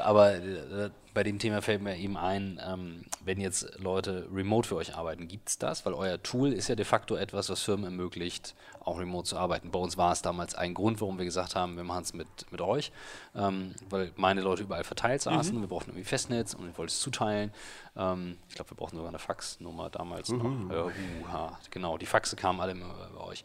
Aber 0.00 0.34
äh, 0.34 0.90
bei 1.14 1.22
dem 1.22 1.38
Thema 1.38 1.62
fällt 1.62 1.82
mir 1.82 1.96
eben 1.96 2.16
ein, 2.16 2.60
ähm, 2.64 3.04
wenn 3.24 3.40
jetzt 3.40 3.78
Leute 3.78 4.28
remote 4.32 4.68
für 4.68 4.76
euch 4.76 4.94
arbeiten, 4.94 5.26
gibt 5.26 5.48
es 5.48 5.58
das? 5.58 5.84
Weil 5.84 5.94
euer 5.94 6.22
Tool 6.22 6.52
ist 6.52 6.68
ja 6.68 6.74
de 6.74 6.84
facto 6.84 7.16
etwas, 7.16 7.48
was 7.48 7.62
Firmen 7.62 7.84
ermöglicht, 7.84 8.54
auch 8.80 8.98
remote 8.98 9.28
zu 9.28 9.36
arbeiten. 9.36 9.70
Bei 9.70 9.78
uns 9.78 9.96
war 9.96 10.12
es 10.12 10.22
damals 10.22 10.54
ein 10.54 10.74
Grund, 10.74 11.00
warum 11.00 11.18
wir 11.18 11.24
gesagt 11.24 11.56
haben, 11.56 11.76
wir 11.76 11.84
machen 11.84 12.02
es 12.02 12.14
mit, 12.14 12.28
mit 12.50 12.60
euch, 12.60 12.92
ähm, 13.34 13.74
weil 13.90 14.12
meine 14.16 14.42
Leute 14.42 14.62
überall 14.62 14.84
verteilt 14.84 15.22
saßen. 15.22 15.56
Mhm. 15.56 15.62
Wir 15.62 15.68
brauchten 15.68 15.90
irgendwie 15.90 16.04
Festnetz 16.04 16.54
und 16.54 16.70
ich 16.70 16.78
wollte 16.78 16.92
es 16.92 17.00
zuteilen. 17.00 17.52
Ähm, 17.96 18.36
ich 18.48 18.54
glaube, 18.54 18.70
wir 18.70 18.76
brauchten 18.76 18.96
sogar 18.96 19.08
eine 19.08 19.18
Faxnummer 19.18 19.90
damals 19.90 20.28
mhm. 20.28 20.68
noch. 20.68 20.74
Äh, 20.74 20.82
uh, 20.82 21.50
genau, 21.70 21.98
die 21.98 22.06
Faxe 22.06 22.36
kamen 22.36 22.60
alle 22.60 22.72
immer 22.72 22.94
bei 23.14 23.24
euch. 23.24 23.44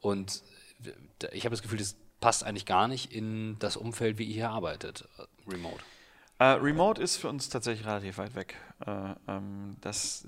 Und 0.00 0.42
ich 1.32 1.44
habe 1.44 1.54
das 1.54 1.62
Gefühl, 1.62 1.78
das 1.78 1.96
passt 2.20 2.44
eigentlich 2.44 2.66
gar 2.66 2.88
nicht 2.88 3.12
in 3.12 3.58
das 3.58 3.76
Umfeld, 3.76 4.18
wie 4.18 4.24
ihr 4.24 4.34
hier 4.34 4.50
arbeitet, 4.50 5.08
äh, 5.18 5.50
remote. 5.50 5.82
Uh, 6.40 6.58
Remote 6.60 7.00
ist 7.00 7.16
für 7.16 7.28
uns 7.28 7.48
tatsächlich 7.48 7.86
relativ 7.86 8.18
weit 8.18 8.34
weg. 8.34 8.56
Uh, 8.84 9.14
ähm, 9.28 9.76
das 9.80 10.26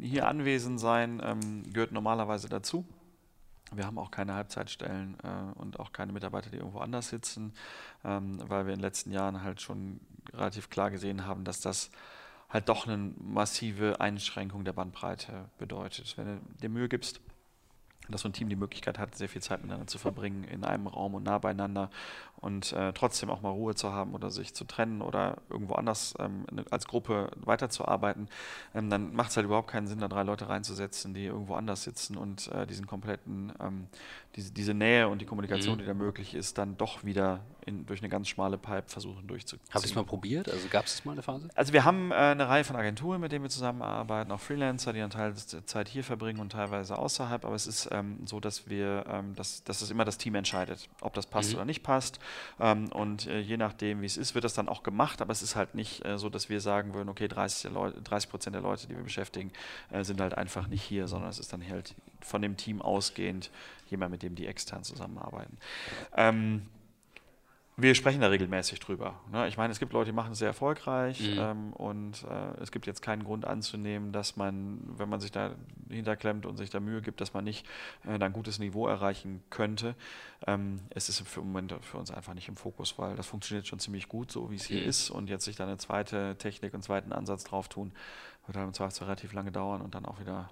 hier 0.00 0.26
anwesend 0.26 0.80
sein 0.80 1.20
ähm, 1.22 1.70
gehört 1.72 1.92
normalerweise 1.92 2.48
dazu. 2.48 2.86
Wir 3.72 3.86
haben 3.86 3.98
auch 3.98 4.10
keine 4.10 4.34
Halbzeitstellen 4.34 5.16
äh, 5.22 5.58
und 5.58 5.78
auch 5.78 5.92
keine 5.92 6.12
Mitarbeiter, 6.12 6.50
die 6.50 6.56
irgendwo 6.56 6.80
anders 6.80 7.08
sitzen, 7.08 7.52
ähm, 8.04 8.40
weil 8.48 8.66
wir 8.66 8.72
in 8.72 8.78
den 8.78 8.84
letzten 8.84 9.12
Jahren 9.12 9.42
halt 9.42 9.60
schon 9.60 10.00
relativ 10.32 10.70
klar 10.70 10.90
gesehen 10.90 11.26
haben, 11.26 11.44
dass 11.44 11.60
das 11.60 11.90
halt 12.48 12.68
doch 12.68 12.86
eine 12.86 13.12
massive 13.18 14.00
Einschränkung 14.00 14.64
der 14.64 14.72
Bandbreite 14.72 15.48
bedeutet. 15.58 16.16
Wenn 16.16 16.26
du 16.26 16.40
dir 16.60 16.68
Mühe 16.68 16.88
gibst, 16.88 17.20
dass 18.08 18.22
so 18.22 18.28
ein 18.28 18.32
Team 18.32 18.48
die 18.48 18.56
Möglichkeit 18.56 18.98
hat, 18.98 19.14
sehr 19.14 19.28
viel 19.28 19.42
Zeit 19.42 19.60
miteinander 19.60 19.86
zu 19.86 19.98
verbringen, 19.98 20.42
in 20.44 20.64
einem 20.64 20.88
Raum 20.88 21.14
und 21.14 21.22
nah 21.22 21.38
beieinander 21.38 21.90
und 22.40 22.72
äh, 22.72 22.92
trotzdem 22.92 23.30
auch 23.30 23.42
mal 23.42 23.50
Ruhe 23.50 23.74
zu 23.74 23.92
haben 23.92 24.14
oder 24.14 24.30
sich 24.30 24.54
zu 24.54 24.64
trennen 24.64 25.02
oder 25.02 25.38
irgendwo 25.50 25.74
anders 25.74 26.14
ähm, 26.18 26.44
als 26.70 26.86
Gruppe 26.86 27.30
weiterzuarbeiten, 27.36 28.28
ähm, 28.74 28.90
dann 28.90 29.14
macht 29.14 29.30
es 29.30 29.36
halt 29.36 29.44
überhaupt 29.46 29.68
keinen 29.68 29.86
Sinn, 29.86 30.00
da 30.00 30.08
drei 30.08 30.22
Leute 30.22 30.48
reinzusetzen, 30.48 31.14
die 31.14 31.26
irgendwo 31.26 31.54
anders 31.54 31.82
sitzen 31.82 32.16
und 32.16 32.48
äh, 32.48 32.66
diesen 32.66 32.86
kompletten, 32.86 33.52
ähm, 33.60 33.86
diese, 34.36 34.52
diese 34.52 34.74
Nähe 34.74 35.08
und 35.08 35.20
die 35.20 35.26
Kommunikation, 35.26 35.74
mhm. 35.74 35.80
die 35.80 35.86
da 35.86 35.94
möglich 35.94 36.34
ist, 36.34 36.58
dann 36.58 36.76
doch 36.76 37.04
wieder 37.04 37.40
in, 37.66 37.86
durch 37.86 38.00
eine 38.00 38.08
ganz 38.08 38.28
schmale 38.28 38.58
Pipe 38.58 38.88
versuchen 38.88 39.26
durchzuziehen. 39.26 39.68
Habt 39.70 39.84
ihr 39.84 39.88
es 39.88 39.94
mal 39.94 40.04
probiert? 40.04 40.48
Also 40.50 40.68
gab 40.68 40.86
es 40.86 41.04
mal 41.04 41.12
eine 41.12 41.22
Phase? 41.22 41.48
Also 41.54 41.72
wir 41.72 41.84
haben 41.84 42.10
äh, 42.10 42.14
eine 42.14 42.48
Reihe 42.48 42.64
von 42.64 42.76
Agenturen, 42.76 43.20
mit 43.20 43.32
denen 43.32 43.44
wir 43.44 43.50
zusammenarbeiten, 43.50 44.32
auch 44.32 44.40
Freelancer, 44.40 44.92
die 44.92 45.00
einen 45.00 45.10
Teil 45.10 45.34
der 45.52 45.66
Zeit 45.66 45.88
hier 45.88 46.04
verbringen 46.04 46.40
und 46.40 46.52
teilweise 46.52 46.98
außerhalb, 46.98 47.44
aber 47.44 47.54
es 47.54 47.66
ist 47.66 47.88
ähm, 47.92 48.26
so, 48.26 48.40
dass 48.40 48.68
wir, 48.68 49.04
ähm, 49.08 49.34
dass, 49.34 49.64
dass 49.64 49.82
es 49.82 49.90
immer 49.90 50.04
das 50.04 50.18
Team 50.18 50.34
entscheidet, 50.34 50.88
ob 51.00 51.14
das 51.14 51.26
passt 51.26 51.50
mhm. 51.50 51.56
oder 51.56 51.64
nicht 51.64 51.82
passt. 51.82 52.18
Ähm, 52.58 52.90
und 52.92 53.26
äh, 53.26 53.40
je 53.40 53.56
nachdem, 53.56 54.02
wie 54.02 54.06
es 54.06 54.16
ist, 54.16 54.34
wird 54.34 54.44
das 54.44 54.54
dann 54.54 54.68
auch 54.68 54.82
gemacht, 54.82 55.20
aber 55.22 55.32
es 55.32 55.42
ist 55.42 55.56
halt 55.56 55.74
nicht 55.74 56.04
äh, 56.04 56.18
so, 56.18 56.28
dass 56.28 56.48
wir 56.48 56.60
sagen 56.60 56.94
würden, 56.94 57.08
okay, 57.08 57.28
30, 57.28 57.70
30 58.04 58.30
Prozent 58.30 58.54
der 58.54 58.62
Leute, 58.62 58.86
die 58.86 58.96
wir 58.96 59.02
beschäftigen, 59.02 59.52
äh, 59.90 60.04
sind 60.04 60.20
halt 60.20 60.36
einfach 60.36 60.66
nicht 60.66 60.82
hier, 60.82 61.08
sondern 61.08 61.30
es 61.30 61.38
ist 61.38 61.52
dann 61.52 61.66
halt 61.68 61.94
von 62.20 62.42
dem 62.42 62.56
Team 62.56 62.82
ausgehend 62.82 63.50
jemand, 63.88 64.12
mit 64.12 64.22
dem 64.22 64.34
die 64.34 64.46
extern 64.46 64.84
zusammenarbeiten. 64.84 65.58
Ähm, 66.16 66.62
wir 67.82 67.94
sprechen 67.94 68.20
da 68.20 68.28
regelmäßig 68.28 68.80
drüber. 68.80 69.20
Ne? 69.32 69.48
Ich 69.48 69.56
meine, 69.56 69.72
es 69.72 69.78
gibt 69.78 69.92
Leute, 69.92 70.10
die 70.10 70.16
machen 70.16 70.32
es 70.32 70.38
sehr 70.38 70.48
erfolgreich 70.48 71.20
mhm. 71.20 71.38
ähm, 71.38 71.72
und 71.72 72.24
äh, 72.24 72.60
es 72.62 72.70
gibt 72.72 72.86
jetzt 72.86 73.02
keinen 73.02 73.24
Grund 73.24 73.44
anzunehmen, 73.44 74.12
dass 74.12 74.36
man, 74.36 74.80
wenn 74.96 75.08
man 75.08 75.20
sich 75.20 75.30
da 75.30 75.54
hinterklemmt 75.88 76.46
und 76.46 76.56
sich 76.56 76.70
da 76.70 76.80
Mühe 76.80 77.02
gibt, 77.02 77.20
dass 77.20 77.34
man 77.34 77.44
nicht 77.44 77.66
äh, 78.06 78.18
ein 78.18 78.32
gutes 78.32 78.58
Niveau 78.58 78.86
erreichen 78.86 79.42
könnte. 79.50 79.94
Ähm, 80.46 80.80
es 80.90 81.08
ist 81.08 81.20
für 81.28 81.40
Moment 81.40 81.74
für 81.82 81.98
uns 81.98 82.10
einfach 82.10 82.34
nicht 82.34 82.48
im 82.48 82.56
Fokus, 82.56 82.98
weil 82.98 83.16
das 83.16 83.26
funktioniert 83.26 83.66
schon 83.66 83.78
ziemlich 83.78 84.08
gut, 84.08 84.30
so 84.30 84.50
wie 84.50 84.56
es 84.56 84.64
hier 84.64 84.82
mhm. 84.82 84.88
ist 84.88 85.10
und 85.10 85.28
jetzt 85.28 85.44
sich 85.44 85.56
da 85.56 85.64
eine 85.64 85.78
zweite 85.78 86.36
Technik 86.38 86.74
und 86.74 86.82
zweiten 86.82 87.12
Ansatz 87.12 87.44
drauf 87.44 87.68
tun, 87.68 87.92
wird 88.46 88.56
dann 88.56 88.74
zwar 88.74 88.90
relativ 89.00 89.32
lange 89.32 89.52
dauern 89.52 89.80
und 89.80 89.94
dann 89.94 90.06
auch 90.06 90.20
wieder 90.20 90.50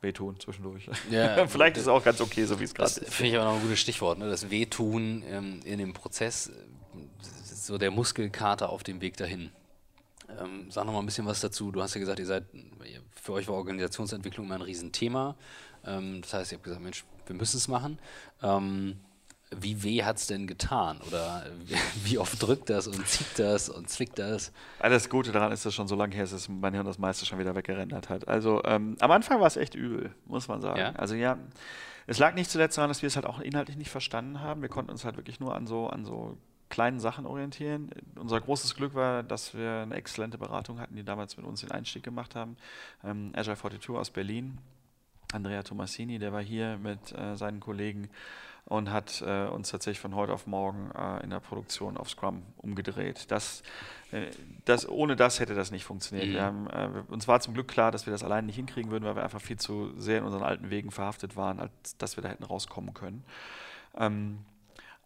wehtun 0.00 0.38
zwischendurch. 0.38 0.88
Ja, 1.10 1.46
Vielleicht 1.48 1.76
ist 1.76 1.82
es 1.82 1.88
auch 1.88 2.02
ganz 2.02 2.20
okay, 2.20 2.44
so 2.44 2.58
wie 2.60 2.64
es 2.64 2.74
gerade 2.74 2.90
ist. 2.90 3.12
Finde 3.12 3.32
ich 3.32 3.36
aber 3.38 3.46
noch 3.46 3.56
ein 3.56 3.62
gutes 3.62 3.80
Stichwort, 3.80 4.18
ne? 4.18 4.28
das 4.28 4.50
Wehtun 4.50 5.24
ähm, 5.28 5.60
in 5.64 5.78
dem 5.78 5.92
Prozess, 5.92 6.50
so 7.44 7.78
der 7.78 7.90
Muskelkater 7.90 8.70
auf 8.70 8.82
dem 8.82 9.00
Weg 9.00 9.16
dahin. 9.16 9.50
Ähm, 10.40 10.70
sag 10.70 10.84
noch 10.84 10.92
mal 10.92 11.00
ein 11.00 11.06
bisschen 11.06 11.26
was 11.26 11.40
dazu. 11.40 11.72
Du 11.72 11.82
hast 11.82 11.94
ja 11.94 12.00
gesagt, 12.00 12.18
ihr 12.18 12.26
seid, 12.26 12.44
für 13.14 13.32
euch 13.32 13.48
war 13.48 13.54
Organisationsentwicklung 13.54 14.46
immer 14.46 14.56
ein 14.56 14.62
Riesenthema. 14.62 15.36
Ähm, 15.84 16.20
das 16.22 16.34
heißt, 16.34 16.52
ihr 16.52 16.56
habt 16.56 16.64
gesagt, 16.64 16.82
Mensch, 16.82 17.04
wir 17.26 17.36
müssen 17.36 17.56
es 17.56 17.68
machen. 17.68 17.98
Ähm, 18.42 18.98
wie 19.56 19.82
weh 19.82 20.04
hat 20.04 20.16
es 20.16 20.26
denn 20.26 20.46
getan? 20.46 21.00
Oder 21.06 21.46
wie 22.04 22.18
oft 22.18 22.42
drückt 22.42 22.70
das 22.70 22.86
und 22.86 23.06
zieht 23.06 23.38
das 23.38 23.68
und 23.68 23.88
zwickt 23.88 24.18
das? 24.18 24.52
Das 24.80 25.08
Gute 25.08 25.32
daran 25.32 25.52
ist, 25.52 25.64
dass 25.64 25.74
schon 25.74 25.88
so 25.88 25.96
lange 25.96 26.14
her 26.14 26.24
ist, 26.24 26.32
dass 26.32 26.48
mein 26.48 26.74
Hirn 26.74 26.86
das 26.86 26.98
meiste 26.98 27.26
schon 27.26 27.38
wieder 27.38 27.54
weggerendert 27.54 28.08
hat. 28.08 28.28
Also 28.28 28.62
ähm, 28.64 28.96
am 29.00 29.10
Anfang 29.10 29.40
war 29.40 29.46
es 29.46 29.56
echt 29.56 29.74
übel, 29.74 30.14
muss 30.26 30.48
man 30.48 30.60
sagen. 30.60 30.78
Ja? 30.78 30.92
Also 30.92 31.14
ja, 31.14 31.38
es 32.06 32.18
lag 32.18 32.34
nicht 32.34 32.50
zuletzt 32.50 32.76
daran, 32.78 32.88
dass 32.88 33.02
wir 33.02 33.06
es 33.06 33.16
halt 33.16 33.26
auch 33.26 33.40
inhaltlich 33.40 33.76
nicht 33.76 33.90
verstanden 33.90 34.40
haben. 34.40 34.62
Wir 34.62 34.68
konnten 34.68 34.90
uns 34.90 35.04
halt 35.04 35.16
wirklich 35.16 35.40
nur 35.40 35.54
an 35.54 35.66
so, 35.66 35.88
an 35.88 36.04
so 36.04 36.38
kleinen 36.68 37.00
Sachen 37.00 37.26
orientieren. 37.26 37.90
Unser 38.16 38.40
großes 38.40 38.74
Glück 38.74 38.94
war, 38.94 39.22
dass 39.22 39.54
wir 39.54 39.80
eine 39.82 39.94
exzellente 39.94 40.38
Beratung 40.38 40.80
hatten, 40.80 40.96
die 40.96 41.04
damals 41.04 41.36
mit 41.36 41.46
uns 41.46 41.60
den 41.60 41.70
Einstieg 41.70 42.02
gemacht 42.02 42.34
haben. 42.34 42.56
Ähm, 43.04 43.32
Agile 43.34 43.56
42 43.56 43.90
aus 43.90 44.10
Berlin. 44.10 44.58
Andrea 45.32 45.62
Tomassini, 45.62 46.18
der 46.18 46.32
war 46.32 46.42
hier 46.42 46.78
mit 46.78 47.12
äh, 47.12 47.36
seinen 47.36 47.60
Kollegen 47.60 48.08
und 48.68 48.90
hat 48.90 49.22
äh, 49.26 49.46
uns 49.46 49.70
tatsächlich 49.70 50.00
von 50.00 50.14
heute 50.14 50.32
auf 50.32 50.46
morgen 50.46 50.90
äh, 50.90 51.22
in 51.22 51.30
der 51.30 51.40
Produktion 51.40 51.96
auf 51.96 52.10
Scrum 52.10 52.42
umgedreht. 52.58 53.30
Das, 53.30 53.62
äh, 54.12 54.26
das, 54.66 54.86
ohne 54.86 55.16
das 55.16 55.40
hätte 55.40 55.54
das 55.54 55.70
nicht 55.70 55.84
funktioniert. 55.84 56.28
Mhm. 56.28 56.40
Haben, 56.40 56.66
äh, 56.68 57.12
uns 57.12 57.26
war 57.26 57.40
zum 57.40 57.54
Glück 57.54 57.68
klar, 57.68 57.90
dass 57.90 58.06
wir 58.06 58.10
das 58.10 58.22
allein 58.22 58.44
nicht 58.44 58.56
hinkriegen 58.56 58.90
würden, 58.90 59.04
weil 59.04 59.16
wir 59.16 59.22
einfach 59.22 59.40
viel 59.40 59.56
zu 59.58 59.92
sehr 59.96 60.18
in 60.18 60.24
unseren 60.24 60.42
alten 60.42 60.68
Wegen 60.68 60.90
verhaftet 60.90 61.34
waren, 61.34 61.60
als 61.60 61.96
dass 61.96 62.16
wir 62.16 62.22
da 62.22 62.28
hätten 62.28 62.44
rauskommen 62.44 62.92
können. 62.92 63.24
Ähm, 63.96 64.40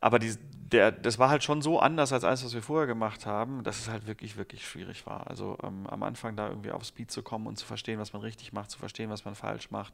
aber 0.02 0.18
die, 0.18 0.34
der, 0.72 0.90
das 0.90 1.18
war 1.18 1.28
halt 1.28 1.44
schon 1.44 1.62
so 1.62 1.78
anders 1.78 2.12
als 2.12 2.24
alles, 2.24 2.44
was 2.44 2.54
wir 2.54 2.62
vorher 2.62 2.86
gemacht 2.86 3.26
haben, 3.26 3.62
dass 3.62 3.80
es 3.80 3.88
halt 3.88 4.06
wirklich, 4.06 4.36
wirklich 4.36 4.66
schwierig 4.66 5.06
war. 5.06 5.26
Also 5.28 5.58
ähm, 5.62 5.86
am 5.86 6.02
Anfang 6.02 6.34
da 6.34 6.48
irgendwie 6.48 6.70
auf 6.70 6.84
Speed 6.84 7.10
zu 7.10 7.22
kommen 7.22 7.46
und 7.46 7.56
zu 7.56 7.66
verstehen, 7.66 7.98
was 7.98 8.12
man 8.12 8.22
richtig 8.22 8.52
macht, 8.52 8.70
zu 8.70 8.78
verstehen, 8.78 9.10
was 9.10 9.24
man 9.24 9.34
falsch 9.34 9.70
macht. 9.70 9.92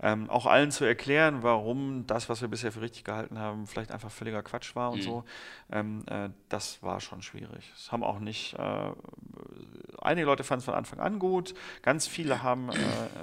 Ähm, 0.00 0.28
auch 0.28 0.46
allen 0.46 0.70
zu 0.70 0.84
erklären, 0.84 1.42
warum 1.42 2.06
das, 2.06 2.28
was 2.28 2.40
wir 2.40 2.48
bisher 2.48 2.72
für 2.72 2.80
richtig 2.80 3.04
gehalten 3.04 3.38
haben, 3.38 3.66
vielleicht 3.66 3.92
einfach 3.92 4.10
völliger 4.10 4.42
Quatsch 4.42 4.74
war 4.74 4.90
und 4.90 4.98
mhm. 4.98 5.02
so. 5.02 5.24
Ähm, 5.70 6.04
äh, 6.06 6.28
das 6.48 6.82
war 6.82 7.00
schon 7.00 7.22
schwierig. 7.22 7.72
Es 7.76 7.92
haben 7.92 8.02
auch 8.02 8.18
nicht, 8.18 8.54
äh, 8.54 8.90
einige 10.02 10.26
Leute 10.26 10.44
fanden 10.44 10.60
es 10.60 10.64
von 10.64 10.74
Anfang 10.74 11.00
an 11.00 11.18
gut, 11.18 11.54
ganz 11.82 12.06
viele 12.06 12.42
haben 12.42 12.70
äh, 12.70 12.74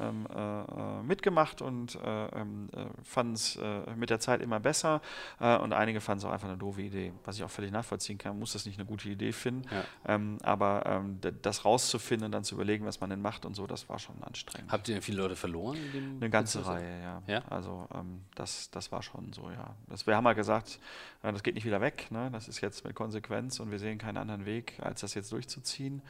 ähm, 0.01 0.27
äh, 0.33 0.61
äh 0.61 1.03
mitgemacht 1.03 1.61
und 1.61 1.95
äh, 1.95 2.25
ähm, 2.39 2.69
fanden 3.03 3.33
es 3.33 3.59
mit 3.95 4.09
der 4.09 4.19
Zeit 4.19 4.41
immer 4.41 4.59
besser 4.59 5.01
und 5.39 5.73
einige 5.73 6.01
fanden 6.01 6.19
es 6.19 6.22
auch 6.25 6.31
einfach 6.31 6.47
eine 6.47 6.57
doofe 6.57 6.81
Idee, 6.81 7.13
was 7.23 7.37
ich 7.37 7.43
auch 7.43 7.49
völlig 7.49 7.71
nachvollziehen 7.71 8.17
kann. 8.17 8.37
Muss 8.37 8.53
das 8.53 8.65
nicht 8.65 8.79
eine 8.79 8.87
gute 8.87 9.09
Idee 9.09 9.31
finden, 9.31 9.63
ja. 9.69 9.83
ähm, 10.05 10.37
aber 10.43 10.83
ähm, 10.85 11.19
das 11.41 11.65
rauszufinden 11.65 12.25
und 12.25 12.31
dann 12.31 12.43
zu 12.43 12.55
überlegen, 12.55 12.85
was 12.85 13.01
man 13.01 13.09
denn 13.09 13.21
macht 13.21 13.45
und 13.45 13.55
so, 13.55 13.67
das 13.67 13.89
war 13.89 13.99
schon 13.99 14.21
anstrengend. 14.23 14.71
Habt 14.71 14.87
ihr 14.87 14.95
denn 14.95 15.01
viele 15.01 15.21
Leute 15.21 15.35
verloren? 15.35 15.77
eine 16.19 16.29
ganze 16.29 16.59
Prozess? 16.59 16.75
Reihe, 16.75 17.01
ja. 17.01 17.21
ja? 17.27 17.43
Also 17.49 17.87
ähm, 17.93 18.21
das, 18.35 18.69
das 18.71 18.91
war 18.91 19.01
schon 19.01 19.33
so, 19.33 19.49
ja. 19.49 19.75
Das, 19.87 20.07
wir 20.07 20.15
haben 20.15 20.23
mal 20.23 20.35
gesagt, 20.35 20.79
äh, 21.21 21.31
das 21.31 21.43
geht 21.43 21.55
nicht 21.55 21.65
wieder 21.65 21.81
weg, 21.81 22.07
ne? 22.11 22.29
das 22.31 22.47
ist 22.47 22.61
jetzt 22.61 22.83
mit 22.85 22.95
Konsequenz 22.95 23.59
und 23.59 23.71
wir 23.71 23.79
sehen 23.79 23.97
keinen 23.97 24.17
anderen 24.17 24.45
Weg, 24.45 24.73
als 24.81 25.01
das 25.01 25.13
jetzt 25.13 25.31
durchzuziehen. 25.31 26.01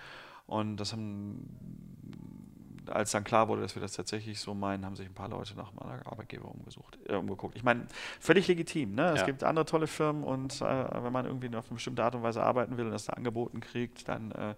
Und 0.46 0.78
das 0.78 0.92
haben 0.92 2.03
als 2.90 3.12
dann 3.12 3.24
klar 3.24 3.48
wurde, 3.48 3.62
dass 3.62 3.76
wir 3.76 3.82
das 3.82 3.94
tatsächlich 3.94 4.40
so 4.40 4.54
meinen, 4.54 4.86
haben 4.86 4.96
sich 4.96 5.08
ein 5.08 5.14
paar 5.14 5.30
Leute 5.30 5.56
nach 5.56 5.74
meiner 5.74 6.06
Arbeitgeber 6.06 6.50
umgesucht, 6.50 6.98
äh, 7.08 7.16
umgeguckt. 7.16 7.56
Ich 7.56 7.64
meine, 7.64 7.86
völlig 8.20 8.48
legitim. 8.48 8.96
Ne? 8.96 9.12
Es 9.12 9.22
ja. 9.22 9.26
gibt 9.26 9.44
andere 9.44 9.66
tolle 9.66 9.88
Firmen 9.88 10.24
und 10.24 10.62
äh, 10.62 11.04
wenn 11.04 11.14
man 11.14 11.26
irgendwie 11.26 11.48
auf 11.56 11.66
eine 11.66 11.76
bestimmte 11.76 12.04
Art 12.04 12.16
und 12.16 12.24
Weise 12.24 12.44
arbeiten 12.44 12.78
will 12.78 12.86
und 12.86 12.92
das 12.92 13.06
da 13.06 13.14
angeboten 13.14 13.60
kriegt, 13.60 14.08
dann 14.08 14.32
äh, 14.32 14.56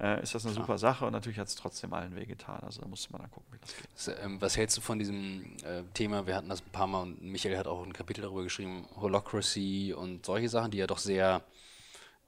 äh 0.00 0.22
ist 0.22 0.34
das 0.34 0.44
eine 0.44 0.54
klar. 0.54 0.66
super 0.66 0.78
Sache 0.78 1.06
und 1.06 1.12
natürlich 1.12 1.38
hat 1.38 1.48
es 1.48 1.54
trotzdem 1.54 1.92
allen 1.92 2.14
wehgetan. 2.16 2.60
Also 2.62 2.80
da 2.80 2.88
musste 2.88 3.12
man 3.12 3.22
dann 3.22 3.30
gucken, 3.30 3.52
wie 3.52 3.58
das 3.60 3.76
geht. 3.76 3.88
Das, 3.94 4.24
ähm, 4.24 4.40
was 4.40 4.56
hältst 4.56 4.76
du 4.76 4.80
von 4.80 4.98
diesem 4.98 5.56
äh, 5.64 5.82
Thema? 5.94 6.26
Wir 6.26 6.36
hatten 6.36 6.48
das 6.48 6.60
ein 6.60 6.70
paar 6.70 6.86
Mal 6.86 7.02
und 7.02 7.22
Michael 7.22 7.56
hat 7.56 7.66
auch 7.66 7.84
ein 7.84 7.92
Kapitel 7.92 8.22
darüber 8.22 8.42
geschrieben, 8.42 8.86
Holocracy 8.96 9.94
und 9.96 10.26
solche 10.26 10.48
Sachen, 10.48 10.70
die 10.70 10.78
ja 10.78 10.86
doch 10.86 10.98
sehr 10.98 11.42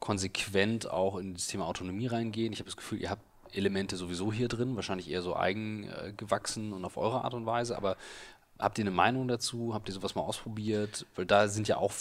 konsequent 0.01 0.91
auch 0.91 1.17
in 1.17 1.35
das 1.35 1.47
Thema 1.47 1.67
Autonomie 1.67 2.07
reingehen. 2.07 2.53
Ich 2.53 2.59
habe 2.59 2.67
das 2.67 2.77
Gefühl, 2.77 3.01
ihr 3.01 3.11
habt 3.11 3.23
Elemente 3.55 3.97
sowieso 3.97 4.33
hier 4.33 4.49
drin, 4.49 4.77
wahrscheinlich 4.77 5.11
eher 5.11 5.23
so 5.23 5.37
eigengewachsen 5.37 6.73
und 6.73 6.85
auf 6.85 6.97
eure 6.97 7.25
Art 7.25 7.35
und 7.35 7.47
Weise, 7.47 7.77
aber 7.77 7.97
habt 8.59 8.79
ihr 8.79 8.85
eine 8.85 8.91
Meinung 8.91 9.29
dazu? 9.29 9.75
Habt 9.75 9.89
ihr 9.89 9.95
sowas 9.95 10.15
mal 10.15 10.23
ausprobiert? 10.23 11.07
Weil 11.17 11.27
da 11.27 11.49
sind 11.49 11.69
ja 11.69 11.77
auch, 11.77 11.93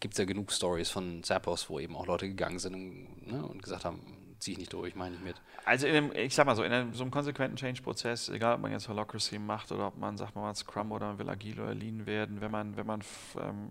gibt 0.00 0.14
es 0.14 0.18
ja 0.18 0.24
genug 0.24 0.52
Stories 0.52 0.90
von 0.90 1.22
Zappos, 1.22 1.70
wo 1.70 1.78
eben 1.78 1.96
auch 1.96 2.06
Leute 2.06 2.28
gegangen 2.28 2.58
sind 2.58 2.74
und, 2.74 3.26
ne, 3.26 3.44
und 3.44 3.62
gesagt 3.62 3.84
haben, 3.84 4.00
ziehe 4.38 4.54
ich 4.54 4.58
nicht 4.58 4.72
durch, 4.72 4.94
meine 4.96 5.14
ich 5.14 5.20
mit. 5.20 5.36
Also 5.64 5.86
in 5.86 5.94
einem, 5.94 6.12
ich 6.12 6.34
sag 6.34 6.46
mal 6.46 6.56
so, 6.56 6.64
in 6.64 6.72
einem, 6.72 6.94
so 6.94 7.02
einem 7.02 7.12
konsequenten 7.12 7.56
Change-Prozess, 7.56 8.28
egal 8.28 8.56
ob 8.56 8.60
man 8.60 8.72
jetzt 8.72 8.88
Holocracy 8.88 9.38
macht 9.38 9.70
oder 9.70 9.86
ob 9.86 9.98
man, 9.98 10.16
sagt 10.16 10.34
man 10.34 10.44
mal, 10.44 10.54
Scrum 10.54 10.90
oder 10.90 11.06
man 11.06 11.18
will 11.18 11.28
agil 11.28 11.60
oder 11.60 11.74
lean 11.74 12.06
werden, 12.06 12.40
wenn 12.40 12.50
man, 12.50 12.76
wenn 12.76 12.86
man 12.86 13.02
ähm, 13.40 13.70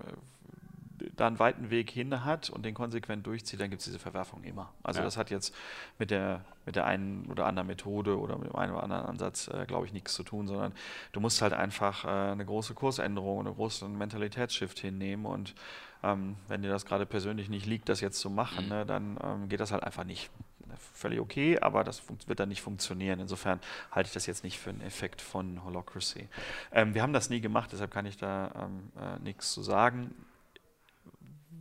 da 1.16 1.28
einen 1.28 1.40
weiten 1.40 1.70
Weg 1.70 1.90
hin 1.90 2.24
hat 2.24 2.50
und 2.50 2.64
den 2.64 2.74
konsequent 2.74 3.26
durchzieht, 3.26 3.60
dann 3.60 3.70
gibt 3.70 3.82
es 3.82 3.86
diese 3.86 4.00
Verwerfung 4.00 4.44
immer. 4.44 4.72
Also 4.84 5.00
ja. 5.00 5.06
das 5.06 5.18
hat 5.18 5.30
jetzt 5.30 5.56
mit 6.00 6.12
der, 6.12 6.46
mit 6.66 6.76
der 6.76 6.86
einen 6.86 7.26
oder 7.28 7.46
anderen 7.46 7.68
Methode 7.68 8.20
oder 8.20 8.38
mit 8.38 8.50
dem 8.50 8.56
einen 8.56 8.74
oder 8.74 8.84
anderen 8.84 9.06
Ansatz, 9.06 9.48
äh, 9.48 9.66
glaube 9.66 9.86
ich, 9.86 9.94
nichts 9.94 10.14
zu 10.14 10.24
tun, 10.24 10.48
sondern 10.48 10.74
du 11.12 11.20
musst 11.20 11.42
halt 11.42 11.54
einfach 11.54 12.06
äh, 12.06 12.32
eine 12.32 12.46
große 12.46 12.74
Kursänderung, 12.74 13.40
einen 13.40 13.56
großen 13.56 13.98
Mentalitätsshift 13.98 14.80
hinnehmen 14.80 15.26
und 15.26 15.56
ähm, 16.04 16.36
wenn 16.48 16.62
dir 16.62 16.70
das 16.70 16.86
gerade 16.86 17.06
persönlich 17.06 17.50
nicht 17.50 17.66
liegt, 17.66 17.90
das 17.90 18.02
jetzt 18.02 18.20
zu 18.20 18.30
machen, 18.30 18.66
mhm. 18.66 18.70
ne, 18.70 18.86
dann 18.86 19.20
ähm, 19.24 19.50
geht 19.50 19.60
das 19.60 19.72
halt 19.72 19.84
einfach 19.84 20.04
nicht 20.04 20.32
völlig 20.94 21.20
okay, 21.20 21.60
aber 21.60 21.84
das 21.84 22.04
wird 22.28 22.40
dann 22.40 22.50
nicht 22.50 22.62
funktionieren. 22.62 23.20
Insofern 23.20 23.60
halte 23.92 24.08
ich 24.08 24.14
das 24.14 24.26
jetzt 24.26 24.44
nicht 24.44 24.60
für 24.60 24.70
einen 24.70 24.82
Effekt 24.82 25.22
von 25.22 25.64
Holocracy. 25.64 26.28
Ähm, 26.72 26.94
wir 26.94 27.02
haben 27.02 27.14
das 27.14 27.30
nie 27.30 27.42
gemacht, 27.42 27.72
deshalb 27.72 27.92
kann 27.92 28.06
ich 28.06 28.18
da 28.18 28.52
ähm, 28.56 28.92
äh, 29.00 29.20
nichts 29.20 29.54
zu 29.54 29.62
sagen. 29.62 30.14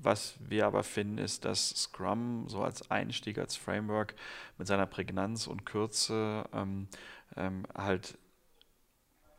Was 0.03 0.37
wir 0.41 0.67
aber 0.67 0.83
finden, 0.83 1.19
ist, 1.19 1.45
dass 1.45 1.71
Scrum 1.71 2.49
so 2.49 2.63
als 2.63 2.91
Einstieg, 2.91 3.39
als 3.39 3.57
Framework 3.57 4.15
mit 4.59 4.67
seiner 4.67 4.87
Prägnanz 4.87 5.47
und 5.47 5.67
Kürze 5.67 6.45
ähm, 6.53 6.89
ähm, 7.37 7.65
halt 7.75 8.19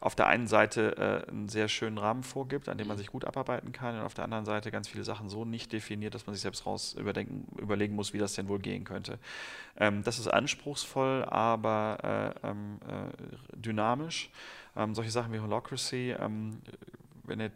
auf 0.01 0.15
der 0.15 0.25
einen 0.27 0.47
Seite 0.47 0.97
äh, 0.97 1.29
einen 1.29 1.47
sehr 1.47 1.67
schönen 1.67 1.99
Rahmen 1.99 2.23
vorgibt, 2.23 2.69
an 2.69 2.77
dem 2.79 2.87
man 2.87 2.97
mhm. 2.97 3.01
sich 3.01 3.07
gut 3.07 3.23
abarbeiten 3.23 3.71
kann, 3.71 3.95
und 3.95 4.01
auf 4.01 4.15
der 4.15 4.23
anderen 4.23 4.45
Seite 4.45 4.71
ganz 4.71 4.87
viele 4.87 5.03
Sachen 5.03 5.29
so 5.29 5.45
nicht 5.45 5.71
definiert, 5.71 6.15
dass 6.15 6.25
man 6.25 6.33
sich 6.33 6.41
selbst 6.41 6.65
raus 6.65 6.93
überdenken, 6.93 7.45
überlegen 7.59 7.95
muss, 7.95 8.11
wie 8.11 8.17
das 8.17 8.33
denn 8.33 8.47
wohl 8.47 8.57
gehen 8.59 8.83
könnte. 8.83 9.19
Ähm, 9.77 10.03
das 10.03 10.17
ist 10.17 10.27
anspruchsvoll, 10.27 11.23
aber 11.25 12.33
äh, 12.43 12.47
ähm, 12.47 12.79
äh, 12.87 13.55
dynamisch. 13.55 14.31
Ähm, 14.75 14.95
solche 14.95 15.11
Sachen 15.11 15.33
wie 15.33 15.39
Holocracy, 15.39 16.15
ähm, 16.19 16.61
wenn 17.23 17.37
der 17.37 17.51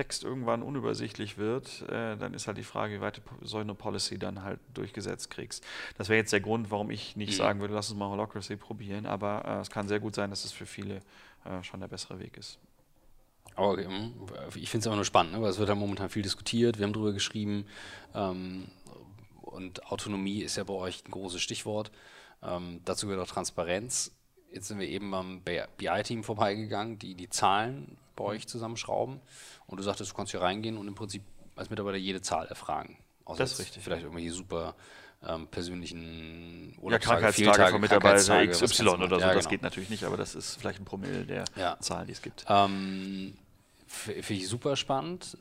Text 0.00 0.24
irgendwann 0.24 0.62
unübersichtlich 0.62 1.36
wird, 1.36 1.82
äh, 1.82 2.16
dann 2.16 2.32
ist 2.32 2.46
halt 2.46 2.56
die 2.56 2.64
Frage, 2.64 2.94
wie 2.94 3.00
weit 3.02 3.18
du 3.18 3.46
so 3.46 3.58
eine 3.58 3.74
Policy 3.74 4.18
dann 4.18 4.42
halt 4.42 4.58
durchgesetzt 4.72 5.28
kriegst. 5.28 5.62
Das 5.98 6.08
wäre 6.08 6.16
jetzt 6.16 6.32
der 6.32 6.40
Grund, 6.40 6.70
warum 6.70 6.90
ich 6.90 7.16
nicht 7.16 7.32
mhm. 7.32 7.36
sagen 7.36 7.60
würde, 7.60 7.74
lass 7.74 7.90
uns 7.90 7.98
mal 7.98 8.08
Holocracy 8.08 8.56
probieren, 8.56 9.04
aber 9.04 9.44
äh, 9.44 9.60
es 9.60 9.68
kann 9.68 9.88
sehr 9.88 10.00
gut 10.00 10.14
sein, 10.14 10.30
dass 10.30 10.46
es 10.46 10.52
für 10.52 10.64
viele 10.64 11.02
äh, 11.44 11.62
schon 11.62 11.80
der 11.80 11.88
bessere 11.88 12.18
Weg 12.18 12.38
ist. 12.38 12.58
Okay. 13.56 13.86
Mhm. 13.86 14.14
Ich 14.54 14.70
finde 14.70 14.84
es 14.84 14.86
aber 14.86 14.96
nur 14.96 15.04
spannend, 15.04 15.34
ne? 15.34 15.42
weil 15.42 15.50
es 15.50 15.58
wird 15.58 15.68
ja 15.68 15.74
momentan 15.74 16.08
viel 16.08 16.22
diskutiert, 16.22 16.78
wir 16.78 16.86
haben 16.86 16.94
darüber 16.94 17.12
geschrieben 17.12 17.66
ähm, 18.14 18.68
und 19.42 19.84
Autonomie 19.92 20.40
ist 20.40 20.56
ja 20.56 20.64
bei 20.64 20.72
euch 20.72 21.04
ein 21.04 21.10
großes 21.10 21.42
Stichwort. 21.42 21.92
Ähm, 22.42 22.80
dazu 22.86 23.06
gehört 23.06 23.22
auch 23.22 23.30
Transparenz. 23.30 24.16
Jetzt 24.52 24.68
sind 24.68 24.78
wir 24.78 24.88
eben 24.88 25.10
beim 25.10 25.42
BI-Team 25.42 26.24
vorbeigegangen, 26.24 26.98
die 26.98 27.14
die 27.14 27.28
Zahlen 27.28 27.96
bei 28.16 28.24
euch 28.24 28.46
zusammenschrauben. 28.48 29.20
Und 29.66 29.76
du 29.78 29.82
sagtest, 29.82 30.10
du 30.10 30.16
kannst 30.16 30.32
hier 30.32 30.40
reingehen 30.40 30.76
und 30.76 30.88
im 30.88 30.94
Prinzip 30.94 31.22
als 31.56 31.70
Mitarbeiter 31.70 31.98
jede 31.98 32.20
Zahl 32.20 32.46
erfragen. 32.46 32.98
Außer 33.24 33.38
das 33.38 33.52
ist 33.52 33.60
richtig. 33.60 33.84
Vielleicht 33.84 34.02
irgendwelche 34.02 34.32
super 34.32 34.74
ähm, 35.26 35.46
persönlichen 35.48 36.74
oder 36.80 36.96
ja, 36.96 36.98
Krankheitstage 36.98 37.70
von 37.70 37.80
Mitarbeiter 37.80 38.46
XY 38.46 38.88
oder 38.88 39.08
so. 39.08 39.20
Ja, 39.20 39.34
das 39.34 39.44
genau. 39.44 39.50
geht 39.50 39.62
natürlich 39.62 39.90
nicht, 39.90 40.04
aber 40.04 40.16
das 40.16 40.34
ist 40.34 40.56
vielleicht 40.56 40.80
ein 40.80 40.84
Promille 40.84 41.24
der 41.24 41.44
ja. 41.56 41.78
Zahlen, 41.80 42.06
die 42.06 42.12
es 42.12 42.22
gibt. 42.22 42.44
Ähm, 42.48 43.34
Finde 43.86 44.32
ich 44.34 44.48
super 44.48 44.76
spannend. 44.76 45.36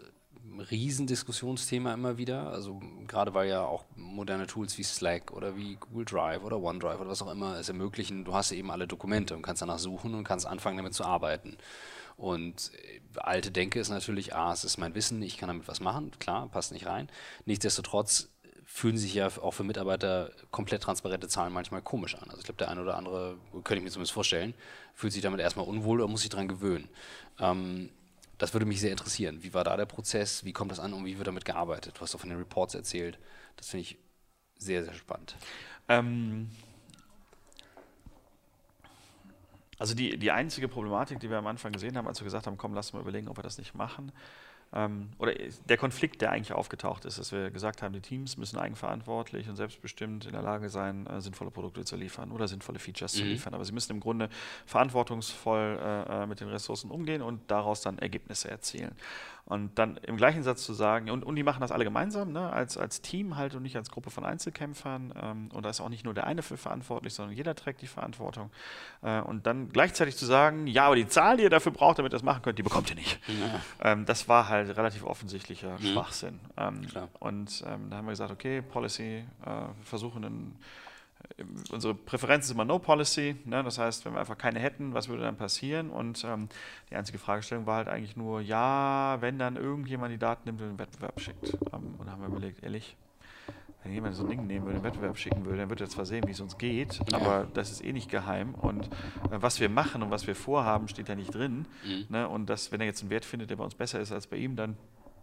Riesendiskussionsthema 0.71 1.93
immer 1.93 2.17
wieder. 2.17 2.49
Also 2.49 2.81
gerade 3.07 3.33
weil 3.33 3.49
ja 3.49 3.63
auch 3.63 3.85
moderne 3.95 4.47
Tools 4.47 4.77
wie 4.77 4.83
Slack 4.83 5.31
oder 5.31 5.55
wie 5.55 5.75
Google 5.75 6.05
Drive 6.05 6.43
oder 6.43 6.59
OneDrive 6.61 6.99
oder 6.99 7.09
was 7.09 7.21
auch 7.21 7.31
immer 7.31 7.57
es 7.57 7.69
ermöglichen, 7.69 8.25
du 8.25 8.33
hast 8.33 8.51
eben 8.51 8.71
alle 8.71 8.87
Dokumente 8.87 9.35
und 9.35 9.41
kannst 9.41 9.61
danach 9.61 9.79
suchen 9.79 10.15
und 10.15 10.23
kannst 10.23 10.45
anfangen 10.45 10.77
damit 10.77 10.93
zu 10.93 11.03
arbeiten. 11.03 11.57
Und 12.17 12.71
äh, 12.75 12.99
alte 13.19 13.51
Denke 13.51 13.79
ist 13.79 13.89
natürlich, 13.89 14.35
ah, 14.35 14.51
es 14.51 14.63
ist 14.63 14.77
mein 14.77 14.93
Wissen, 14.95 15.21
ich 15.21 15.37
kann 15.37 15.47
damit 15.47 15.67
was 15.67 15.79
machen, 15.79 16.11
klar, 16.19 16.47
passt 16.49 16.71
nicht 16.73 16.85
rein. 16.85 17.09
Nichtsdestotrotz 17.45 18.29
fühlen 18.71 18.97
sich 18.97 19.15
ja 19.15 19.27
auch 19.41 19.53
für 19.53 19.63
Mitarbeiter 19.63 20.31
komplett 20.51 20.83
transparente 20.83 21.27
Zahlen 21.27 21.51
manchmal 21.51 21.81
komisch 21.81 22.13
an. 22.13 22.25
Also 22.29 22.37
ich 22.37 22.43
glaube, 22.43 22.59
der 22.59 22.69
eine 22.69 22.81
oder 22.81 22.97
andere, 22.97 23.35
könnte 23.51 23.77
ich 23.77 23.83
mir 23.83 23.89
zumindest 23.89 24.13
vorstellen, 24.13 24.53
fühlt 24.93 25.11
sich 25.11 25.23
damit 25.23 25.39
erstmal 25.39 25.65
unwohl 25.65 26.01
oder 26.01 26.07
muss 26.07 26.21
sich 26.21 26.29
daran 26.29 26.47
gewöhnen. 26.47 26.87
Ähm, 27.39 27.89
das 28.39 28.53
würde 28.53 28.65
mich 28.65 28.79
sehr 28.79 28.91
interessieren. 28.91 29.43
Wie 29.43 29.53
war 29.53 29.63
da 29.63 29.77
der 29.77 29.85
Prozess? 29.85 30.43
Wie 30.45 30.53
kommt 30.53 30.71
das 30.71 30.79
an 30.79 30.93
und 30.93 31.05
wie 31.05 31.17
wird 31.17 31.27
damit 31.27 31.45
gearbeitet? 31.45 31.97
Du 31.97 32.01
hast 32.01 32.15
auch 32.15 32.19
von 32.19 32.29
den 32.29 32.39
Reports 32.39 32.73
erzählt. 32.73 33.19
Das 33.57 33.67
finde 33.67 33.81
ich 33.81 33.97
sehr, 34.57 34.83
sehr 34.83 34.93
spannend. 34.93 35.35
Ähm, 35.89 36.49
also 39.77 39.93
die, 39.93 40.17
die 40.17 40.31
einzige 40.31 40.69
Problematik, 40.69 41.19
die 41.19 41.29
wir 41.29 41.37
am 41.37 41.47
Anfang 41.47 41.73
gesehen 41.73 41.97
haben, 41.97 42.07
als 42.07 42.19
wir 42.21 42.25
gesagt 42.25 42.47
haben, 42.47 42.57
komm, 42.57 42.73
lass 42.73 42.93
mal 42.93 43.01
überlegen, 43.01 43.27
ob 43.27 43.37
wir 43.37 43.43
das 43.43 43.57
nicht 43.57 43.75
machen, 43.75 44.11
ähm, 44.71 45.09
oder 45.17 45.33
der 45.33 45.77
Konflikt, 45.77 46.21
der 46.21 46.31
eigentlich 46.31 46.53
aufgetaucht 46.53 47.05
ist, 47.05 47.17
dass 47.17 47.31
wir 47.31 47.49
gesagt 47.49 47.81
haben, 47.81 47.93
die 47.93 48.01
Teams 48.01 48.37
müssen 48.37 48.57
eigenverantwortlich 48.59 49.49
und 49.49 49.55
selbstbestimmt 49.55 50.25
in 50.25 50.33
der 50.33 50.43
Lage 50.43 50.69
sein, 50.69 51.07
äh, 51.07 51.21
sinnvolle 51.21 51.49
Produkte 51.49 51.85
zu 51.85 51.95
liefern 51.95 52.31
oder 52.31 52.47
sinnvolle 52.47 52.77
Features 52.77 53.15
mhm. 53.15 53.19
zu 53.19 53.25
liefern. 53.25 53.53
Aber 53.55 53.65
sie 53.65 53.71
müssen 53.71 53.93
im 53.93 53.99
Grunde 53.99 54.29
verantwortungsvoll 54.67 55.79
äh, 55.81 56.23
äh, 56.23 56.27
mit 56.27 56.39
den 56.39 56.49
Ressourcen 56.49 56.91
umgehen 56.91 57.23
und 57.23 57.49
daraus 57.49 57.81
dann 57.81 57.97
Ergebnisse 57.97 58.51
erzielen. 58.51 58.95
Und 59.45 59.79
dann 59.79 59.97
im 59.97 60.17
gleichen 60.17 60.43
Satz 60.43 60.63
zu 60.63 60.73
sagen, 60.73 61.09
und, 61.09 61.23
und 61.23 61.35
die 61.35 61.43
machen 61.43 61.61
das 61.61 61.71
alle 61.71 61.83
gemeinsam, 61.83 62.31
ne, 62.31 62.51
als, 62.51 62.77
als 62.77 63.01
Team 63.01 63.35
halt 63.35 63.55
und 63.55 63.63
nicht 63.63 63.75
als 63.75 63.89
Gruppe 63.89 64.11
von 64.11 64.23
Einzelkämpfern. 64.23 65.13
Ähm, 65.19 65.49
und 65.53 65.63
da 65.65 65.69
ist 65.69 65.81
auch 65.81 65.89
nicht 65.89 66.05
nur 66.05 66.13
der 66.13 66.27
eine 66.27 66.43
für 66.43 66.57
verantwortlich, 66.57 67.13
sondern 67.13 67.35
jeder 67.35 67.55
trägt 67.55 67.81
die 67.81 67.87
Verantwortung. 67.87 68.51
Äh, 69.01 69.21
und 69.21 69.47
dann 69.47 69.69
gleichzeitig 69.69 70.17
zu 70.17 70.25
sagen, 70.25 70.67
ja, 70.67 70.85
aber 70.85 70.95
die 70.95 71.07
Zahl, 71.07 71.37
die 71.37 71.43
ihr 71.43 71.49
dafür 71.49 71.71
braucht, 71.71 71.99
damit 71.99 72.11
ihr 72.11 72.15
das 72.15 72.23
machen 72.23 72.41
könnt, 72.41 72.59
die 72.59 72.63
bekommt 72.63 72.89
ihr 72.89 72.95
nicht. 72.95 73.19
Ja. 73.27 73.91
Ähm, 73.91 74.05
das 74.05 74.27
war 74.27 74.49
halt 74.49 74.75
relativ 74.77 75.03
offensichtlicher 75.03 75.77
mhm. 75.79 75.85
Schwachsinn. 75.85 76.39
Ähm, 76.57 76.81
und 77.19 77.63
ähm, 77.67 77.89
da 77.89 77.97
haben 77.97 78.05
wir 78.05 78.11
gesagt, 78.11 78.31
okay, 78.31 78.61
Policy, 78.61 79.25
äh, 79.45 79.83
versuchen 79.83 80.25
einen 80.25 80.59
unsere 81.71 81.95
Präferenz 81.95 82.45
ist 82.45 82.51
immer 82.51 82.65
No 82.65 82.79
Policy. 82.79 83.35
Ne? 83.45 83.63
Das 83.63 83.77
heißt, 83.77 84.05
wenn 84.05 84.13
wir 84.13 84.19
einfach 84.19 84.37
keine 84.37 84.59
hätten, 84.59 84.93
was 84.93 85.09
würde 85.09 85.23
dann 85.23 85.37
passieren? 85.37 85.89
Und 85.89 86.23
ähm, 86.23 86.49
die 86.89 86.95
einzige 86.95 87.17
Fragestellung 87.17 87.65
war 87.65 87.77
halt 87.77 87.87
eigentlich 87.87 88.15
nur, 88.15 88.41
ja, 88.41 89.17
wenn 89.19 89.39
dann 89.39 89.55
irgendjemand 89.55 90.13
die 90.13 90.17
Daten 90.17 90.41
nimmt 90.45 90.61
und 90.61 90.69
den 90.69 90.79
Wettbewerb 90.79 91.19
schickt. 91.19 91.53
Ähm, 91.73 91.95
und 91.97 92.07
da 92.07 92.13
haben 92.13 92.21
wir 92.21 92.27
überlegt, 92.27 92.63
ehrlich, 92.63 92.95
wenn 93.83 93.93
jemand 93.93 94.15
so 94.15 94.23
ein 94.23 94.29
Ding 94.29 94.45
nehmen 94.45 94.65
würde, 94.65 94.79
den 94.79 94.83
Wettbewerb 94.83 95.17
schicken 95.17 95.45
würde, 95.45 95.59
dann 95.59 95.69
wird 95.69 95.79
er 95.81 95.89
zwar 95.89 96.05
sehen, 96.05 96.25
wie 96.27 96.31
es 96.31 96.41
uns 96.41 96.57
geht, 96.57 96.99
ja. 97.11 97.17
aber 97.17 97.47
das 97.53 97.71
ist 97.71 97.83
eh 97.83 97.93
nicht 97.93 98.09
geheim. 98.09 98.53
Und 98.55 98.87
äh, 99.31 99.37
was 99.39 99.59
wir 99.59 99.69
machen 99.69 100.03
und 100.03 100.11
was 100.11 100.27
wir 100.27 100.35
vorhaben, 100.35 100.87
steht 100.87 101.07
da 101.07 101.15
nicht 101.15 101.33
drin. 101.33 101.65
Mhm. 101.85 102.05
Ne? 102.09 102.27
Und 102.27 102.49
dass, 102.49 102.71
wenn 102.71 102.81
er 102.81 102.87
jetzt 102.87 103.01
einen 103.01 103.09
Wert 103.09 103.25
findet, 103.25 103.49
der 103.49 103.55
bei 103.55 103.63
uns 103.63 103.75
besser 103.75 103.99
ist 103.99 104.11
als 104.11 104.27
bei 104.27 104.37
ihm, 104.37 104.55
dann 104.55 104.75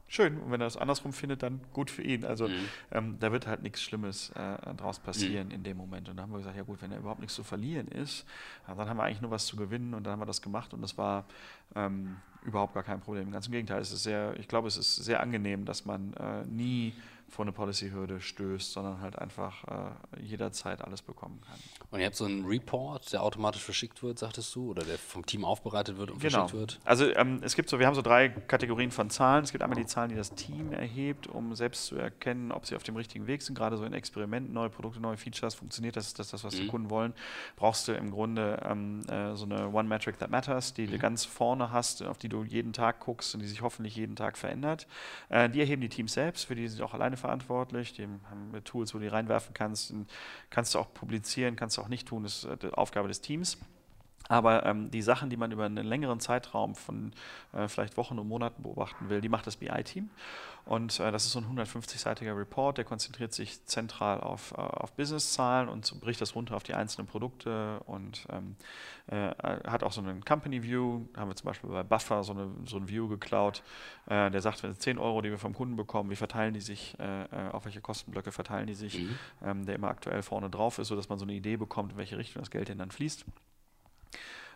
schön. 0.09 0.39
Und 0.39 0.51
wenn 0.51 0.61
er 0.61 0.67
es 0.67 0.77
andersrum 0.77 1.13
findet, 1.13 1.43
dann 1.43 1.61
gut 1.73 1.91
für 1.91 2.03
ihn. 2.03 2.25
Also 2.25 2.49
mhm. 2.49 2.69
ähm, 2.91 3.17
da 3.21 3.33
wird 3.33 3.47
halt 3.47 3.63
nichts 3.63 3.83
Schlimmes 3.83 4.31
äh, 4.31 4.75
draus 4.75 4.99
passieren 4.99 5.49
mhm. 5.49 5.55
in 5.55 5.63
dem 5.63 5.77
Moment. 5.77 6.09
Und 6.09 6.17
da 6.17 6.23
haben 6.23 6.33
wir 6.33 6.39
gesagt, 6.39 6.57
ja 6.57 6.63
gut, 6.63 6.83
wenn 6.83 6.93
er 6.93 6.99
überhaupt 6.99 7.21
nichts 7.21 7.35
zu 7.35 7.45
verlieren 7.45 7.89
ist, 7.89 8.25
dann 8.67 8.77
haben 8.79 8.97
wir 8.97 9.05
eigentlich 9.05 9.21
nur 9.21 9.31
was 9.31 9.47
zu 9.47 9.57
gewinnen 9.57 9.95
und 9.95 10.05
dann 10.05 10.13
haben 10.13 10.21
wir 10.21 10.27
das 10.27 10.43
gemacht 10.43 10.75
und 10.75 10.83
das 10.83 10.97
war 10.99 11.25
ähm, 11.75 12.17
überhaupt 12.45 12.75
gar 12.75 12.83
kein 12.83 13.01
Problem. 13.01 13.31
Ganz 13.31 13.47
im 13.47 13.53
Gegenteil, 13.53 13.81
es 13.81 13.93
ist 13.93 14.03
sehr, 14.03 14.39
ich 14.39 14.49
glaube, 14.49 14.69
es 14.69 14.77
ist 14.77 14.97
sehr 14.97 15.21
angenehm, 15.21 15.65
dass 15.65 15.85
man 15.85 16.15
äh, 16.15 16.45
nie 16.47 16.95
vor 17.37 17.45
eine 17.45 17.53
Policy-Hürde 17.53 18.19
stößt, 18.19 18.73
sondern 18.73 19.03
halt 19.03 19.19
einfach 19.19 19.63
äh, 19.65 20.23
jederzeit 20.23 20.81
alles 20.81 21.03
bekommen 21.03 21.43
kann. 21.43 21.59
Und 21.91 22.01
ihr 22.01 22.07
habt 22.07 22.17
so 22.17 22.25
einen 22.25 22.47
Report, 22.47 23.13
der 23.13 23.23
automatisch 23.23 23.63
verschickt 23.63 24.03
wird, 24.03 24.19
sagtest 24.19 24.55
du, 24.55 24.71
oder 24.71 24.85
der 24.85 24.97
vom 24.97 25.27
Team 25.27 25.45
aufbereitet 25.45 25.99
wird 25.99 26.11
und 26.11 26.19
genau. 26.19 26.49
verschickt 26.49 26.59
wird? 26.59 26.81
Also 26.87 27.15
ähm, 27.15 27.41
es 27.43 27.55
gibt 27.55 27.69
so, 27.69 27.79
wir 27.79 27.87
haben 27.87 27.95
so 27.95 28.01
drei 28.01 28.31
Kategorien 28.31 28.91
von 28.91 29.11
Zahlen. 29.11 29.45
Es 29.45 29.53
gibt 29.53 29.63
einmal 29.63 29.79
die 29.79 29.85
Zahlen, 29.85 30.09
die 30.09 30.15
das 30.15 30.31
Team 30.35 30.73
erhebt, 30.73 31.27
um 31.27 31.55
selbst 31.55 31.85
zu 31.85 31.97
erkennen, 31.97 32.53
ob 32.53 32.65
sie 32.65 32.75
auf 32.75 32.83
dem 32.85 32.97
richtigen 32.97 33.27
Weg 33.27 33.43
sind. 33.43 33.55
Gerade 33.55 33.77
so 33.77 33.85
in 33.85 33.93
Experimenten, 33.93 34.55
neue 34.55 34.71
Produkte, 34.71 34.99
neue 34.99 35.19
Features, 35.19 35.55
funktioniert 35.55 35.97
das, 35.97 36.15
das, 36.15 36.31
das 36.31 36.43
was 36.43 36.55
mhm. 36.55 36.61
die 36.61 36.67
Kunden 36.69 36.89
wollen. 36.89 37.13
Brauchst 37.57 37.87
du 37.87 37.93
im 37.93 38.13
Grunde 38.13 38.63
ähm, 38.65 39.03
äh, 39.11 39.37
so 39.37 39.45
eine 39.45 39.69
One 39.69 39.91
Metric 39.91 40.19
That 40.21 40.31
Matters, 40.31 40.73
die 40.73 40.87
mhm. 40.87 40.93
du 40.93 40.99
ganz 40.99 41.27
vorne 41.27 41.71
hast, 41.71 42.03
auf 42.03 42.17
die 42.17 42.31
du 42.31 42.45
jeden 42.45 42.73
Tag 42.73 43.01
guckst 43.01 43.35
und 43.35 43.43
die 43.43 43.47
sich 43.47 43.61
hoffentlich 43.61 43.95
jeden 43.95 44.17
Tag 44.17 44.39
verändert. 44.39 44.87
Äh, 45.29 45.51
die 45.51 45.61
erheben 45.61 45.83
die 45.83 45.91
Teams 45.91 46.15
selbst, 46.15 46.47
für 46.47 46.55
die 46.55 46.67
sind 46.67 46.81
auch 46.81 46.95
alleine 46.95 47.19
verantwortlich. 47.19 47.26
Die 47.93 48.03
haben 48.03 48.53
Tools, 48.65 48.95
wo 48.95 48.99
du 48.99 49.05
die 49.05 49.09
reinwerfen 49.09 49.55
kannst. 49.55 49.95
Kannst 50.51 50.75
du 50.75 50.79
auch 50.79 50.93
publizieren, 50.93 51.57
kannst 51.57 51.77
du 51.77 51.83
auch 51.83 51.89
nicht 51.89 52.09
tun, 52.09 52.23
das 52.23 52.45
ist 52.45 52.65
äh, 52.65 52.71
Aufgabe 52.73 53.09
des 53.09 53.21
Teams. 53.21 53.59
Aber 54.29 54.67
ähm, 54.67 54.91
die 54.91 55.03
Sachen, 55.03 55.31
die 55.31 55.37
man 55.37 55.53
über 55.53 55.65
einen 55.65 55.87
längeren 55.87 56.21
Zeitraum 56.21 56.75
von 56.75 57.13
äh, 57.53 57.69
vielleicht 57.69 57.97
Wochen 57.97 58.19
und 58.19 58.29
Monaten 58.29 58.63
beobachten 58.63 59.09
will, 59.09 59.21
die 59.21 59.29
macht 59.29 59.47
das 59.47 59.57
BI-Team. 59.57 60.11
Und 60.67 60.99
äh, 60.99 61.13
das 61.13 61.25
ist 61.25 61.33
so 61.33 61.39
ein 61.39 61.45
150-seitiger 61.45 62.37
Report, 62.37 62.77
der 62.77 62.85
konzentriert 62.85 63.33
sich 63.33 63.65
zentral 63.67 64.21
auf, 64.21 64.51
äh, 64.51 64.57
auf 64.57 64.93
Business-Zahlen 64.95 65.69
und 65.69 66.01
bricht 66.01 66.21
das 66.21 66.35
runter 66.35 66.57
auf 66.57 66.65
die 66.65 66.75
einzelnen 66.75 67.07
Produkte 67.07 67.79
und 67.87 68.27
ähm, 68.31 68.57
äh, 69.07 69.31
hat 69.65 69.85
auch 69.85 69.93
so 69.93 70.01
einen 70.01 70.25
Company 70.25 70.65
View. 70.65 71.03
Da 71.13 71.21
haben 71.21 71.31
wir 71.31 71.37
zum 71.37 71.47
Beispiel 71.47 71.71
bei 71.71 71.85
Buffer 71.85 72.25
so, 72.25 72.33
eine, 72.33 72.51
so 72.65 72.79
ein 72.79 72.89
View 72.89 73.07
geklaut, 73.07 73.63
äh, 74.07 74.29
der 74.29 74.41
sagt, 74.41 74.65
wenn 74.65 74.75
10 74.75 74.99
Euro, 74.99 75.23
die 75.23 75.31
wir 75.31 75.39
vom 75.39 75.55
Kunden 75.55 75.77
bekommen, 75.77 76.11
wie 76.11 76.17
verteilen 76.17 76.53
die 76.53 76.61
sich, 76.61 76.99
äh, 76.99 77.51
auf 77.53 77.65
welche 77.65 77.81
Kostenblöcke 77.81 78.33
verteilen 78.33 78.67
die 78.67 78.75
sich, 78.75 78.99
mhm. 78.99 79.19
ähm, 79.45 79.67
der 79.67 79.77
immer 79.77 79.89
aktuell 79.89 80.23
vorne 80.23 80.51
drauf 80.51 80.81
ist, 80.81 80.89
sodass 80.89 81.09
man 81.09 81.19
so 81.21 81.25
eine 81.25 81.35
Idee 81.35 81.57
bekommt, 81.57 81.93
in 81.93 81.99
welche 81.99 82.19
Richtung 82.19 82.43
das 82.43 82.51
Geld 82.51 82.69
denn 82.69 82.79
dann 82.79 82.91
fließt. 82.91 83.25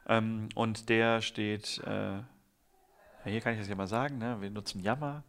Ähm, 0.09 0.49
und 0.55 0.89
der 0.89 1.21
steht 1.21 1.83
ja, 3.25 3.31
hier 3.31 3.41
kann 3.43 3.53
ich 3.53 3.59
das 3.59 3.69
ja 3.69 3.75
mal 3.75 3.87
sagen, 3.87 4.17
ne? 4.17 4.39
wir 4.41 4.51
nutzen 4.51 4.81
Yammer, 4.81 5.23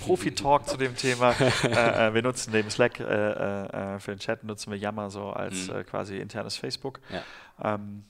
Profi-Talk 0.00 0.66
zu 0.66 0.76
dem 0.76 0.96
Thema. 0.96 1.34
Äh, 1.64 2.08
äh, 2.08 2.14
wir 2.14 2.22
nutzen 2.22 2.52
neben 2.52 2.70
Slack 2.70 3.00
äh, 3.00 3.04
äh, 3.04 3.94
äh, 3.94 3.98
für 3.98 4.12
den 4.12 4.18
Chat, 4.18 4.44
nutzen 4.44 4.70
wir 4.70 4.78
Yammer 4.78 5.10
so 5.10 5.30
als 5.30 5.68
mhm. 5.68 5.76
Äh, 5.76 5.84
quasi 5.84 6.16
internes 6.16 6.56
Facebook. 6.56 7.00
Ja. 7.10 7.74
Ähm, 7.74 8.04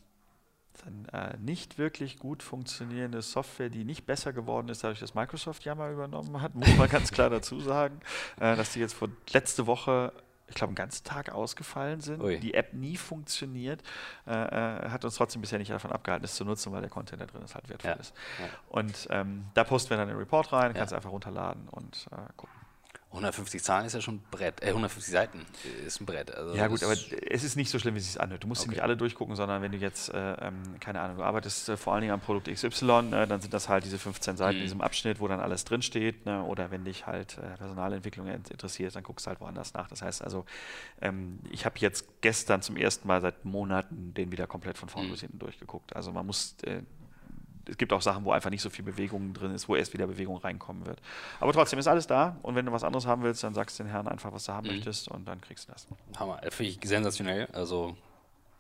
dann, 0.85 1.45
nicht 1.45 1.79
wirklich 1.79 2.19
gut 2.19 2.43
funktionierende 2.43 3.23
Software, 3.23 3.69
die 3.69 3.85
nicht 3.85 4.07
besser 4.07 4.33
geworden 4.33 4.69
ist, 4.69 4.85
dadurch, 4.85 5.01
dass 5.01 5.15
Microsoft 5.15 5.65
Yammer 5.65 5.91
übernommen 5.91 6.41
hat, 6.41 6.55
muss 6.55 6.75
man 6.77 6.89
ganz 6.89 7.11
klar 7.11 7.31
dazu 7.31 7.61
sagen, 7.61 8.01
dass 8.39 8.73
die 8.75 8.81
jetzt 8.81 8.95
vor 8.95 9.09
letzte 9.33 9.67
Woche 9.67 10.13
ich 10.49 10.55
glaube, 10.55 10.71
einen 10.71 10.77
ganzen 10.77 11.05
Tag 11.05 11.31
ausgefallen 11.31 12.01
sind, 12.01 12.23
Ui. 12.23 12.41
die 12.41 12.55
App 12.55 12.73
nie 12.73 12.97
funktioniert, 12.97 13.83
äh, 14.27 14.33
äh, 14.33 14.89
hat 14.91 15.05
uns 15.05 15.17
trotzdem 15.17 15.43
bisher 15.43 15.59
nicht 15.59 15.71
davon 15.71 15.93
abgehalten, 15.93 16.25
es 16.25 16.35
zu 16.35 16.45
nutzen, 16.45 16.73
weil 16.73 16.81
der 16.81 16.91
Content 16.91 17.21
da 17.21 17.27
drin 17.27 17.43
ist 17.43 17.55
halt 17.55 17.69
wertvoll 17.69 17.91
ja. 17.91 17.97
ist. 17.97 18.15
Ja. 18.39 18.47
Und 18.69 19.09
ähm, 19.11 19.45
da 19.55 19.65
posten 19.65 19.91
wir 19.91 19.99
dann 19.99 20.09
einen 20.09 20.19
Report 20.19 20.53
rein, 20.53 20.75
kannst 20.75 20.93
ja. 20.93 20.97
einfach 20.97 21.11
runterladen 21.11 21.69
und 21.69 22.07
äh, 22.13 22.17
gucken. 22.37 22.58
150 23.11 23.63
Zahlen 23.63 23.87
ist 23.87 23.95
ja 23.95 24.03
schon 24.03 24.17
ein 24.17 24.23
Brett, 24.31 24.63
äh, 24.63 24.69
150 24.69 25.11
Seiten 25.11 25.47
ist 25.87 26.01
ein 26.01 26.05
Brett. 26.05 26.35
Also 26.35 26.55
ja 26.55 26.67
gut, 26.67 26.83
aber 26.83 26.93
es 26.93 27.43
ist 27.43 27.57
nicht 27.57 27.71
so 27.71 27.79
schlimm, 27.79 27.95
wie 27.95 27.99
es 27.99 28.13
sich 28.13 28.21
anhört. 28.21 28.45
Du 28.45 28.49
musst 28.49 28.61
okay. 28.61 28.69
sie 28.69 28.71
nicht 28.73 28.83
alle 28.83 28.99
durchgucken, 28.99 29.35
sondern 29.35 29.63
wenn 29.63 29.73
du 29.73 29.79
jetzt, 29.79 30.13
äh, 30.13 30.33
ähm, 30.35 30.79
keine 30.79 31.01
Ahnung, 31.01 31.17
du 31.17 31.23
arbeitest 31.23 31.71
äh, 31.71 31.77
vor 31.79 31.95
allen 31.95 32.03
Dingen 32.03 32.13
am 32.13 32.21
Produkt 32.21 32.49
XY, 32.53 33.13
äh, 33.13 33.27
dann 33.27 33.41
sind 33.41 33.55
das 33.55 33.71
halt 33.71 33.85
diese 33.85 33.99
15 33.99 34.37
Seiten 34.37 34.57
mhm. 34.57 34.59
in 34.59 34.65
diesem 34.65 34.81
Abschnitt, 34.83 35.21
wo 35.21 35.29
dann 35.29 35.41
alles 35.41 35.65
drinsteht. 35.65 36.27
Ne? 36.27 36.43
Oder 36.45 36.71
wenn 36.71 36.85
dich 36.85 37.07
halt 37.07 37.39
äh, 37.39 37.57
Personalentwicklung 37.57 38.29
interessiert, 38.29 38.95
dann 38.95 39.03
guckst 39.03 39.25
du 39.25 39.29
halt 39.31 39.41
woanders 39.41 39.73
nach. 39.73 39.89
Das 39.89 40.03
heißt 40.03 40.23
also, 40.23 40.45
ähm, 41.01 41.39
ich 41.51 41.65
habe 41.65 41.79
jetzt 41.79 42.21
gestern 42.21 42.61
zum 42.61 42.77
ersten 42.77 43.09
Mal 43.09 43.23
seit 43.23 43.43
Monaten 43.47 44.13
den 44.13 44.33
wieder 44.33 44.47
komplett 44.47 44.77
von 44.77 44.91
vorne 44.91 45.09
mhm. 45.09 45.13
bis 45.13 45.21
hinten 45.23 45.39
durchgeguckt. 45.39 45.97
Also 45.97 46.13
man 46.13 46.27
muss 46.27 46.57
äh, 46.65 46.83
es 47.69 47.77
gibt 47.77 47.93
auch 47.93 48.03
Sachen, 48.03 48.25
wo 48.25 48.33
einfach 48.33 48.51
nicht 48.51 48.63
so 48.63 48.71
viel 48.71 48.85
Bewegung 48.85 49.35
drin 49.35 49.55
ist, 49.55 49.69
wo 49.69 49.77
erst 49.77 49.93
wieder 49.93 50.07
Bewegung 50.07 50.39
reinkommen 50.39 50.87
wird. 50.87 51.01
Aber 51.41 51.53
trotzdem 51.53 51.79
ist 51.79 51.87
alles 51.87 52.07
da 52.07 52.37
und 52.43 52.55
wenn 52.55 52.67
du 52.67 52.73
was 52.73 52.85
anderes 52.85 53.07
haben 53.07 53.23
willst, 53.23 53.43
dann 53.45 53.55
sagst 53.55 53.79
du 53.79 53.85
den 53.85 53.91
Herrn 53.91 54.09
einfach, 54.09 54.33
was 54.33 54.45
du 54.45 54.53
haben 54.53 54.67
mhm. 54.67 54.75
möchtest 54.75 55.09
und 55.09 55.27
dann 55.29 55.41
kriegst 55.41 55.69
du 55.69 55.73
das. 55.73 55.87
Hammer, 56.19 56.41
finde 56.51 56.73
ich 56.73 56.79
sensationell. 56.89 57.47
Also 57.53 57.97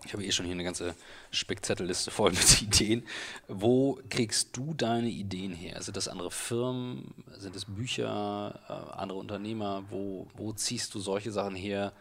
ich 0.04 0.12
habe 0.12 0.24
eh 0.24 0.30
schon 0.30 0.46
hier 0.46 0.54
eine 0.54 0.64
ganze 0.64 0.94
Spickzettelliste 1.30 2.10
voll 2.10 2.30
mit 2.32 2.62
Ideen. 2.62 3.04
Wo 3.48 3.98
kriegst 4.10 4.56
du 4.56 4.74
deine 4.74 5.08
Ideen 5.08 5.52
her? 5.52 5.82
Sind 5.82 5.96
das 5.96 6.08
andere 6.08 6.30
Firmen? 6.30 7.14
Sind 7.36 7.56
es 7.56 7.64
Bücher? 7.64 8.60
Äh, 8.68 8.96
andere 8.96 9.18
Unternehmer? 9.18 9.84
Wo, 9.90 10.28
wo 10.34 10.52
ziehst 10.52 10.94
du 10.94 11.00
solche 11.00 11.32
Sachen 11.32 11.56
her, 11.56 11.92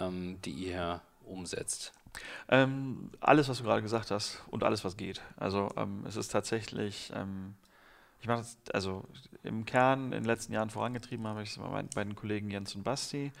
ähm, 0.00 0.38
die 0.44 0.52
ihr 0.52 1.00
umsetzt? 1.26 1.92
Ähm, 2.48 3.10
alles, 3.20 3.48
was 3.48 3.58
du 3.58 3.64
gerade 3.64 3.82
gesagt 3.82 4.10
hast 4.10 4.42
und 4.48 4.62
alles, 4.62 4.84
was 4.84 4.96
geht. 4.96 5.22
Also 5.36 5.70
ähm, 5.76 6.04
es 6.06 6.16
ist 6.16 6.28
tatsächlich, 6.28 7.12
ähm, 7.14 7.54
ich 8.20 8.28
mache 8.28 8.38
das, 8.38 8.56
also 8.72 9.04
im 9.42 9.64
Kern 9.64 10.06
in 10.06 10.22
den 10.22 10.24
letzten 10.24 10.52
Jahren 10.52 10.70
vorangetrieben 10.70 11.26
habe 11.26 11.42
ich 11.42 11.50
es 11.50 11.58
mit 11.58 11.70
meinen 11.70 11.88
beiden 11.88 12.14
Kollegen 12.14 12.50
Jens 12.50 12.74
und 12.74 12.84
Basti. 12.84 13.32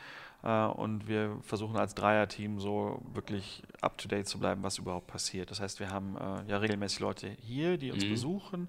Äh, 0.44 0.66
und 0.66 1.08
wir 1.08 1.38
versuchen 1.42 1.76
als 1.76 1.94
Dreierteam 1.94 2.60
so 2.60 3.00
wirklich 3.12 3.62
up-to-date 3.80 4.28
zu 4.28 4.38
bleiben, 4.38 4.62
was 4.62 4.78
überhaupt 4.78 5.06
passiert. 5.06 5.50
Das 5.50 5.60
heißt, 5.60 5.80
wir 5.80 5.90
haben 5.90 6.16
äh, 6.16 6.50
ja 6.50 6.58
regelmäßig 6.58 7.00
Leute 7.00 7.28
hier, 7.40 7.78
die 7.78 7.90
uns 7.90 8.04
mhm. 8.04 8.10
besuchen, 8.10 8.68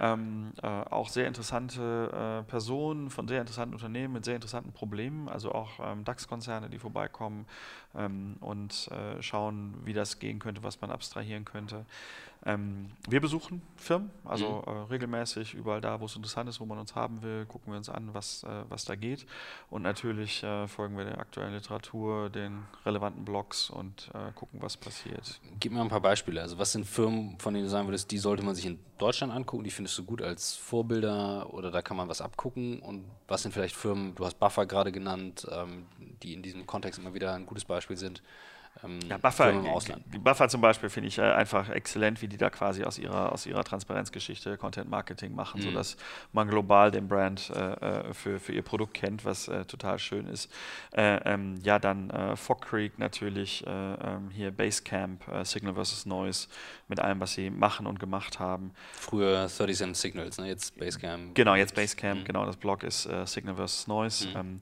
ähm, 0.00 0.52
äh, 0.62 0.66
auch 0.66 1.08
sehr 1.08 1.28
interessante 1.28 2.42
äh, 2.42 2.50
Personen 2.50 3.10
von 3.10 3.28
sehr 3.28 3.40
interessanten 3.40 3.74
Unternehmen 3.74 4.14
mit 4.14 4.24
sehr 4.24 4.34
interessanten 4.34 4.72
Problemen, 4.72 5.28
also 5.28 5.52
auch 5.52 5.78
ähm, 5.80 6.04
DAX-Konzerne, 6.04 6.68
die 6.68 6.78
vorbeikommen 6.78 7.46
ähm, 7.94 8.36
und 8.40 8.88
äh, 8.90 9.22
schauen, 9.22 9.74
wie 9.84 9.92
das 9.92 10.18
gehen 10.18 10.40
könnte, 10.40 10.64
was 10.64 10.80
man 10.80 10.90
abstrahieren 10.90 11.44
könnte. 11.44 11.86
Ähm, 12.44 12.90
wir 13.08 13.20
besuchen 13.20 13.62
Firmen, 13.76 14.10
also 14.24 14.64
mhm. 14.66 14.72
äh, 14.72 14.80
regelmäßig 14.90 15.54
überall 15.54 15.80
da, 15.80 16.00
wo 16.00 16.06
es 16.06 16.16
interessant 16.16 16.48
ist, 16.48 16.60
wo 16.60 16.64
man 16.64 16.78
uns 16.78 16.94
haben 16.96 17.22
will, 17.22 17.46
gucken 17.46 17.72
wir 17.72 17.76
uns 17.76 17.88
an, 17.88 18.10
was, 18.14 18.42
äh, 18.42 18.64
was 18.68 18.84
da 18.84 18.96
geht. 18.96 19.26
Und 19.70 19.82
natürlich 19.82 20.42
äh, 20.42 20.66
folgen 20.66 20.96
wir 20.96 21.04
der 21.04 21.18
aktuellen 21.18 21.54
Literatur, 21.54 22.30
den 22.30 22.64
relevanten 22.84 23.24
Blogs 23.24 23.70
und 23.70 24.10
äh, 24.14 24.32
gucken, 24.34 24.60
was 24.60 24.76
passiert. 24.76 25.40
Gib 25.60 25.72
mir 25.72 25.80
ein 25.80 25.88
paar 25.88 26.00
Beispiele. 26.00 26.40
Also 26.40 26.58
was 26.58 26.72
sind 26.72 26.84
Firmen, 26.84 27.38
von 27.38 27.54
denen 27.54 27.66
du 27.66 27.70
sagen 27.70 27.86
würdest, 27.86 28.10
die 28.10 28.18
sollte 28.18 28.42
man 28.42 28.56
sich 28.56 28.66
in 28.66 28.80
Deutschland 28.98 29.32
angucken, 29.32 29.62
die 29.62 29.70
findest 29.70 29.96
du 29.98 30.04
gut 30.04 30.20
als 30.20 30.56
Vorbilder 30.56 31.52
oder 31.54 31.70
da 31.70 31.80
kann 31.80 31.96
man 31.96 32.08
was 32.08 32.20
abgucken? 32.20 32.80
Und 32.80 33.04
was 33.28 33.42
sind 33.42 33.52
vielleicht 33.52 33.76
Firmen, 33.76 34.16
du 34.16 34.24
hast 34.24 34.40
Buffer 34.40 34.66
gerade 34.66 34.90
genannt, 34.90 35.46
ähm, 35.50 35.86
die 36.22 36.34
in 36.34 36.42
diesem 36.42 36.66
Kontext 36.66 36.98
immer 36.98 37.14
wieder 37.14 37.34
ein 37.34 37.46
gutes 37.46 37.64
Beispiel 37.64 37.96
sind, 37.96 38.22
ähm, 38.82 38.98
ja, 39.08 39.18
Buffer, 39.18 39.50
im 39.50 39.66
Ausland. 39.66 40.02
Die 40.12 40.18
Buffer 40.18 40.48
zum 40.48 40.60
Beispiel 40.60 40.88
finde 40.88 41.08
ich 41.08 41.18
äh, 41.18 41.22
einfach 41.22 41.68
exzellent, 41.68 42.22
wie 42.22 42.28
die 42.28 42.36
da 42.36 42.50
quasi 42.50 42.84
aus 42.84 42.98
ihrer, 42.98 43.32
aus 43.32 43.46
ihrer 43.46 43.64
Transparenzgeschichte 43.64 44.56
Content 44.56 44.90
Marketing 44.90 45.34
machen, 45.34 45.60
mhm. 45.60 45.66
sodass 45.66 45.96
man 46.32 46.48
global 46.48 46.90
den 46.90 47.08
Brand 47.08 47.50
äh, 47.50 47.72
äh, 47.72 48.14
für, 48.14 48.40
für 48.40 48.52
ihr 48.52 48.62
Produkt 48.62 48.94
kennt, 48.94 49.24
was 49.24 49.48
äh, 49.48 49.64
total 49.64 49.98
schön 49.98 50.26
ist. 50.26 50.50
Äh, 50.92 51.20
ähm, 51.24 51.58
ja, 51.62 51.78
dann 51.78 52.10
äh, 52.10 52.36
Fog 52.36 52.62
Creek 52.62 52.98
natürlich, 52.98 53.64
ähm, 53.66 54.30
hier 54.30 54.50
Basecamp, 54.50 55.22
Signal 55.44 55.74
vs. 55.74 56.06
Noise, 56.06 56.48
mit 56.88 57.00
allem, 57.00 57.20
was 57.20 57.34
sie 57.34 57.50
machen 57.50 57.86
und 57.86 58.00
gemacht 58.00 58.38
haben. 58.38 58.72
Früher 58.94 59.48
37 59.48 59.96
Signals, 59.96 60.38
ne? 60.38 60.48
jetzt 60.48 60.78
Basecamp. 60.78 61.34
Genau, 61.34 61.54
jetzt 61.54 61.74
Basecamp, 61.74 62.20
mhm. 62.20 62.24
genau, 62.24 62.46
das 62.46 62.56
Blog 62.56 62.82
ist 62.82 63.08
Signal 63.24 63.56
vs. 63.56 63.86
Noise. 63.86 64.28
Mhm. 64.28 64.36
Ähm, 64.36 64.60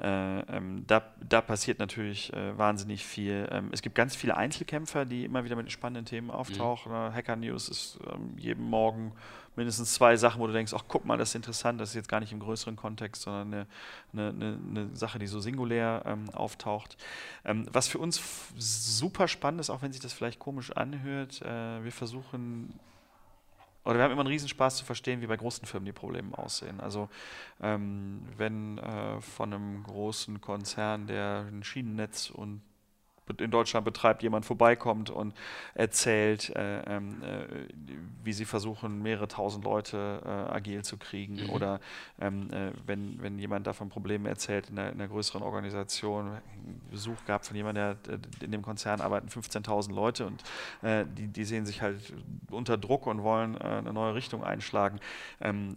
äh, 0.00 0.40
ähm, 0.40 0.84
da, 0.86 1.02
da, 1.26 1.40
passiert 1.40 1.78
natürlich 1.78 2.32
äh, 2.34 2.56
wahnsinnig 2.58 3.04
viel. 3.04 3.48
Ähm, 3.50 3.70
es 3.72 3.80
gibt 3.80 3.94
ganz 3.94 4.14
viele 4.14 4.36
Einzelkämpfer, 4.36 5.06
die 5.06 5.24
immer 5.24 5.44
wieder 5.44 5.56
mit 5.56 5.72
spannenden 5.72 6.04
Themen 6.04 6.30
auftauchen. 6.30 6.92
Mhm. 6.92 7.14
Hacker 7.14 7.36
News 7.36 7.68
ist 7.70 7.98
ähm, 8.12 8.36
jeden 8.36 8.64
Morgen 8.64 9.12
mindestens 9.56 9.94
zwei 9.94 10.16
Sachen, 10.16 10.40
wo 10.40 10.46
du 10.46 10.52
denkst, 10.52 10.74
ach 10.76 10.84
guck 10.86 11.06
mal, 11.06 11.16
das 11.16 11.30
ist 11.30 11.34
interessant, 11.34 11.80
das 11.80 11.90
ist 11.90 11.94
jetzt 11.94 12.08
gar 12.10 12.20
nicht 12.20 12.32
im 12.32 12.40
größeren 12.40 12.76
Kontext, 12.76 13.22
sondern 13.22 13.66
eine, 14.12 14.28
eine, 14.28 14.58
eine, 14.70 14.96
Sache, 14.96 15.18
die 15.18 15.26
so 15.26 15.40
singulär 15.40 16.02
ähm, 16.04 16.28
auftaucht. 16.34 16.98
Ähm, 17.46 17.66
was 17.72 17.88
für 17.88 17.98
uns 17.98 18.20
super 18.58 19.28
spannend 19.28 19.60
ist, 19.60 19.70
auch 19.70 19.80
wenn 19.80 19.92
sich 19.92 20.02
das 20.02 20.12
vielleicht 20.12 20.38
komisch 20.38 20.72
anhört, 20.72 21.40
äh, 21.40 21.82
wir 21.82 21.92
versuchen 21.92 22.78
oder 23.86 23.98
wir 23.98 24.04
haben 24.04 24.12
immer 24.12 24.22
einen 24.22 24.28
Riesenspaß 24.28 24.78
zu 24.78 24.84
verstehen, 24.84 25.20
wie 25.22 25.26
bei 25.26 25.36
großen 25.36 25.66
Firmen 25.66 25.86
die 25.86 25.92
Probleme 25.92 26.36
aussehen. 26.36 26.80
Also 26.80 27.08
ähm, 27.62 28.22
wenn 28.36 28.78
äh, 28.78 29.20
von 29.20 29.52
einem 29.52 29.82
großen 29.84 30.40
Konzern, 30.40 31.06
der 31.06 31.46
ein 31.48 31.62
Schienennetz 31.62 32.30
und 32.30 32.62
in 33.38 33.50
Deutschland 33.50 33.84
betreibt, 33.84 34.22
jemand 34.22 34.44
vorbeikommt 34.44 35.10
und 35.10 35.34
erzählt, 35.74 36.54
äh, 36.54 36.80
ähm, 36.82 37.22
äh, 37.22 37.46
wie 38.22 38.32
sie 38.32 38.44
versuchen, 38.44 39.02
mehrere 39.02 39.28
tausend 39.28 39.64
Leute 39.64 40.20
äh, 40.24 40.28
agil 40.28 40.84
zu 40.84 40.96
kriegen. 40.96 41.44
Mhm. 41.44 41.50
Oder 41.50 41.80
ähm, 42.20 42.50
äh, 42.52 42.72
wenn, 42.86 43.20
wenn 43.20 43.38
jemand 43.38 43.66
davon 43.66 43.88
Probleme 43.88 44.28
erzählt 44.28 44.70
in 44.70 44.78
einer, 44.78 44.92
in 44.92 45.00
einer 45.00 45.08
größeren 45.08 45.42
Organisation, 45.42 46.38
Besuch 46.90 47.24
gab 47.26 47.44
von 47.44 47.56
jemandem, 47.56 47.96
der 48.06 48.18
in 48.40 48.52
dem 48.52 48.62
Konzern 48.62 49.00
arbeiten 49.00 49.28
15.000 49.28 49.92
Leute 49.92 50.26
und 50.26 50.42
äh, 50.82 51.04
die, 51.06 51.28
die 51.28 51.44
sehen 51.44 51.66
sich 51.66 51.82
halt 51.82 52.12
unter 52.50 52.76
Druck 52.76 53.06
und 53.06 53.22
wollen 53.22 53.56
äh, 53.56 53.64
eine 53.64 53.92
neue 53.92 54.14
Richtung 54.14 54.42
einschlagen. 54.42 54.98
Ähm, 55.40 55.76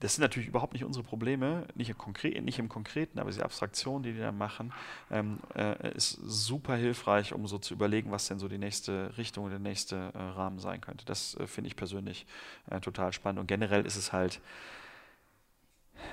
das 0.00 0.14
sind 0.14 0.22
natürlich 0.22 0.48
überhaupt 0.48 0.72
nicht 0.72 0.84
unsere 0.84 1.04
Probleme, 1.04 1.66
nicht 1.74 1.90
im, 1.90 1.98
Konkre 1.98 2.40
nicht 2.40 2.58
im 2.58 2.68
Konkreten, 2.68 3.18
aber 3.18 3.30
diese 3.30 3.44
Abstraktion, 3.44 4.02
die 4.02 4.12
die 4.12 4.20
da 4.20 4.32
machen, 4.32 4.72
ähm, 5.10 5.38
äh, 5.54 5.94
ist 5.94 6.18
super 6.24 6.76
hilfreich, 6.76 7.32
um 7.32 7.46
so 7.46 7.58
zu 7.58 7.74
überlegen, 7.74 8.10
was 8.10 8.28
denn 8.28 8.38
so 8.38 8.48
die 8.48 8.58
nächste 8.58 9.16
Richtung, 9.18 9.48
der 9.50 9.58
nächste 9.58 10.12
äh, 10.14 10.18
Rahmen 10.18 10.58
sein 10.58 10.80
könnte. 10.80 11.04
Das 11.04 11.36
äh, 11.36 11.46
finde 11.46 11.68
ich 11.68 11.76
persönlich 11.76 12.26
äh, 12.70 12.80
total 12.80 13.12
spannend. 13.12 13.40
Und 13.40 13.46
generell 13.46 13.84
ist 13.86 13.96
es 13.96 14.12
halt, 14.12 14.40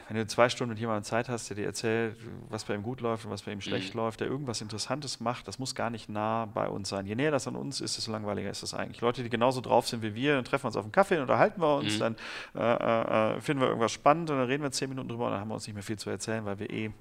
wenn 0.08 0.18
du 0.18 0.28
zwei 0.28 0.50
Stunden 0.50 0.72
mit 0.72 0.80
jemandem 0.80 1.04
Zeit 1.04 1.30
hast, 1.30 1.50
der 1.50 1.56
dir 1.56 1.66
erzählt, 1.66 2.18
was 2.50 2.64
bei 2.64 2.76
ihm 2.76 2.84
gut 2.84 3.02
läuft 3.02 3.26
und 3.26 3.32
was 3.32 3.44
bei 3.44 3.52
ihm 3.52 3.62
schlecht 3.62 3.94
mhm. 3.94 4.02
läuft, 4.02 4.20
der 4.20 4.28
irgendwas 4.28 4.62
Interessantes 4.62 5.20
macht, 5.20 5.48
das 5.48 5.60
muss 5.60 5.76
gar 5.76 5.90
nicht 5.90 6.10
nah 6.10 6.46
bei 6.46 6.68
uns 6.68 6.90
sein. 6.90 7.06
Je 7.06 7.16
näher 7.16 7.32
das 7.32 7.48
an 7.48 7.56
uns 7.56 7.82
ist, 7.82 7.98
desto 7.98 8.12
langweiliger 8.12 8.50
ist 8.50 8.64
das 8.64 8.74
eigentlich. 8.74 9.02
Leute, 9.02 9.24
die 9.24 9.30
genauso 9.30 9.62
drauf 9.62 9.88
sind 9.88 10.04
wie 10.04 10.16
wir, 10.16 10.36
dann 10.36 10.46
treffen 10.46 10.64
wir 10.64 10.68
uns 10.68 10.78
auf 10.78 10.84
einen 10.86 10.92
Kaffee, 10.92 11.16
und 11.16 11.22
unterhalten 11.24 11.62
wir 11.62 11.76
uns, 11.76 11.96
mhm. 11.96 12.00
dann 12.00 12.16
äh, 12.56 13.36
äh, 13.36 13.42
finden 13.42 13.62
wir 13.62 13.68
irgendwas 13.68 13.92
spannend 13.92 14.30
und 14.30 14.38
dann 14.38 14.48
reden 14.48 14.64
wir 14.64 14.72
zehn 14.72 14.90
Minuten 14.90 15.10
drüber 15.10 15.26
und 15.26 15.32
dann 15.32 15.42
haben 15.42 15.50
wir 15.50 15.56
uns 15.56 15.68
nicht 15.68 15.76
mehr 15.76 15.84
viel 15.84 15.98
zu 15.98 16.10
erzählen, 16.10 16.46
weil 16.46 16.60
wir 16.60 16.70
eh 16.70 16.92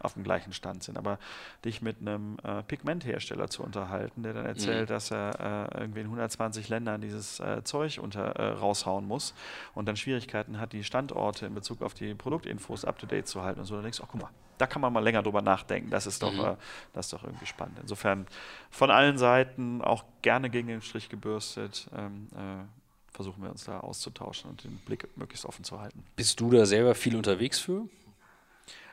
auf 0.00 0.14
dem 0.14 0.22
gleichen 0.24 0.52
Stand 0.52 0.82
sind. 0.82 0.98
Aber 0.98 1.18
dich 1.64 1.82
mit 1.82 2.00
einem 2.00 2.38
äh, 2.42 2.62
Pigmenthersteller 2.62 3.48
zu 3.48 3.62
unterhalten, 3.62 4.22
der 4.22 4.34
dann 4.34 4.46
erzählt, 4.46 4.88
mhm. 4.88 4.92
dass 4.92 5.10
er 5.10 5.70
äh, 5.74 5.80
irgendwie 5.80 6.00
in 6.00 6.06
120 6.06 6.68
Ländern 6.68 7.00
dieses 7.00 7.40
äh, 7.40 7.62
Zeug 7.64 7.98
unter, 8.02 8.36
äh, 8.36 8.52
raushauen 8.52 9.06
muss 9.06 9.34
und 9.74 9.86
dann 9.86 9.96
Schwierigkeiten 9.96 10.58
hat, 10.58 10.72
die 10.72 10.84
Standorte 10.84 11.46
in 11.46 11.54
Bezug 11.54 11.82
auf 11.82 11.94
die 11.94 12.14
Produktinfos 12.14 12.84
up-to-date 12.84 13.26
zu 13.26 13.42
halten 13.42 13.60
und 13.60 13.66
so, 13.66 13.74
dann 13.74 13.84
denkst 13.84 13.98
du, 13.98 14.04
ach 14.04 14.08
guck 14.10 14.22
mal, 14.22 14.30
da 14.58 14.66
kann 14.66 14.82
man 14.82 14.92
mal 14.92 15.00
länger 15.00 15.22
drüber 15.22 15.40
nachdenken. 15.40 15.90
Das 15.90 16.06
ist 16.06 16.22
doch, 16.22 16.32
mhm. 16.32 16.40
Äh, 16.40 16.56
das 16.92 17.06
ist 17.06 17.12
doch 17.12 17.24
irgendwie 17.24 17.46
spannend. 17.46 17.78
Insofern 17.80 18.26
von 18.70 18.90
allen 18.90 19.16
Seiten 19.18 19.82
auch 19.82 20.04
gerne 20.22 20.50
gegen 20.50 20.68
den 20.68 20.82
Strich 20.82 21.08
gebürstet. 21.08 21.88
Ähm, 21.96 22.28
äh, 22.34 22.64
versuchen 23.12 23.42
wir 23.42 23.50
uns 23.50 23.64
da 23.64 23.80
auszutauschen 23.80 24.50
und 24.50 24.64
den 24.64 24.78
Blick 24.78 25.06
möglichst 25.16 25.44
offen 25.44 25.64
zu 25.64 25.80
halten. 25.80 26.04
Bist 26.16 26.40
du 26.40 26.50
da 26.50 26.64
selber 26.64 26.94
viel 26.94 27.16
unterwegs 27.16 27.58
für? 27.58 27.88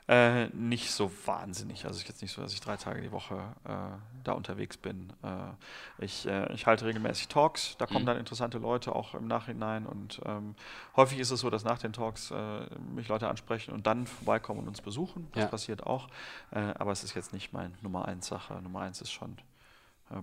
Äh, 0.09 0.47
nicht 0.53 0.91
so 0.91 1.11
wahnsinnig. 1.25 1.83
Also 1.83 1.97
es 1.97 2.03
ist 2.03 2.07
jetzt 2.07 2.21
nicht 2.21 2.31
so, 2.31 2.41
dass 2.41 2.53
ich 2.53 2.61
drei 2.61 2.77
Tage 2.77 3.01
die 3.01 3.11
Woche 3.11 3.35
äh, 3.65 3.97
da 4.23 4.31
unterwegs 4.31 4.77
bin. 4.77 5.11
Äh, 5.21 6.05
ich, 6.05 6.25
äh, 6.25 6.53
ich 6.53 6.65
halte 6.65 6.85
regelmäßig 6.85 7.27
Talks, 7.27 7.75
da 7.77 7.85
kommen 7.87 8.03
mhm. 8.03 8.07
dann 8.07 8.17
interessante 8.17 8.57
Leute 8.57 8.95
auch 8.95 9.15
im 9.15 9.27
Nachhinein 9.27 9.85
und 9.85 10.21
ähm, 10.25 10.55
häufig 10.95 11.19
ist 11.19 11.31
es 11.31 11.41
so, 11.41 11.49
dass 11.49 11.65
nach 11.65 11.79
den 11.79 11.91
Talks 11.91 12.31
äh, 12.31 12.67
mich 12.95 13.09
Leute 13.09 13.27
ansprechen 13.27 13.73
und 13.73 13.85
dann 13.85 14.07
vorbeikommen 14.07 14.61
und 14.61 14.69
uns 14.69 14.79
besuchen. 14.79 15.27
Das 15.33 15.43
ja. 15.43 15.49
passiert 15.49 15.85
auch. 15.85 16.07
Aber 16.51 16.91
es 16.91 17.03
ist 17.03 17.13
jetzt 17.13 17.33
nicht 17.33 17.51
mein 17.51 17.77
Nummer 17.81 18.07
eins 18.07 18.27
Sache. 18.27 18.61
Nummer 18.61 18.81
eins 18.81 19.01
ist 19.01 19.11
schon 19.11 19.37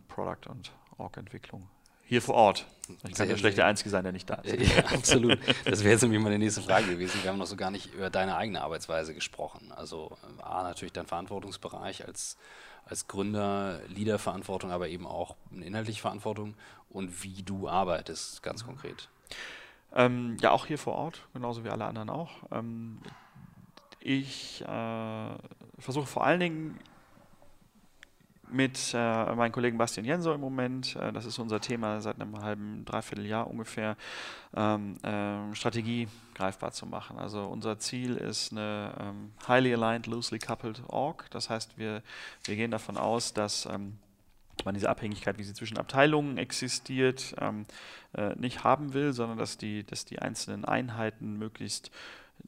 Product 0.09 0.49
und 0.49 0.73
Org-Entwicklung 0.97 1.69
hier 2.07 2.23
vor 2.23 2.35
Ort. 2.35 2.67
Ich 3.09 3.15
kann 3.15 3.31
ja 3.31 3.37
schlecht 3.39 3.57
der 3.57 3.67
Einzige 3.67 3.89
sein, 3.89 4.05
der 4.05 4.13
nicht 4.13 4.29
da 4.29 4.35
ist. 4.35 4.61
Ja, 4.61 4.85
absolut. 4.85 5.39
Das 5.65 5.83
wäre 5.83 5.93
jetzt 5.93 6.03
nämlich 6.03 6.21
meine 6.21 6.39
nächste 6.39 6.61
Frage 6.61 6.87
gewesen. 6.87 7.23
Wir 7.23 7.31
haben 7.31 7.39
noch 7.39 7.47
so 7.47 7.57
gar 7.57 7.71
nicht 7.71 7.95
über 7.95 8.11
deine 8.11 8.37
eigene 8.37 8.61
Arbeitsweise 8.61 9.15
gesprochen. 9.15 9.73
Also 9.75 10.17
A, 10.43 10.63
natürlich 10.63 10.93
dein 10.93 11.07
Verantwortungsbereich 11.07 12.07
als, 12.07 12.37
als 12.85 13.09
Gründer, 13.09 13.81
Leaderverantwortung, 13.89 14.71
aber 14.71 14.89
eben 14.89 15.07
auch 15.07 15.35
eine 15.51 15.65
inhaltliche 15.65 16.03
Verantwortung 16.03 16.55
und 16.91 17.23
wie 17.23 17.43
du 17.43 17.69
arbeitest, 17.69 18.43
ganz 18.43 18.65
konkret. 18.65 19.09
Ähm, 19.95 20.37
ja, 20.41 20.51
auch 20.51 20.67
hier 20.67 20.79
vor 20.79 20.95
Ort, 20.95 21.23
genauso 21.33 21.65
wie 21.65 21.71
alle 21.71 21.87
anderen 21.87 22.11
auch. 22.11 22.31
Ähm, 22.53 22.99
ich 24.01 24.61
äh, 24.61 25.29
versuche 25.79 26.07
vor 26.07 26.25
allen 26.27 26.41
Dingen 26.41 26.79
mit 28.51 28.93
äh, 28.95 29.35
meinem 29.35 29.53
Kollegen 29.53 29.79
Bastian 29.79 30.05
Jenso 30.05 30.33
im 30.33 30.41
Moment, 30.41 30.97
äh, 30.97 31.13
das 31.13 31.25
ist 31.25 31.39
unser 31.39 31.61
Thema 31.61 32.01
seit 32.01 32.21
einem 32.21 32.41
halben, 32.41 32.85
dreiviertel 32.85 33.27
Jahr 33.27 33.49
ungefähr, 33.49 33.97
ähm, 34.55 34.97
äh, 35.03 35.55
Strategie 35.55 36.09
greifbar 36.35 36.73
zu 36.73 36.87
machen. 36.87 37.19
Also 37.19 37.45
unser 37.45 37.79
Ziel 37.79 38.17
ist 38.17 38.53
eine 38.53 38.95
ähm, 39.01 39.33
highly 39.47 39.75
aligned, 39.75 40.07
loosely 40.07 40.39
coupled 40.39 40.83
Org. 40.89 41.31
Das 41.31 41.51
heißt, 41.51 41.79
wir, 41.79 42.03
wir 42.45 42.57
gehen 42.57 42.71
davon 42.71 42.97
aus, 42.97 43.33
dass 43.35 43.67
ähm, 43.67 43.99
man 44.65 44.75
diese 44.75 44.89
Abhängigkeit, 44.89 45.39
wie 45.39 45.45
sie 45.45 45.55
zwischen 45.55 45.79
Abteilungen 45.79 46.39
existiert, 46.39 47.35
ähm, 47.41 47.67
äh, 48.15 48.35
nicht 48.37 48.65
haben 48.65 48.95
will, 48.95 49.13
sondern 49.13 49.39
dass 49.39 49.59
die, 49.59 49.85
dass 49.85 50.05
die 50.05 50.21
einzelnen 50.21 50.65
Einheiten 50.65 51.39
möglichst 51.39 51.91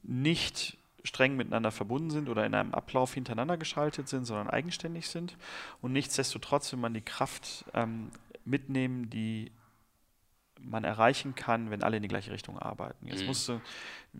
nicht 0.03 0.77
streng 1.07 1.35
miteinander 1.35 1.71
verbunden 1.71 2.11
sind 2.11 2.29
oder 2.29 2.45
in 2.45 2.53
einem 2.53 2.73
Ablauf 2.73 3.13
hintereinander 3.13 3.57
geschaltet 3.57 4.07
sind, 4.07 4.25
sondern 4.25 4.49
eigenständig 4.49 5.07
sind. 5.07 5.37
Und 5.81 5.93
nichtsdestotrotz 5.93 6.71
will 6.71 6.79
man 6.79 6.93
die 6.93 7.01
Kraft 7.01 7.65
ähm, 7.73 8.11
mitnehmen, 8.45 9.09
die 9.09 9.51
man 10.59 10.83
erreichen 10.83 11.35
kann, 11.35 11.69
wenn 11.69 11.83
alle 11.83 11.97
in 11.97 12.03
die 12.03 12.09
gleiche 12.09 12.31
Richtung 12.31 12.57
arbeiten. 12.57 13.07
Jetzt 13.07 13.21
mhm. 13.21 13.27
musst 13.27 13.47
du, 13.47 13.61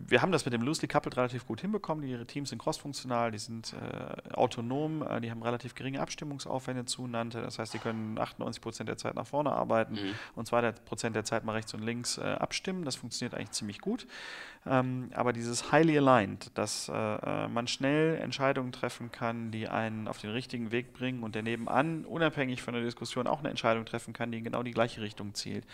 wir 0.06 0.22
haben 0.22 0.30
das 0.30 0.44
mit 0.44 0.54
dem 0.54 0.62
Loosely 0.62 0.86
Coupled 0.86 1.16
relativ 1.16 1.46
gut 1.46 1.60
hinbekommen. 1.60 2.04
Die, 2.04 2.10
ihre 2.10 2.26
Teams 2.26 2.50
sind 2.50 2.58
crossfunktional, 2.58 3.30
die 3.32 3.38
sind 3.38 3.74
äh, 3.74 4.32
autonom, 4.32 5.02
äh, 5.02 5.20
die 5.20 5.30
haben 5.30 5.42
relativ 5.42 5.74
geringe 5.74 6.00
Abstimmungsaufwände 6.00 6.84
zueinander. 6.84 7.42
Das 7.42 7.58
heißt, 7.58 7.74
die 7.74 7.78
können 7.78 8.16
98 8.18 8.62
Prozent 8.62 8.88
der 8.88 8.96
Zeit 8.96 9.16
nach 9.16 9.26
vorne 9.26 9.52
arbeiten 9.52 9.94
mhm. 9.94 10.14
und 10.36 10.46
2 10.46 10.72
Prozent 10.72 11.16
der 11.16 11.24
Zeit 11.24 11.44
mal 11.44 11.52
rechts 11.52 11.74
und 11.74 11.82
links 11.82 12.18
äh, 12.18 12.22
abstimmen. 12.22 12.84
Das 12.84 12.96
funktioniert 12.96 13.34
eigentlich 13.34 13.50
ziemlich 13.50 13.80
gut. 13.80 14.06
Ähm, 14.66 15.10
aber 15.14 15.32
dieses 15.32 15.72
highly 15.72 15.98
aligned, 15.98 16.56
dass 16.56 16.88
äh, 16.88 16.92
äh, 16.92 17.48
man 17.48 17.66
schnell 17.66 18.16
Entscheidungen 18.16 18.72
treffen 18.72 19.10
kann, 19.10 19.50
die 19.50 19.68
einen 19.68 20.06
auf 20.06 20.18
den 20.18 20.30
richtigen 20.30 20.70
Weg 20.70 20.92
bringen 20.92 21.22
und 21.22 21.34
der 21.34 21.42
nebenan, 21.42 22.04
unabhängig 22.04 22.62
von 22.62 22.74
der 22.74 22.82
Diskussion, 22.82 23.26
auch 23.26 23.40
eine 23.40 23.50
Entscheidung 23.50 23.84
treffen 23.84 24.12
kann, 24.12 24.30
die 24.30 24.38
in 24.38 24.44
genau 24.44 24.62
die 24.62 24.72
gleiche 24.72 25.00
Richtung 25.00 25.34
zielt. 25.34 25.64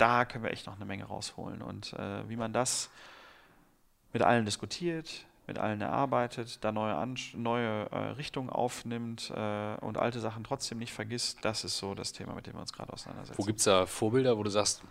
Da 0.00 0.24
können 0.24 0.44
wir 0.44 0.50
echt 0.50 0.66
noch 0.66 0.76
eine 0.76 0.86
Menge 0.86 1.04
rausholen. 1.04 1.60
Und 1.60 1.92
äh, 1.92 2.26
wie 2.28 2.36
man 2.36 2.54
das 2.54 2.88
mit 4.14 4.22
allen 4.22 4.46
diskutiert, 4.46 5.26
mit 5.46 5.58
allen 5.58 5.82
erarbeitet, 5.82 6.64
da 6.64 6.72
neue, 6.72 6.94
Ansch 6.94 7.34
neue 7.34 7.90
äh, 7.90 7.96
Richtungen 8.12 8.48
aufnimmt 8.48 9.30
äh, 9.36 9.74
und 9.80 9.98
alte 9.98 10.20
Sachen 10.20 10.42
trotzdem 10.42 10.78
nicht 10.78 10.94
vergisst, 10.94 11.38
das 11.42 11.64
ist 11.64 11.76
so 11.76 11.94
das 11.94 12.12
Thema, 12.12 12.34
mit 12.34 12.46
dem 12.46 12.54
wir 12.54 12.60
uns 12.60 12.72
gerade 12.72 12.90
auseinandersetzen. 12.92 13.36
Wo 13.38 13.44
gibt 13.44 13.58
es 13.58 13.66
da 13.66 13.84
Vorbilder, 13.84 14.38
wo 14.38 14.42
du 14.42 14.48
sagst, 14.50 14.82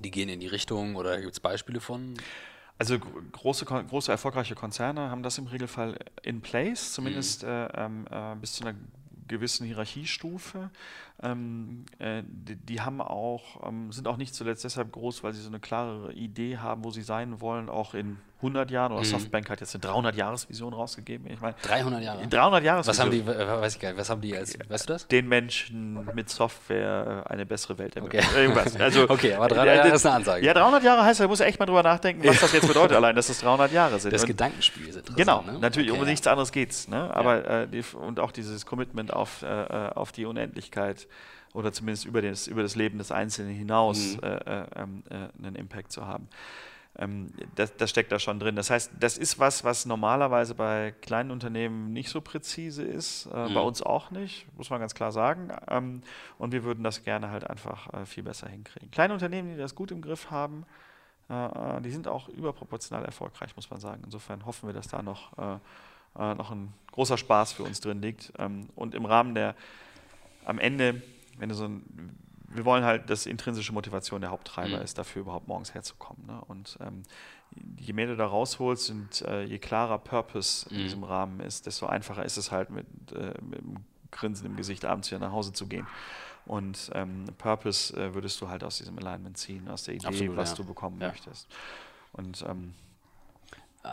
die 0.00 0.10
gehen 0.10 0.28
in 0.28 0.40
die 0.40 0.48
Richtung 0.48 0.96
oder 0.96 1.20
gibt 1.20 1.32
es 1.32 1.40
Beispiele 1.40 1.80
von? 1.80 2.14
Also 2.78 2.98
große, 2.98 3.64
große 3.64 4.10
erfolgreiche 4.10 4.56
Konzerne 4.56 5.08
haben 5.08 5.22
das 5.22 5.38
im 5.38 5.46
Regelfall 5.46 5.98
in 6.22 6.40
place, 6.40 6.92
zumindest 6.92 7.44
mhm. 7.44 7.48
äh, 7.48 7.66
ähm, 7.74 8.06
äh, 8.10 8.34
bis 8.36 8.54
zu 8.54 8.64
einer 8.64 8.76
gewissen 9.28 9.66
Hierarchiestufe. 9.66 10.70
Ähm, 11.22 11.84
äh, 11.98 12.22
die, 12.26 12.56
die, 12.56 12.80
haben 12.80 13.00
auch, 13.00 13.66
ähm, 13.66 13.92
sind 13.92 14.08
auch 14.08 14.16
nicht 14.16 14.34
zuletzt 14.34 14.64
deshalb 14.64 14.92
groß, 14.92 15.22
weil 15.22 15.32
sie 15.32 15.40
so 15.40 15.48
eine 15.48 15.60
klare 15.60 16.12
Idee 16.12 16.58
haben, 16.58 16.84
wo 16.84 16.90
sie 16.90 17.02
sein 17.02 17.40
wollen, 17.40 17.68
auch 17.68 17.94
in 17.94 18.18
100 18.38 18.70
Jahren. 18.70 18.92
Oder 18.92 19.00
mhm. 19.00 19.06
Softbank 19.06 19.48
hat 19.48 19.60
jetzt 19.60 19.74
eine 19.74 19.84
300-Jahres-Vision 19.84 20.72
rausgegeben. 20.72 21.30
Ich 21.30 21.40
meine, 21.40 21.54
300 21.62 22.02
Jahre? 22.02 22.26
300 22.26 22.64
Jahre. 22.64 22.86
Was 22.86 23.00
haben 23.00 23.10
die, 23.10 23.26
weiß 23.26 23.74
ich 23.74 23.80
gar 23.80 23.90
nicht, 23.90 23.98
was 23.98 24.10
haben 24.10 24.20
die 24.20 24.36
als, 24.36 24.58
weißt 24.68 24.88
du 24.88 24.92
das? 24.92 25.08
Den 25.08 25.28
Menschen 25.28 26.08
mit 26.14 26.28
Software 26.28 27.24
eine 27.28 27.46
bessere 27.46 27.78
Welt 27.78 27.96
ermöglichen. 27.96 28.28
Okay. 28.28 28.40
Irgendwas. 28.42 28.76
Also, 28.78 29.04
okay, 29.08 29.34
aber 29.34 29.48
300 29.48 29.76
Jahre 29.76 29.88
ist 29.94 30.06
eine 30.06 30.14
Ansage. 30.16 30.44
Ja, 30.44 30.54
300 30.54 30.82
Jahre 30.82 31.04
heißt, 31.04 31.20
da 31.20 31.28
muss 31.28 31.40
echt 31.40 31.58
mal 31.58 31.66
drüber 31.66 31.82
nachdenken, 31.82 32.26
was 32.26 32.40
das 32.40 32.52
jetzt 32.52 32.68
bedeutet, 32.68 32.96
allein, 32.96 33.16
dass 33.16 33.28
es 33.28 33.40
300 33.40 33.72
Jahre 33.72 33.98
sind. 33.98 34.12
Das 34.12 34.22
und 34.22 34.28
Gedankenspiel 34.28 34.88
ist 34.88 34.96
interessant. 34.96 35.16
Genau, 35.16 35.42
ne? 35.42 35.58
natürlich, 35.58 35.90
okay, 35.90 36.00
um 36.00 36.06
nichts 36.06 36.26
anderes 36.26 36.52
geht's. 36.52 36.88
Ne? 36.88 37.14
Aber, 37.14 37.36
ja. 37.36 37.62
äh, 37.62 37.68
die, 37.68 37.82
und 37.96 38.20
auch 38.20 38.32
dieses 38.32 38.66
Commitment 38.66 39.12
auf, 39.12 39.42
äh, 39.42 39.46
äh 39.46 39.90
auf 39.94 40.12
die 40.12 40.26
Unendlichkeit 40.26 41.06
oder 41.56 41.72
zumindest 41.72 42.04
über 42.04 42.20
das, 42.20 42.46
über 42.46 42.62
das 42.62 42.76
Leben 42.76 42.98
des 42.98 43.10
Einzelnen 43.10 43.54
hinaus 43.54 44.16
mhm. 44.16 44.22
äh, 44.22 44.36
äh, 44.36 44.66
ähm, 44.76 45.02
äh, 45.08 45.14
einen 45.42 45.56
Impact 45.56 45.90
zu 45.90 46.06
haben. 46.06 46.28
Ähm, 46.98 47.32
das, 47.54 47.76
das, 47.76 47.90
steckt 47.90 48.10
da 48.12 48.18
schon 48.18 48.40
drin. 48.40 48.56
Das 48.56 48.70
heißt, 48.70 48.92
das 48.98 49.18
ist 49.18 49.38
was, 49.38 49.64
was 49.64 49.86
normalerweise 49.86 50.54
bei 50.54 50.94
kleinen 51.02 51.30
Unternehmen 51.30 51.92
nicht 51.92 52.08
so 52.08 52.20
präzise 52.20 52.82
ist, 52.82 53.26
äh, 53.26 53.48
mhm. 53.48 53.54
bei 53.54 53.60
uns 53.60 53.82
auch 53.82 54.10
nicht, 54.10 54.46
muss 54.56 54.70
man 54.70 54.80
ganz 54.80 54.94
klar 54.94 55.12
sagen. 55.12 55.50
Ähm, 55.68 56.02
und 56.38 56.52
wir 56.52 56.64
würden 56.64 56.82
das 56.84 57.04
gerne 57.04 57.30
halt 57.30 57.48
einfach 57.48 57.92
äh, 57.92 58.06
viel 58.06 58.22
besser 58.22 58.48
hinkriegen. 58.48 58.90
Kleine 58.90 59.12
Unternehmen, 59.12 59.50
die 59.50 59.58
das 59.58 59.74
gut 59.74 59.90
im 59.90 60.00
Griff 60.00 60.30
haben, 60.30 60.64
äh, 61.28 61.80
die 61.82 61.90
sind 61.90 62.08
auch 62.08 62.28
überproportional 62.28 63.04
erfolgreich, 63.04 63.54
muss 63.56 63.70
man 63.70 63.80
sagen. 63.80 64.02
Insofern 64.04 64.46
hoffen 64.46 64.68
wir, 64.68 64.74
dass 64.74 64.88
da 64.88 65.02
noch, 65.02 65.32
noch 66.14 66.50
ein 66.50 66.72
großer 66.92 67.18
Spaß 67.18 67.52
für 67.52 67.64
uns 67.64 67.80
drin 67.80 68.00
liegt. 68.00 68.32
Ähm, 68.38 68.68
und 68.74 68.94
im 68.94 69.04
Rahmen 69.04 69.34
der 69.34 69.54
am 70.46 70.58
Ende 70.58 71.02
wenn 71.38 71.48
du 71.48 71.54
so 71.54 71.64
ein, 71.64 72.16
wir 72.56 72.64
wollen 72.64 72.84
halt, 72.84 73.10
dass 73.10 73.26
intrinsische 73.26 73.72
Motivation 73.72 74.20
der 74.20 74.30
Haupttreiber 74.30 74.78
mhm. 74.78 74.82
ist, 74.82 74.98
dafür 74.98 75.22
überhaupt 75.22 75.48
morgens 75.48 75.74
herzukommen. 75.74 76.26
Ne? 76.26 76.40
Und 76.48 76.78
ähm, 76.80 77.02
je 77.78 77.92
mehr 77.92 78.06
du 78.06 78.16
da 78.16 78.26
rausholst 78.26 78.90
und 78.90 79.22
äh, 79.22 79.44
je 79.44 79.58
klarer 79.58 79.98
Purpose 79.98 80.68
in 80.70 80.78
mhm. 80.78 80.82
diesem 80.82 81.04
Rahmen 81.04 81.40
ist, 81.40 81.66
desto 81.66 81.86
einfacher 81.86 82.24
ist 82.24 82.36
es 82.36 82.50
halt 82.50 82.70
mit, 82.70 82.86
äh, 83.12 83.34
mit 83.42 83.60
einem 83.60 83.76
Grinsen 84.10 84.46
im 84.46 84.56
Gesicht 84.56 84.84
abends 84.84 85.10
wieder 85.10 85.20
nach 85.20 85.32
Hause 85.32 85.52
zu 85.52 85.66
gehen. 85.66 85.86
Und 86.46 86.90
ähm, 86.94 87.24
Purpose 87.38 87.94
äh, 87.96 88.14
würdest 88.14 88.40
du 88.40 88.48
halt 88.48 88.62
aus 88.62 88.78
diesem 88.78 88.96
Alignment 88.98 89.36
ziehen, 89.36 89.68
aus 89.68 89.82
der 89.84 89.94
Idee, 89.94 90.06
Absolut, 90.06 90.36
was 90.36 90.50
ja. 90.50 90.56
du 90.56 90.64
bekommen 90.64 91.00
ja. 91.00 91.08
möchtest. 91.08 91.48
Und 92.12 92.44
ähm, 92.48 92.74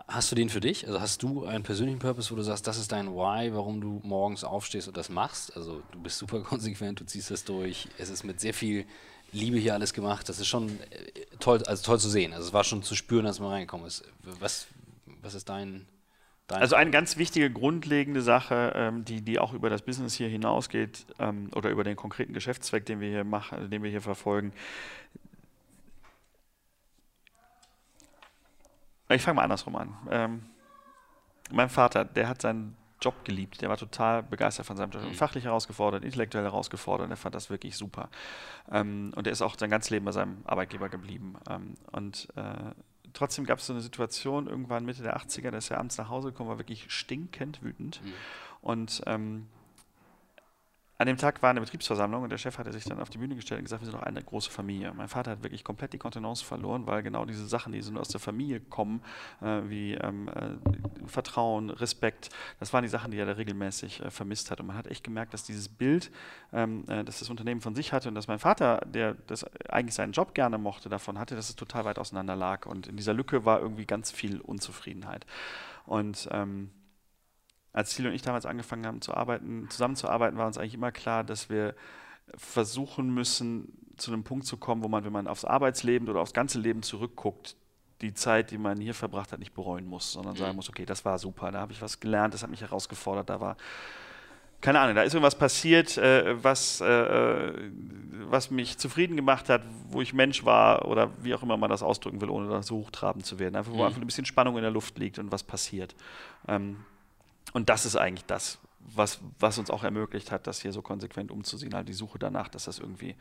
Hast 0.07 0.31
du 0.31 0.35
den 0.35 0.49
für 0.49 0.59
dich? 0.59 0.87
Also 0.87 0.99
hast 0.99 1.21
du 1.23 1.45
einen 1.45 1.63
persönlichen 1.63 1.99
Purpose, 1.99 2.31
wo 2.31 2.35
du 2.35 2.41
sagst, 2.41 2.65
das 2.67 2.77
ist 2.77 2.91
dein 2.91 3.07
Why, 3.07 3.53
warum 3.53 3.81
du 3.81 4.01
morgens 4.03 4.43
aufstehst 4.43 4.87
und 4.87 4.97
das 4.97 5.09
machst? 5.09 5.55
Also 5.55 5.81
du 5.91 5.99
bist 6.01 6.17
super 6.17 6.39
konsequent, 6.43 6.99
du 6.99 7.05
ziehst 7.05 7.31
das 7.31 7.43
durch. 7.43 7.87
Es 7.97 8.09
ist 8.09 8.23
mit 8.23 8.39
sehr 8.39 8.53
viel 8.53 8.85
Liebe 9.31 9.57
hier 9.57 9.73
alles 9.73 9.93
gemacht. 9.93 10.29
Das 10.29 10.39
ist 10.39 10.47
schon 10.47 10.69
äh, 10.69 11.25
toll, 11.39 11.63
also 11.63 11.83
toll 11.83 11.99
zu 11.99 12.09
sehen. 12.09 12.33
Also 12.33 12.47
es 12.47 12.53
war 12.53 12.63
schon 12.63 12.83
zu 12.83 12.95
spüren, 12.95 13.25
als 13.25 13.39
man 13.39 13.49
reingekommen 13.49 13.87
ist. 13.87 14.03
Was, 14.39 14.67
was 15.21 15.33
ist 15.33 15.49
dein, 15.49 15.85
dein 16.47 16.61
Also 16.61 16.75
eine 16.75 16.91
ganz 16.91 17.17
wichtige, 17.17 17.51
grundlegende 17.51 18.21
Sache, 18.21 18.73
ähm, 18.75 19.05
die, 19.05 19.21
die 19.21 19.39
auch 19.39 19.53
über 19.53 19.69
das 19.69 19.81
Business 19.81 20.13
hier 20.13 20.27
hinausgeht 20.27 21.05
ähm, 21.19 21.49
oder 21.55 21.69
über 21.69 21.83
den 21.83 21.95
konkreten 21.95 22.33
Geschäftszweck, 22.33 22.85
den 22.85 22.99
wir 22.99 23.09
hier 23.09 23.23
machen, 23.23 23.69
den 23.69 23.83
wir 23.83 23.89
hier 23.89 24.01
verfolgen, 24.01 24.53
Ich 29.13 29.21
fange 29.21 29.35
mal 29.35 29.43
andersrum 29.43 29.75
an. 29.75 29.97
Ähm, 30.09 30.43
mein 31.51 31.69
Vater, 31.69 32.05
der 32.05 32.27
hat 32.27 32.41
seinen 32.41 32.75
Job 33.01 33.25
geliebt. 33.25 33.61
Der 33.61 33.69
war 33.69 33.77
total 33.77 34.23
begeistert 34.23 34.65
von 34.65 34.77
seinem 34.77 34.91
Job. 34.91 35.03
Mhm. 35.03 35.13
Fachlich 35.13 35.43
herausgefordert, 35.43 36.03
intellektuell 36.03 36.45
herausgefordert. 36.45 37.09
Er 37.09 37.17
fand 37.17 37.35
das 37.35 37.49
wirklich 37.49 37.75
super. 37.75 38.09
Ähm, 38.71 39.11
und 39.15 39.27
er 39.27 39.33
ist 39.33 39.41
auch 39.41 39.57
sein 39.57 39.69
ganzes 39.69 39.89
Leben 39.89 40.05
bei 40.05 40.11
seinem 40.11 40.37
Arbeitgeber 40.45 40.89
geblieben. 40.89 41.35
Ähm, 41.49 41.75
und 41.91 42.29
äh, 42.35 42.71
trotzdem 43.13 43.45
gab 43.45 43.59
es 43.59 43.67
so 43.67 43.73
eine 43.73 43.81
Situation 43.81 44.47
irgendwann 44.47 44.85
Mitte 44.85 45.03
der 45.03 45.17
80er, 45.17 45.51
dass 45.51 45.69
er 45.69 45.79
abends 45.79 45.97
nach 45.97 46.09
Hause 46.09 46.29
gekommen 46.29 46.49
war, 46.49 46.57
wirklich 46.57 46.91
stinkend 46.91 47.61
wütend. 47.61 48.01
Mhm. 48.03 48.13
Und 48.61 49.01
ähm, 49.05 49.47
an 50.99 51.07
dem 51.07 51.17
Tag 51.17 51.41
war 51.41 51.49
eine 51.49 51.59
Betriebsversammlung 51.59 52.23
und 52.23 52.29
der 52.29 52.37
Chef 52.37 52.57
hatte 52.57 52.71
sich 52.71 52.83
dann 52.83 52.99
auf 52.99 53.09
die 53.09 53.17
Bühne 53.17 53.35
gestellt 53.35 53.59
und 53.59 53.65
gesagt, 53.65 53.81
wir 53.81 53.85
sind 53.87 53.99
doch 53.99 54.03
eine 54.03 54.21
große 54.21 54.51
Familie. 54.51 54.93
Mein 54.93 55.07
Vater 55.07 55.31
hat 55.31 55.43
wirklich 55.43 55.63
komplett 55.63 55.91
die 55.93 55.97
Kontenance 55.97 56.45
verloren, 56.45 56.85
weil 56.85 57.01
genau 57.01 57.25
diese 57.25 57.47
Sachen, 57.47 57.73
die 57.73 57.81
so 57.81 57.93
aus 57.95 58.09
der 58.09 58.19
Familie 58.19 58.59
kommen, 58.59 59.01
äh, 59.41 59.61
wie 59.65 59.95
ähm, 59.95 60.27
äh, 60.29 61.07
Vertrauen, 61.07 61.71
Respekt, 61.71 62.29
das 62.59 62.73
waren 62.73 62.83
die 62.83 62.89
Sachen, 62.89 63.11
die 63.11 63.17
er 63.17 63.25
da 63.25 63.33
regelmäßig 63.33 64.01
äh, 64.01 64.11
vermisst 64.11 64.51
hat. 64.51 64.59
Und 64.59 64.67
man 64.67 64.77
hat 64.77 64.87
echt 64.87 65.03
gemerkt, 65.03 65.33
dass 65.33 65.43
dieses 65.43 65.67
Bild, 65.67 66.11
ähm, 66.53 66.85
äh, 66.87 67.03
das 67.03 67.19
das 67.19 67.29
Unternehmen 67.29 67.61
von 67.61 67.73
sich 67.73 67.91
hatte 67.91 68.07
und 68.09 68.15
dass 68.15 68.27
mein 68.27 68.39
Vater, 68.39 68.85
der 68.85 69.15
das 69.27 69.45
eigentlich 69.69 69.95
seinen 69.95 70.13
Job 70.13 70.35
gerne 70.35 70.59
mochte, 70.59 70.89
davon 70.89 71.17
hatte, 71.17 71.35
dass 71.35 71.49
es 71.49 71.55
total 71.55 71.85
weit 71.85 71.97
auseinander 71.97 72.35
lag. 72.35 72.67
Und 72.67 72.87
in 72.87 72.97
dieser 72.97 73.13
Lücke 73.13 73.45
war 73.45 73.59
irgendwie 73.59 73.85
ganz 73.85 74.11
viel 74.11 74.39
Unzufriedenheit. 74.41 75.25
Und 75.85 76.29
ähm, 76.31 76.69
als 77.73 77.95
Thiel 77.95 78.07
und 78.07 78.13
ich 78.13 78.21
damals 78.21 78.45
angefangen 78.45 78.85
haben 78.85 79.01
zu 79.01 79.13
arbeiten, 79.13 79.67
zusammenzuarbeiten, 79.69 80.37
war 80.37 80.47
uns 80.47 80.57
eigentlich 80.57 80.75
immer 80.75 80.91
klar, 80.91 81.23
dass 81.23 81.49
wir 81.49 81.75
versuchen 82.35 83.13
müssen, 83.13 83.73
zu 83.97 84.11
einem 84.11 84.23
Punkt 84.23 84.45
zu 84.45 84.57
kommen, 84.57 84.83
wo 84.83 84.87
man, 84.87 85.03
wenn 85.03 85.11
man 85.11 85.27
aufs 85.27 85.45
Arbeitsleben 85.45 86.07
oder 86.07 86.21
aufs 86.21 86.33
ganze 86.33 86.59
Leben 86.59 86.83
zurückguckt, 86.83 87.55
die 88.01 88.13
Zeit, 88.13 88.51
die 88.51 88.57
man 88.57 88.79
hier 88.79 88.93
verbracht 88.93 89.31
hat, 89.31 89.39
nicht 89.39 89.53
bereuen 89.53 89.85
muss, 89.85 90.13
sondern 90.13 90.33
mhm. 90.33 90.37
sagen 90.37 90.55
muss, 90.55 90.69
okay, 90.69 90.85
das 90.85 91.05
war 91.05 91.17
super, 91.17 91.51
da 91.51 91.59
habe 91.59 91.71
ich 91.71 91.81
was 91.81 91.99
gelernt, 91.99 92.33
das 92.33 92.43
hat 92.43 92.49
mich 92.49 92.61
herausgefordert, 92.61 93.29
da 93.29 93.39
war, 93.39 93.55
keine 94.61 94.79
Ahnung, 94.79 94.95
da 94.95 95.03
ist 95.03 95.13
irgendwas 95.13 95.37
passiert, 95.37 95.97
äh, 95.97 96.41
was, 96.43 96.81
äh, 96.81 96.85
äh 96.85 97.71
was 98.25 98.49
mich 98.49 98.77
zufrieden 98.77 99.15
gemacht 99.15 99.49
hat, 99.49 99.61
wo 99.89 100.01
ich 100.01 100.13
Mensch 100.13 100.43
war 100.43 100.87
oder 100.87 101.11
wie 101.21 101.35
auch 101.35 101.43
immer 101.43 101.57
man 101.57 101.69
das 101.69 101.83
ausdrücken 101.83 102.19
will, 102.21 102.29
ohne 102.29 102.49
da 102.49 102.63
so 102.63 102.77
hochtrabend 102.77 103.25
zu 103.25 103.37
werden. 103.37 103.55
Einfach, 103.55 103.71
wo 103.71 103.77
mhm. 103.77 103.83
einfach 103.83 104.01
ein 104.01 104.07
bisschen 104.07 104.25
Spannung 104.25 104.55
in 104.55 104.63
der 104.63 104.71
Luft 104.71 104.97
liegt 104.97 105.19
und 105.19 105.31
was 105.31 105.43
passiert. 105.43 105.93
Ähm, 106.47 106.77
und 107.53 107.69
das 107.69 107.85
ist 107.85 107.95
eigentlich 107.95 108.25
das, 108.25 108.59
was, 108.79 109.19
was 109.39 109.57
uns 109.57 109.69
auch 109.69 109.83
ermöglicht 109.83 110.31
hat, 110.31 110.45
das 110.47 110.61
hier 110.61 110.73
so 110.73 110.81
konsequent 110.81 111.31
umzusehen. 111.31 111.73
Also 111.73 111.85
die 111.85 111.93
Suche 111.93 112.19
danach, 112.19 112.49
dass 112.49 112.65
das 112.65 112.79
irgendwie 112.79 113.15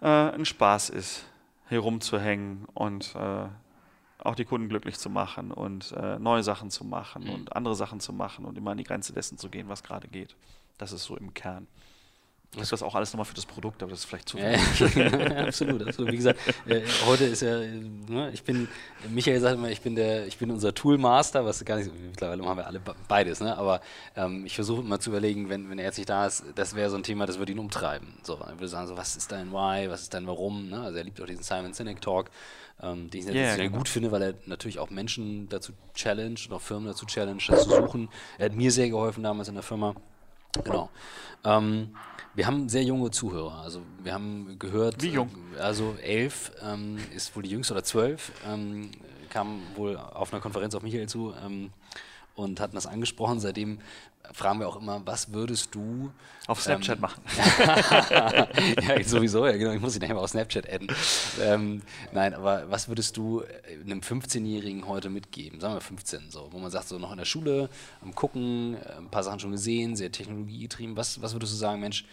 äh, 0.00 0.06
ein 0.06 0.44
Spaß 0.44 0.90
ist, 0.90 1.24
herumzuhängen 1.68 2.64
und 2.74 3.14
äh, 3.14 3.46
auch 4.18 4.34
die 4.34 4.44
Kunden 4.44 4.68
glücklich 4.68 4.98
zu 4.98 5.10
machen 5.10 5.50
und 5.52 5.92
äh, 5.92 6.18
neue 6.18 6.42
Sachen 6.42 6.70
zu 6.70 6.84
machen 6.84 7.24
Mhm. 7.24 7.30
und 7.30 7.56
andere 7.56 7.74
Sachen 7.74 8.00
zu 8.00 8.12
machen 8.12 8.44
und 8.44 8.56
immer 8.58 8.72
an 8.72 8.78
die 8.78 8.84
Grenze 8.84 9.12
dessen 9.12 9.38
zu 9.38 9.48
gehen, 9.48 9.68
was 9.68 9.82
gerade 9.82 10.08
geht. 10.08 10.34
Das 10.78 10.92
ist 10.92 11.04
so 11.04 11.16
im 11.16 11.34
Kern. 11.34 11.66
Das 12.54 12.64
ist 12.64 12.72
das 12.72 12.82
auch 12.82 12.94
alles 12.94 13.12
nochmal 13.12 13.24
für 13.24 13.34
das 13.34 13.46
Produkt, 13.46 13.82
aber 13.82 13.90
das 13.90 14.00
ist 14.00 14.04
vielleicht 14.06 14.28
zu 14.28 14.36
viel. 14.38 14.46
ja, 14.96 15.36
absolut, 15.46 15.86
absolut. 15.86 16.12
Wie 16.12 16.16
gesagt, 16.16 16.38
äh, 16.66 16.82
heute 17.06 17.24
ist 17.24 17.42
ja, 17.42 17.58
ne, 17.58 18.30
ich 18.32 18.42
bin, 18.44 18.68
Michael 19.10 19.40
sagt 19.40 19.56
immer, 19.56 19.70
ich 19.70 19.80
bin 19.80 19.94
der, 19.96 20.26
ich 20.26 20.38
bin 20.38 20.50
unser 20.50 20.74
Toolmaster, 20.74 21.44
was 21.44 21.64
gar 21.64 21.76
nicht, 21.76 21.86
so- 21.86 21.92
mittlerweile 21.92 22.44
haben 22.44 22.56
wir 22.58 22.66
alle 22.66 22.80
be- 22.80 22.94
beides, 23.08 23.40
ne? 23.40 23.56
Aber 23.58 23.80
ähm, 24.16 24.46
ich 24.46 24.54
versuche 24.54 24.80
immer 24.82 25.00
zu 25.00 25.10
überlegen, 25.10 25.48
wenn, 25.48 25.68
wenn 25.70 25.78
er 25.78 25.86
jetzt 25.86 25.98
nicht 25.98 26.08
da 26.08 26.26
ist, 26.26 26.44
das 26.54 26.74
wäre 26.74 26.90
so 26.90 26.96
ein 26.96 27.02
Thema, 27.02 27.26
das 27.26 27.38
würde 27.38 27.52
ihn 27.52 27.58
umtreiben. 27.58 28.14
So, 28.22 28.34
er 28.34 28.52
würde 28.54 28.68
sagen, 28.68 28.86
so, 28.86 28.96
was 28.96 29.16
ist 29.16 29.32
dein 29.32 29.50
Why, 29.52 29.88
was 29.90 30.02
ist 30.02 30.14
dein 30.14 30.26
Warum? 30.26 30.68
Ne? 30.68 30.80
Also 30.80 30.98
er 30.98 31.04
liebt 31.04 31.20
auch 31.20 31.26
diesen 31.26 31.42
Simon 31.42 31.72
Sinek 31.72 32.00
Talk, 32.00 32.30
ähm, 32.82 33.10
den 33.10 33.20
ich 33.20 33.26
Ja, 33.34 33.54
sehr 33.54 33.64
genau. 33.64 33.78
gut 33.78 33.88
finde, 33.88 34.10
weil 34.12 34.22
er 34.22 34.34
natürlich 34.46 34.78
auch 34.78 34.90
Menschen 34.90 35.48
dazu 35.48 35.72
challenge 35.94 36.40
und 36.48 36.52
auch 36.54 36.60
Firmen 36.60 36.86
dazu 36.86 37.06
challenge, 37.06 37.42
das 37.48 37.64
zu 37.64 37.70
suchen. 37.70 38.08
Er 38.38 38.46
hat 38.46 38.54
mir 38.54 38.70
sehr 38.70 38.88
geholfen 38.90 39.22
damals 39.22 39.48
in 39.48 39.54
der 39.54 39.62
Firma. 39.62 39.94
Genau. 40.62 40.90
Ähm, 41.44 41.90
wir 42.34 42.46
haben 42.46 42.68
sehr 42.68 42.82
junge 42.82 43.10
Zuhörer. 43.10 43.60
Also 43.62 43.82
wir 44.02 44.12
haben 44.12 44.56
gehört, 44.58 45.02
Wie 45.02 45.10
jung? 45.10 45.30
äh, 45.56 45.60
also 45.60 45.94
elf 46.02 46.52
ähm, 46.62 46.98
ist 47.14 47.34
wohl 47.36 47.42
die 47.42 47.50
jüngste 47.50 47.74
oder 47.74 47.84
zwölf, 47.84 48.32
ähm, 48.46 48.90
kam 49.30 49.62
wohl 49.76 49.96
auf 49.96 50.32
einer 50.32 50.40
Konferenz 50.40 50.74
auf 50.74 50.82
Michael 50.82 51.08
zu 51.08 51.34
ähm, 51.44 51.70
und 52.34 52.60
hatten 52.60 52.74
das 52.74 52.86
angesprochen. 52.86 53.40
Seitdem 53.40 53.78
fragen 54.32 54.60
wir 54.60 54.68
auch 54.68 54.76
immer, 54.76 55.02
was 55.04 55.32
würdest 55.32 55.74
du 55.74 56.12
Auf 56.46 56.60
Snapchat 56.60 56.96
ähm, 56.96 57.02
machen. 57.02 57.22
ja, 58.88 59.04
sowieso, 59.04 59.46
ja 59.46 59.56
genau, 59.56 59.72
ich 59.72 59.80
muss 59.80 59.94
ihn 59.94 60.02
nachher 60.02 60.18
auf 60.18 60.30
Snapchat 60.30 60.68
adden. 60.68 60.88
Ähm, 61.40 61.82
nein, 62.12 62.34
aber 62.34 62.70
was 62.70 62.88
würdest 62.88 63.16
du 63.16 63.42
äh, 63.42 63.80
einem 63.80 64.00
15-Jährigen 64.00 64.86
heute 64.88 65.10
mitgeben? 65.10 65.60
Sagen 65.60 65.74
wir 65.74 65.80
15, 65.80 66.30
so, 66.30 66.48
wo 66.50 66.58
man 66.58 66.70
sagt, 66.70 66.88
so 66.88 66.98
noch 66.98 67.12
in 67.12 67.18
der 67.18 67.24
Schule, 67.24 67.68
am 68.02 68.14
Gucken, 68.14 68.74
äh, 68.74 68.96
ein 68.98 69.10
paar 69.10 69.22
Sachen 69.22 69.40
schon 69.40 69.52
gesehen, 69.52 69.96
sehr 69.96 70.10
technologiegetrieben. 70.12 70.96
Was, 70.96 71.20
was 71.22 71.34
würdest 71.34 71.52
du 71.52 71.56
sagen, 71.56 71.80
Mensch, 71.80 72.04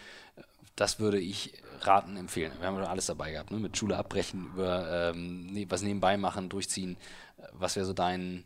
das 0.76 1.00
würde 1.00 1.18
ich 1.18 1.52
raten, 1.80 2.16
empfehlen? 2.16 2.52
Wir 2.58 2.66
haben 2.66 2.76
ja 2.76 2.84
alles 2.84 3.06
dabei 3.06 3.32
gehabt, 3.32 3.50
ne? 3.50 3.58
mit 3.58 3.76
Schule 3.76 3.96
abbrechen, 3.96 4.46
über 4.52 5.10
ähm, 5.10 5.66
was 5.68 5.82
nebenbei 5.82 6.16
machen, 6.16 6.48
durchziehen. 6.48 6.96
Äh, 7.38 7.46
Was 7.52 7.76
wäre 7.76 7.86
so 7.86 7.92
dein, 7.92 8.44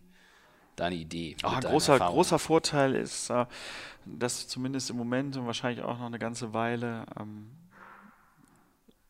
deine 0.76 0.94
Idee? 0.94 1.30
Mit 1.30 1.44
deinen 1.44 1.60
großer, 1.62 1.98
großer 1.98 2.38
Vorteil 2.38 2.94
ist, 2.94 3.30
äh, 3.30 3.46
dass 4.04 4.46
zumindest 4.48 4.90
im 4.90 4.96
Moment 4.96 5.36
und 5.36 5.46
wahrscheinlich 5.46 5.84
auch 5.84 5.98
noch 5.98 6.06
eine 6.06 6.18
ganze 6.18 6.52
Weile 6.54 7.06
ähm, 7.18 7.50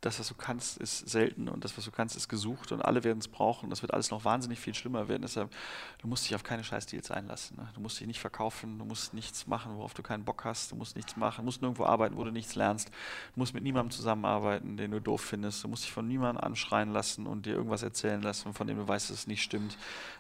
das, 0.03 0.21
was 0.21 0.29
du 0.29 0.35
kannst, 0.35 0.77
ist 0.77 1.09
selten 1.09 1.49
und 1.49 1.65
das, 1.65 1.77
was 1.77 1.85
du 1.85 1.91
kannst, 1.91 2.17
ist 2.17 2.29
gesucht 2.29 2.71
und 2.71 2.83
alle 2.83 3.03
werden 3.03 3.19
es 3.19 3.29
brauchen. 3.29 3.71
Das 3.71 3.83
wird 3.83 3.95
alles 3.95 4.11
noch 4.11 4.25
wahnsinnig 4.25 4.61
viel 4.61 4.75
schlimmer 4.75 5.09
werden. 5.09 5.23
Deshalb, 5.23 5.51
du 5.99 6.07
musst 6.07 6.27
dich 6.27 6.35
auf 6.35 6.45
keine 6.45 6.63
Scheißdeals 6.65 7.11
einlassen. 7.11 7.57
Ne? 7.57 7.69
Du 7.75 7.81
musst 7.81 7.99
dich 7.99 8.07
nicht 8.07 8.21
verkaufen, 8.21 8.79
du 8.79 8.85
musst 8.85 9.15
nichts 9.15 9.47
machen, 9.47 9.77
worauf 9.77 9.95
du 9.95 10.03
keinen 10.03 10.25
Bock 10.25 10.45
hast, 10.45 10.71
du 10.71 10.77
musst 10.77 10.97
nichts 10.97 11.17
machen, 11.17 11.39
du 11.39 11.45
musst 11.45 11.63
nirgendwo 11.63 11.85
arbeiten, 11.87 12.17
wo 12.17 12.25
du 12.25 12.31
nichts 12.31 12.55
lernst. 12.55 12.89
Du 12.89 13.41
musst 13.41 13.55
mit 13.55 13.63
niemandem 13.63 13.91
zusammenarbeiten, 13.91 14.77
den 14.77 14.91
du 14.91 15.01
doof 15.01 15.23
findest. 15.23 15.65
Du 15.65 15.69
musst 15.69 15.85
dich 15.85 15.93
von 15.93 16.07
niemandem 16.07 16.45
anschreien 16.45 16.93
lassen 16.93 17.27
und 17.27 17.47
dir 17.47 17.55
irgendwas 17.55 17.83
erzählen 17.83 18.21
lassen, 18.21 18.53
von 18.53 18.67
dem 18.67 18.77
du 18.77 18.87
weißt, 18.87 19.11
dass 19.11 19.19
es 19.21 19.27
nicht 19.27 19.43
stimmt. 19.43 19.79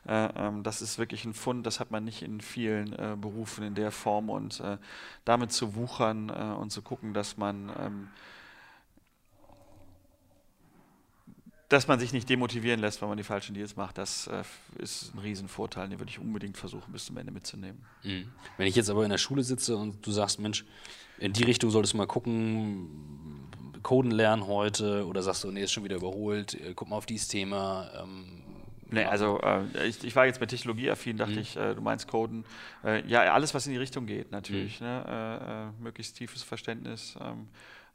Äh, 0.09 0.31
ähm, 0.37 0.63
das 0.63 0.81
ist 0.81 0.99
wirklich 0.99 1.25
ein 1.25 1.35
Fund, 1.35 1.67
das 1.67 1.81
hat 1.81 1.91
man 1.91 2.03
nicht 2.05 2.23
in 2.23 2.41
vielen 2.41 2.93
äh, 2.95 3.17
Berufen 3.21 3.63
in 3.63 3.75
der 3.75 3.91
Form 3.91 4.31
und 4.31 4.59
äh, 4.61 4.79
damit 5.25 5.53
zu 5.53 5.75
wuchern 5.75 6.31
äh, 6.31 6.57
und 6.59 6.71
zu 6.71 6.83
gucken, 6.83 7.13
dass 7.13 7.37
man 7.37 7.71
ähm, 7.79 8.09
dass 11.69 11.89
man 11.89 11.99
sich 11.99 12.13
nicht 12.13 12.29
demotivieren 12.29 12.81
lässt, 12.81 13.03
wenn 13.03 13.09
man 13.09 13.19
die 13.19 13.25
falschen 13.25 13.55
Deals 13.55 13.75
macht, 13.77 13.99
das 13.99 14.29
äh, 14.29 14.43
ist 14.79 15.13
ein 15.15 15.19
Riesenvorteil, 15.19 15.89
den 15.89 15.99
würde 15.99 16.11
ich 16.11 16.19
unbedingt 16.19 16.57
versuchen, 16.57 16.93
bis 16.93 17.07
zum 17.07 17.17
Ende 17.17 17.33
mitzunehmen. 17.33 17.81
Mhm. 18.05 18.29
Wenn 18.57 18.67
ich 18.69 18.77
jetzt 18.77 18.89
aber 18.91 19.03
in 19.05 19.11
der 19.11 19.19
Schule 19.19 19.43
sitze 19.43 19.77
und 19.77 20.07
du 20.07 20.13
sagst, 20.13 20.39
Mensch, 20.39 20.65
in 21.19 21.33
die 21.33 21.45
Richtung 21.45 21.71
solltest 21.71 21.95
du 21.95 21.99
mal 21.99 22.07
gucken, 22.07 22.89
Coden 23.83 24.11
lernen 24.11 24.47
heute 24.47 25.07
oder 25.07 25.23
sagst 25.23 25.45
du, 25.45 25.51
nee, 25.51 25.63
ist 25.63 25.73
schon 25.73 25.85
wieder 25.85 25.97
überholt, 25.97 26.55
äh, 26.55 26.73
guck 26.75 26.89
mal 26.89 26.97
auf 26.97 27.07
dieses 27.07 27.29
Thema. 27.29 27.91
Ähm, 28.03 28.43
Nee, 28.89 29.03
also 29.03 29.41
äh, 29.41 29.89
ich, 29.89 30.05
ich 30.05 30.15
war 30.15 30.27
jetzt 30.27 30.41
mit 30.41 30.49
Technologieaffin, 30.51 31.17
dachte 31.17 31.33
Mhm. 31.33 31.39
ich, 31.39 31.57
äh, 31.57 31.75
du 31.75 31.81
meinst 31.81 32.07
Coden. 32.07 32.45
Äh, 32.85 33.05
ja, 33.09 33.23
alles, 33.35 33.53
was 33.53 33.67
in 33.67 33.73
die 33.73 33.79
Richtung 33.81 34.07
geht, 34.07 34.31
natürlich. 34.31 34.81
Ne? 34.81 35.05
Äh, 35.09 35.81
äh, 35.81 35.83
möglichst 35.83 36.17
tiefes 36.17 36.45
Verständnis 36.45 37.17
ähm, 37.21 37.49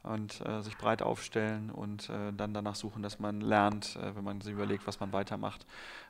und 0.04 0.42
äh, 0.48 0.62
sich 0.64 0.78
breit 0.78 1.02
aufstellen 1.02 1.70
und 1.70 2.10
äh, 2.10 2.34
dann 2.34 2.54
danach 2.54 2.76
suchen, 2.76 3.04
dass 3.04 3.20
man 3.20 3.40
lernt, 3.40 3.96
äh, 3.98 4.16
wenn 4.16 4.24
man 4.24 4.42
sich 4.42 4.54
überlegt, 4.54 4.88
was 4.88 5.00
man 5.00 5.14
weitermacht. 5.14 5.66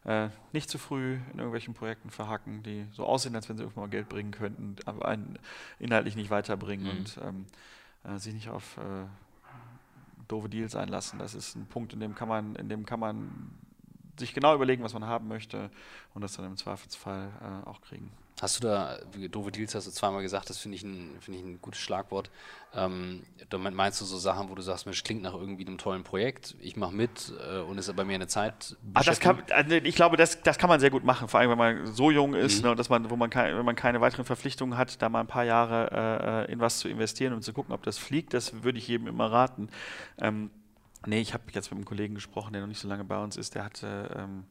Äh, 0.05 0.29
nicht 0.53 0.69
zu 0.69 0.77
früh 0.77 1.15
in 1.33 1.39
irgendwelchen 1.39 1.73
Projekten 1.73 2.09
verhacken, 2.09 2.63
die 2.63 2.85
so 2.93 3.05
aussehen, 3.05 3.35
als 3.35 3.49
wenn 3.49 3.57
sie 3.57 3.63
irgendwann 3.63 3.83
mal 3.85 3.89
Geld 3.89 4.07
bringen 4.07 4.31
könnten, 4.31 4.75
aber 4.85 5.07
einen 5.07 5.37
inhaltlich 5.79 6.15
nicht 6.15 6.29
weiterbringen 6.29 6.85
Mhm. 6.85 6.91
und 6.91 7.19
ähm, 7.21 7.45
äh, 8.05 8.17
sich 8.17 8.33
nicht 8.33 8.49
auf 8.49 8.77
äh, 8.77 9.05
doofe 10.29 10.47
Deals 10.47 10.75
einlassen. 10.75 11.19
Das 11.19 11.33
ist 11.35 11.55
ein 11.55 11.65
Punkt, 11.65 11.91
in 11.91 11.99
dem 11.99 12.15
kann 12.15 12.29
man, 12.29 12.55
in 12.55 12.69
dem 12.69 12.85
kann 12.85 12.99
man 13.01 13.51
sich 14.17 14.33
genau 14.33 14.55
überlegen, 14.55 14.83
was 14.83 14.93
man 14.93 15.05
haben 15.05 15.27
möchte 15.27 15.69
und 16.13 16.21
das 16.21 16.33
dann 16.33 16.45
im 16.45 16.55
Zweifelsfall 16.55 17.63
auch 17.65 17.81
kriegen. 17.81 18.11
Hast 18.41 18.57
du 18.57 18.67
da, 18.67 18.97
wie 19.13 19.29
doofe 19.29 19.51
Deals 19.51 19.75
hast 19.75 19.85
du 19.85 19.91
zweimal 19.91 20.23
gesagt, 20.23 20.49
das 20.49 20.57
finde 20.57 20.75
ich, 20.75 20.81
ein, 20.83 21.15
finde 21.19 21.39
ich 21.39 21.45
ein 21.45 21.61
gutes 21.61 21.79
Schlagwort. 21.79 22.31
Ähm, 22.73 23.21
damit 23.49 23.75
meinst 23.75 24.01
du 24.01 24.05
so 24.05 24.17
Sachen, 24.17 24.49
wo 24.49 24.55
du 24.55 24.63
sagst, 24.63 24.87
Mensch, 24.87 25.03
klingt 25.03 25.21
nach 25.21 25.35
irgendwie 25.35 25.67
einem 25.67 25.77
tollen 25.77 26.03
Projekt, 26.03 26.55
ich 26.59 26.75
mache 26.75 26.91
mit 26.91 27.31
äh, 27.47 27.59
und 27.59 27.77
ist 27.77 27.87
aber 27.87 28.03
mir 28.03 28.15
eine 28.15 28.25
Zeit. 28.25 28.75
Ah, 28.95 29.03
das 29.03 29.19
kann, 29.19 29.43
also 29.51 29.75
ich 29.75 29.93
glaube, 29.93 30.17
das, 30.17 30.41
das 30.41 30.57
kann 30.57 30.69
man 30.69 30.79
sehr 30.79 30.89
gut 30.89 31.03
machen, 31.03 31.27
vor 31.27 31.39
allem 31.39 31.51
wenn 31.51 31.57
man 31.59 31.93
so 31.93 32.09
jung 32.09 32.33
ist, 32.33 32.57
Mhm. 32.57 32.63
ne, 32.63 32.71
und 32.71 32.79
dass 32.79 32.89
man, 32.89 33.09
wo 33.11 33.15
man 33.15 33.29
kein, 33.29 33.55
wenn 33.55 33.65
man 33.65 33.75
keine 33.75 34.01
weiteren 34.01 34.25
Verpflichtungen 34.25 34.75
hat, 34.75 34.99
da 35.03 35.09
mal 35.09 35.19
ein 35.19 35.27
paar 35.27 35.43
Jahre 35.43 36.47
äh, 36.47 36.51
in 36.51 36.59
was 36.59 36.79
zu 36.79 36.89
investieren 36.89 37.33
und 37.33 37.43
zu 37.43 37.53
gucken, 37.53 37.75
ob 37.75 37.83
das 37.83 37.99
fliegt, 37.99 38.33
das 38.33 38.63
würde 38.63 38.79
ich 38.79 38.87
jedem 38.87 39.05
immer 39.05 39.31
raten. 39.31 39.69
Ähm, 40.19 40.49
nee, 41.05 41.21
ich 41.21 41.35
habe 41.35 41.43
jetzt 41.51 41.69
mit 41.69 41.77
einem 41.77 41.85
Kollegen 41.85 42.15
gesprochen, 42.15 42.53
der 42.53 42.61
noch 42.61 42.67
nicht 42.69 42.79
so 42.79 42.87
lange 42.87 43.03
bei 43.03 43.21
uns 43.21 43.37
ist, 43.37 43.53
der 43.53 43.65
hatte 43.65 44.09
ähm, 44.17 44.45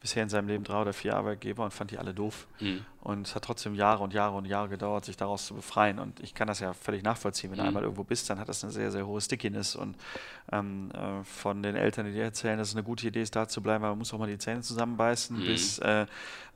bisher 0.00 0.22
in 0.22 0.28
seinem 0.28 0.46
Leben 0.48 0.62
drei 0.64 0.80
oder 0.80 0.92
vier 0.92 1.16
Arbeitgeber 1.16 1.64
und 1.64 1.72
fand 1.72 1.90
die 1.90 1.98
alle 1.98 2.14
doof. 2.14 2.46
Mhm. 2.60 2.84
Und 3.00 3.26
es 3.26 3.34
hat 3.34 3.44
trotzdem 3.44 3.74
Jahre 3.74 4.02
und 4.02 4.12
Jahre 4.12 4.36
und 4.36 4.44
Jahre 4.44 4.68
gedauert, 4.68 5.04
sich 5.04 5.16
daraus 5.16 5.46
zu 5.46 5.54
befreien. 5.54 5.98
Und 5.98 6.20
ich 6.20 6.34
kann 6.34 6.46
das 6.46 6.60
ja 6.60 6.72
völlig 6.74 7.02
nachvollziehen. 7.02 7.50
Wenn 7.50 7.56
du 7.58 7.62
Mhm. 7.62 7.68
einmal 7.68 7.82
irgendwo 7.84 8.04
bist, 8.04 8.28
dann 8.28 8.38
hat 8.38 8.48
das 8.48 8.62
eine 8.62 8.72
sehr, 8.72 8.90
sehr 8.90 9.06
hohe 9.06 9.20
Stickiness. 9.20 9.76
Und 9.76 9.96
ähm, 10.52 10.90
äh, 10.92 11.24
von 11.24 11.62
den 11.62 11.74
Eltern, 11.76 12.06
die 12.06 12.12
dir 12.12 12.24
erzählen, 12.24 12.58
dass 12.58 12.68
es 12.68 12.74
eine 12.74 12.82
gute 12.84 13.06
Idee 13.08 13.22
ist, 13.22 13.34
da 13.34 13.48
zu 13.48 13.62
bleiben, 13.62 13.82
weil 13.82 13.90
man 13.90 13.98
muss 13.98 14.12
auch 14.12 14.18
mal 14.18 14.28
die 14.28 14.38
Zähne 14.38 14.60
zusammenbeißen, 14.60 15.38
Mhm. 15.38 15.44
bis 15.44 15.78
äh, 15.78 16.06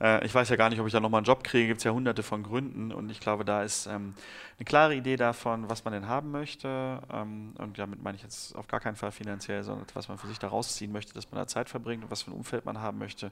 äh, 0.01 0.24
ich 0.26 0.34
weiß 0.34 0.49
ja 0.49 0.57
gar 0.57 0.68
nicht, 0.68 0.80
ob 0.80 0.86
ich 0.86 0.93
da 0.93 1.01
nochmal 1.01 1.18
einen 1.20 1.26
Job 1.26 1.43
kriege, 1.45 1.68
gibt 1.68 1.78
es 1.78 1.84
ja 1.84 1.93
hunderte 1.93 2.22
von 2.22 2.43
Gründen. 2.43 2.93
Und 2.93 3.11
ich 3.11 3.20
glaube, 3.20 3.45
da 3.45 3.62
ist 3.62 3.86
ähm, 3.86 4.14
eine 4.59 4.64
klare 4.64 4.95
Idee 4.95 5.16
davon, 5.16 5.68
was 5.70 5.84
man 5.84 5.93
denn 5.95 6.07
haben 6.09 6.30
möchte. 6.32 7.01
Ähm, 7.12 7.55
und 7.59 7.78
damit 7.78 8.03
meine 8.03 8.16
ich 8.16 8.22
jetzt 8.22 8.55
auf 8.57 8.66
gar 8.68 8.80
keinen 8.80 8.97
Fall 8.97 9.11
finanziell, 9.12 9.62
sondern 9.62 9.86
was 9.95 10.09
man 10.09 10.18
für 10.18 10.26
sich 10.28 10.38
da 10.38 10.49
rausziehen 10.49 10.93
möchte, 10.93 11.14
dass 11.14 11.30
man 11.30 11.40
da 11.40 11.47
Zeit 11.47 11.68
verbringt 11.68 12.05
und 12.05 12.11
was 12.11 12.22
für 12.22 12.30
ein 12.30 12.34
Umfeld 12.34 12.64
man 12.66 12.78
haben 12.80 12.99
möchte. 12.99 13.32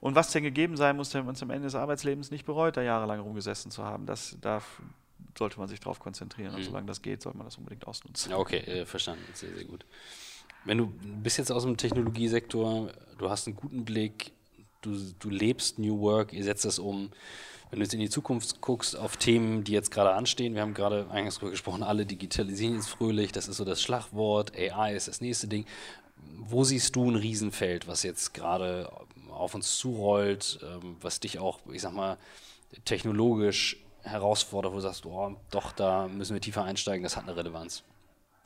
Und 0.00 0.14
was 0.14 0.30
denn 0.32 0.42
gegeben 0.42 0.76
sein 0.76 0.96
muss, 0.96 1.10
damit 1.10 1.26
man 1.26 1.34
es 1.34 1.42
am 1.42 1.50
Ende 1.50 1.64
des 1.66 1.74
Arbeitslebens 1.74 2.30
nicht 2.30 2.44
bereut, 2.46 2.76
da 2.76 2.82
jahrelang 2.82 3.20
rumgesessen 3.20 3.70
zu 3.70 3.84
haben. 3.84 4.06
Das 4.06 4.36
darf, 4.40 4.80
sollte 5.38 5.58
man 5.58 5.68
sich 5.68 5.80
darauf 5.80 5.98
konzentrieren. 6.00 6.54
Und 6.54 6.60
Mhm. 6.60 6.64
solange 6.64 6.86
das 6.86 7.02
geht, 7.02 7.22
sollte 7.22 7.38
man 7.38 7.46
das 7.46 7.56
unbedingt 7.58 7.86
ausnutzen. 7.86 8.30
Ja, 8.32 8.38
okay, 8.38 8.58
äh, 8.58 8.86
verstanden. 8.86 9.24
Sehr, 9.34 9.54
sehr 9.54 9.64
gut. 9.64 9.84
Wenn 10.64 10.78
du 10.78 10.92
bist 11.22 11.38
jetzt 11.38 11.50
aus 11.50 11.62
dem 11.64 11.76
Technologiesektor, 11.76 12.90
du 13.18 13.30
hast 13.30 13.46
einen 13.46 13.56
guten 13.56 13.84
Blick, 13.84 14.32
du, 14.82 14.94
du 15.18 15.30
lebst 15.30 15.78
New 15.78 16.00
Work, 16.00 16.32
ihr 16.32 16.44
setzt 16.44 16.64
das 16.64 16.78
um. 16.78 17.10
Wenn 17.70 17.78
du 17.78 17.84
jetzt 17.84 17.94
in 17.94 18.00
die 18.00 18.10
Zukunft 18.10 18.60
guckst, 18.60 18.96
auf 18.96 19.16
Themen, 19.16 19.62
die 19.62 19.72
jetzt 19.72 19.90
gerade 19.92 20.12
anstehen, 20.12 20.54
wir 20.54 20.62
haben 20.62 20.74
gerade 20.74 21.06
eingangs 21.10 21.36
drüber 21.38 21.52
gesprochen, 21.52 21.82
alle 21.84 22.04
digitalisieren 22.04 22.74
jetzt 22.74 22.88
fröhlich, 22.88 23.30
das 23.32 23.46
ist 23.48 23.58
so 23.58 23.64
das 23.64 23.80
Schlagwort, 23.80 24.52
AI 24.56 24.94
ist 24.96 25.06
das 25.08 25.20
nächste 25.20 25.46
Ding. 25.46 25.66
Wo 26.36 26.64
siehst 26.64 26.96
du 26.96 27.08
ein 27.08 27.14
Riesenfeld, 27.16 27.86
was 27.86 28.02
jetzt 28.02 28.34
gerade 28.34 28.90
auf 29.40 29.54
uns 29.54 29.78
zurollt, 29.78 30.60
ähm, 30.62 30.96
was 31.00 31.20
dich 31.20 31.38
auch, 31.38 31.60
ich 31.72 31.82
sag 31.82 31.92
mal, 31.92 32.18
technologisch 32.84 33.76
herausfordert, 34.02 34.72
wo 34.72 34.76
du 34.76 34.82
sagst, 34.82 35.04
oh, 35.06 35.36
doch, 35.50 35.72
da 35.72 36.08
müssen 36.08 36.34
wir 36.34 36.40
tiefer 36.40 36.64
einsteigen, 36.64 37.02
das 37.02 37.16
hat 37.16 37.24
eine 37.24 37.36
Relevanz. 37.36 37.82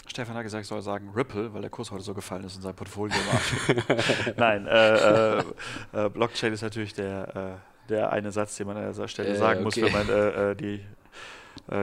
Stefan 0.07 0.37
hat 0.37 0.43
gesagt, 0.43 0.63
ich 0.63 0.69
soll 0.69 0.83
sagen 0.83 1.11
Ripple, 1.15 1.55
weil 1.55 1.63
der 1.63 1.71
Kurs 1.71 1.91
heute 1.91 2.03
so 2.03 2.13
gefallen 2.13 2.45
ist 2.45 2.57
und 2.57 2.63
sein 2.63 2.75
Portfolio 2.75 3.17
Arsch. 3.33 4.35
Nein, 4.37 4.67
äh, 4.67 5.39
äh, 5.39 5.45
äh, 5.93 6.09
Blockchain 6.11 6.53
ist 6.53 6.63
natürlich 6.63 6.93
der, 6.93 7.61
äh, 7.89 7.89
der 7.89 8.13
eine 8.13 8.31
Satz, 8.31 8.57
den 8.57 8.67
man 8.67 8.77
an 8.77 8.89
dieser 8.89 9.09
Stelle 9.09 9.31
Äh, 9.31 9.37
sagen 9.37 9.63
muss, 9.63 9.77
okay. 9.77 9.93
wenn 9.93 10.07
man 10.07 10.09
äh, 10.09 10.57
die 10.57 10.85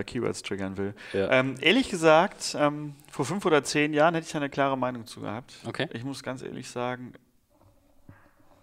Keywords 0.05 0.43
triggern 0.43 0.77
will. 0.77 0.93
Ja. 1.13 1.31
Ähm, 1.31 1.55
ehrlich 1.59 1.89
gesagt, 1.89 2.55
ähm, 2.59 2.93
vor 3.09 3.25
fünf 3.25 3.45
oder 3.45 3.63
zehn 3.63 3.93
Jahren 3.93 4.13
hätte 4.13 4.25
ich 4.25 4.31
da 4.31 4.37
eine 4.37 4.49
klare 4.49 4.77
Meinung 4.77 5.07
zu 5.07 5.21
gehabt. 5.21 5.55
Okay. 5.65 5.87
Ich 5.93 6.03
muss 6.03 6.21
ganz 6.21 6.43
ehrlich 6.43 6.69
sagen, 6.69 7.13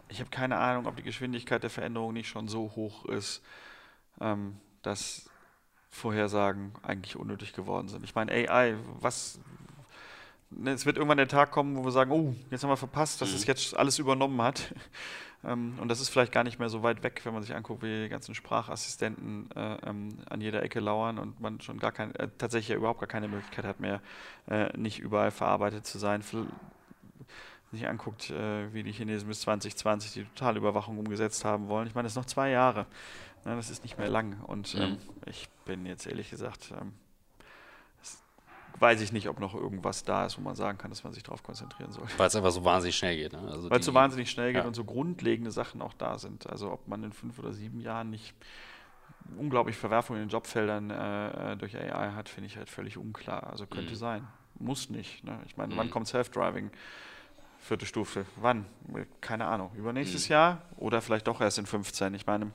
ich 0.08 0.20
habe 0.20 0.30
keine 0.30 0.56
Ahnung, 0.58 0.86
ob 0.86 0.96
die 0.96 1.02
Geschwindigkeit 1.02 1.62
der 1.62 1.70
Veränderung 1.70 2.12
nicht 2.12 2.28
schon 2.28 2.48
so 2.48 2.72
hoch 2.76 3.04
ist, 3.06 3.42
ähm, 4.20 4.56
dass 4.82 5.28
Vorhersagen 5.90 6.72
eigentlich 6.82 7.16
unnötig 7.16 7.52
geworden 7.52 7.88
sind. 7.88 8.04
Ich 8.04 8.14
meine, 8.14 8.32
AI, 8.32 8.76
was. 9.00 9.40
ne, 10.50 10.72
Es 10.72 10.86
wird 10.86 10.96
irgendwann 10.96 11.18
der 11.18 11.28
Tag 11.28 11.50
kommen, 11.50 11.76
wo 11.76 11.84
wir 11.84 11.92
sagen, 11.92 12.10
oh, 12.12 12.34
jetzt 12.50 12.62
haben 12.62 12.70
wir 12.70 12.76
verpasst, 12.76 13.20
dass 13.20 13.30
Mhm. 13.30 13.36
es 13.36 13.46
jetzt 13.46 13.76
alles 13.76 13.98
übernommen 13.98 14.40
hat. 14.42 14.74
Ähm, 15.44 15.78
und 15.80 15.86
das 15.86 16.00
ist 16.00 16.08
vielleicht 16.08 16.32
gar 16.32 16.42
nicht 16.42 16.58
mehr 16.58 16.68
so 16.68 16.82
weit 16.82 17.04
weg, 17.04 17.20
wenn 17.22 17.32
man 17.32 17.44
sich 17.44 17.54
anguckt, 17.54 17.80
wie 17.84 18.02
die 18.02 18.08
ganzen 18.08 18.34
Sprachassistenten 18.34 19.48
äh, 19.54 19.76
ähm, 19.86 20.18
an 20.28 20.40
jeder 20.40 20.64
Ecke 20.64 20.80
lauern 20.80 21.16
und 21.16 21.38
man 21.38 21.60
schon 21.60 21.78
gar 21.78 21.92
kein, 21.92 22.12
äh, 22.16 22.26
tatsächlich 22.38 22.76
überhaupt 22.76 22.98
gar 22.98 23.06
keine 23.06 23.28
Möglichkeit 23.28 23.64
hat 23.64 23.78
mehr, 23.78 24.00
äh, 24.50 24.76
nicht 24.76 24.98
überall 24.98 25.30
verarbeitet 25.30 25.86
zu 25.86 25.98
sein. 26.00 26.24
Sich 27.70 27.86
anguckt, 27.86 28.30
äh, 28.30 28.72
wie 28.72 28.82
die 28.82 28.92
Chinesen 28.92 29.28
bis 29.28 29.42
2020 29.42 30.12
die 30.12 30.24
totale 30.24 30.58
Überwachung 30.58 30.98
umgesetzt 30.98 31.44
haben 31.44 31.68
wollen. 31.68 31.86
Ich 31.86 31.94
meine, 31.94 32.06
das 32.06 32.12
ist 32.12 32.16
noch 32.16 32.24
zwei 32.24 32.50
Jahre. 32.50 32.86
Ne, 33.44 33.56
das 33.56 33.68
ist 33.68 33.82
nicht 33.82 33.98
mehr 33.98 34.08
lang. 34.08 34.40
Und 34.46 34.74
ähm, 34.74 34.92
mhm. 34.92 34.98
ich 35.26 35.48
bin 35.66 35.84
jetzt 35.84 36.06
ehrlich 36.06 36.30
gesagt 36.30 36.72
ähm, 36.80 36.92
weiß 38.80 39.00
ich 39.00 39.12
nicht, 39.12 39.28
ob 39.28 39.40
noch 39.40 39.54
irgendwas 39.54 40.04
da 40.04 40.26
ist, 40.26 40.38
wo 40.38 40.42
man 40.42 40.54
sagen 40.54 40.78
kann, 40.78 40.90
dass 40.90 41.04
man 41.04 41.12
sich 41.12 41.22
darauf 41.22 41.42
konzentrieren 41.42 41.92
soll. 41.92 42.06
Weil 42.16 42.28
es 42.28 42.36
einfach 42.36 42.50
so 42.50 42.64
wahnsinnig 42.64 42.96
schnell 42.96 43.16
geht. 43.16 43.32
Ne? 43.32 43.40
Also 43.40 43.70
Weil 43.70 43.80
es 43.80 43.86
so 43.86 43.94
wahnsinnig 43.94 44.30
schnell 44.30 44.52
geht 44.52 44.62
ja. 44.62 44.68
und 44.68 44.74
so 44.74 44.84
grundlegende 44.84 45.50
Sachen 45.50 45.82
auch 45.82 45.94
da 45.94 46.18
sind. 46.18 46.48
Also 46.48 46.72
ob 46.72 46.86
man 46.88 47.02
in 47.02 47.12
fünf 47.12 47.38
oder 47.38 47.52
sieben 47.52 47.80
Jahren 47.80 48.10
nicht 48.10 48.34
unglaublich 49.36 49.76
Verwerfungen 49.76 50.22
in 50.22 50.28
den 50.28 50.32
Jobfeldern 50.32 50.90
äh, 50.90 51.56
durch 51.56 51.76
AI 51.76 52.12
hat, 52.12 52.28
finde 52.28 52.46
ich 52.46 52.56
halt 52.56 52.70
völlig 52.70 52.96
unklar. 52.96 53.48
Also 53.48 53.66
könnte 53.66 53.92
mhm. 53.92 53.96
sein. 53.96 54.28
Muss 54.58 54.90
nicht. 54.90 55.24
Ne? 55.24 55.38
Ich 55.46 55.56
meine, 55.56 55.74
mhm. 55.74 55.78
wann 55.78 55.90
kommt 55.90 56.08
Self-Driving? 56.08 56.70
Vierte 57.60 57.86
Stufe. 57.86 58.24
Wann? 58.36 58.66
Keine 59.20 59.46
Ahnung. 59.46 59.70
Übernächstes 59.76 60.28
mhm. 60.28 60.32
Jahr 60.32 60.62
oder 60.76 61.02
vielleicht 61.02 61.26
doch 61.26 61.40
erst 61.40 61.58
in 61.58 61.66
15. 61.66 62.14
Ich 62.14 62.26
meine, 62.26 62.52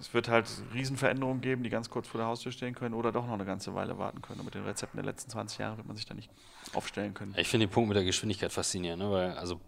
es 0.00 0.12
wird 0.12 0.28
halt 0.28 0.46
Riesenveränderungen 0.72 1.40
geben, 1.40 1.62
die 1.62 1.70
ganz 1.70 1.88
kurz 1.88 2.08
vor 2.08 2.18
der 2.18 2.26
Haustür 2.26 2.50
stehen 2.50 2.74
können 2.74 2.94
oder 2.94 3.12
doch 3.12 3.26
noch 3.26 3.34
eine 3.34 3.44
ganze 3.44 3.74
Weile 3.74 3.98
warten 3.98 4.20
können. 4.22 4.40
Und 4.40 4.46
mit 4.46 4.54
den 4.54 4.64
Rezepten 4.64 4.96
der 4.96 5.04
letzten 5.04 5.30
20 5.30 5.58
Jahre 5.58 5.76
wird 5.76 5.86
man 5.86 5.96
sich 5.96 6.06
da 6.06 6.14
nicht 6.14 6.30
aufstellen 6.72 7.14
können. 7.14 7.34
Ich 7.36 7.48
finde 7.48 7.66
den 7.66 7.72
Punkt 7.72 7.88
mit 7.88 7.96
der 7.96 8.04
Geschwindigkeit 8.04 8.52
faszinierend, 8.52 9.02
ne? 9.02 9.10
weil 9.10 9.32
also 9.32 9.60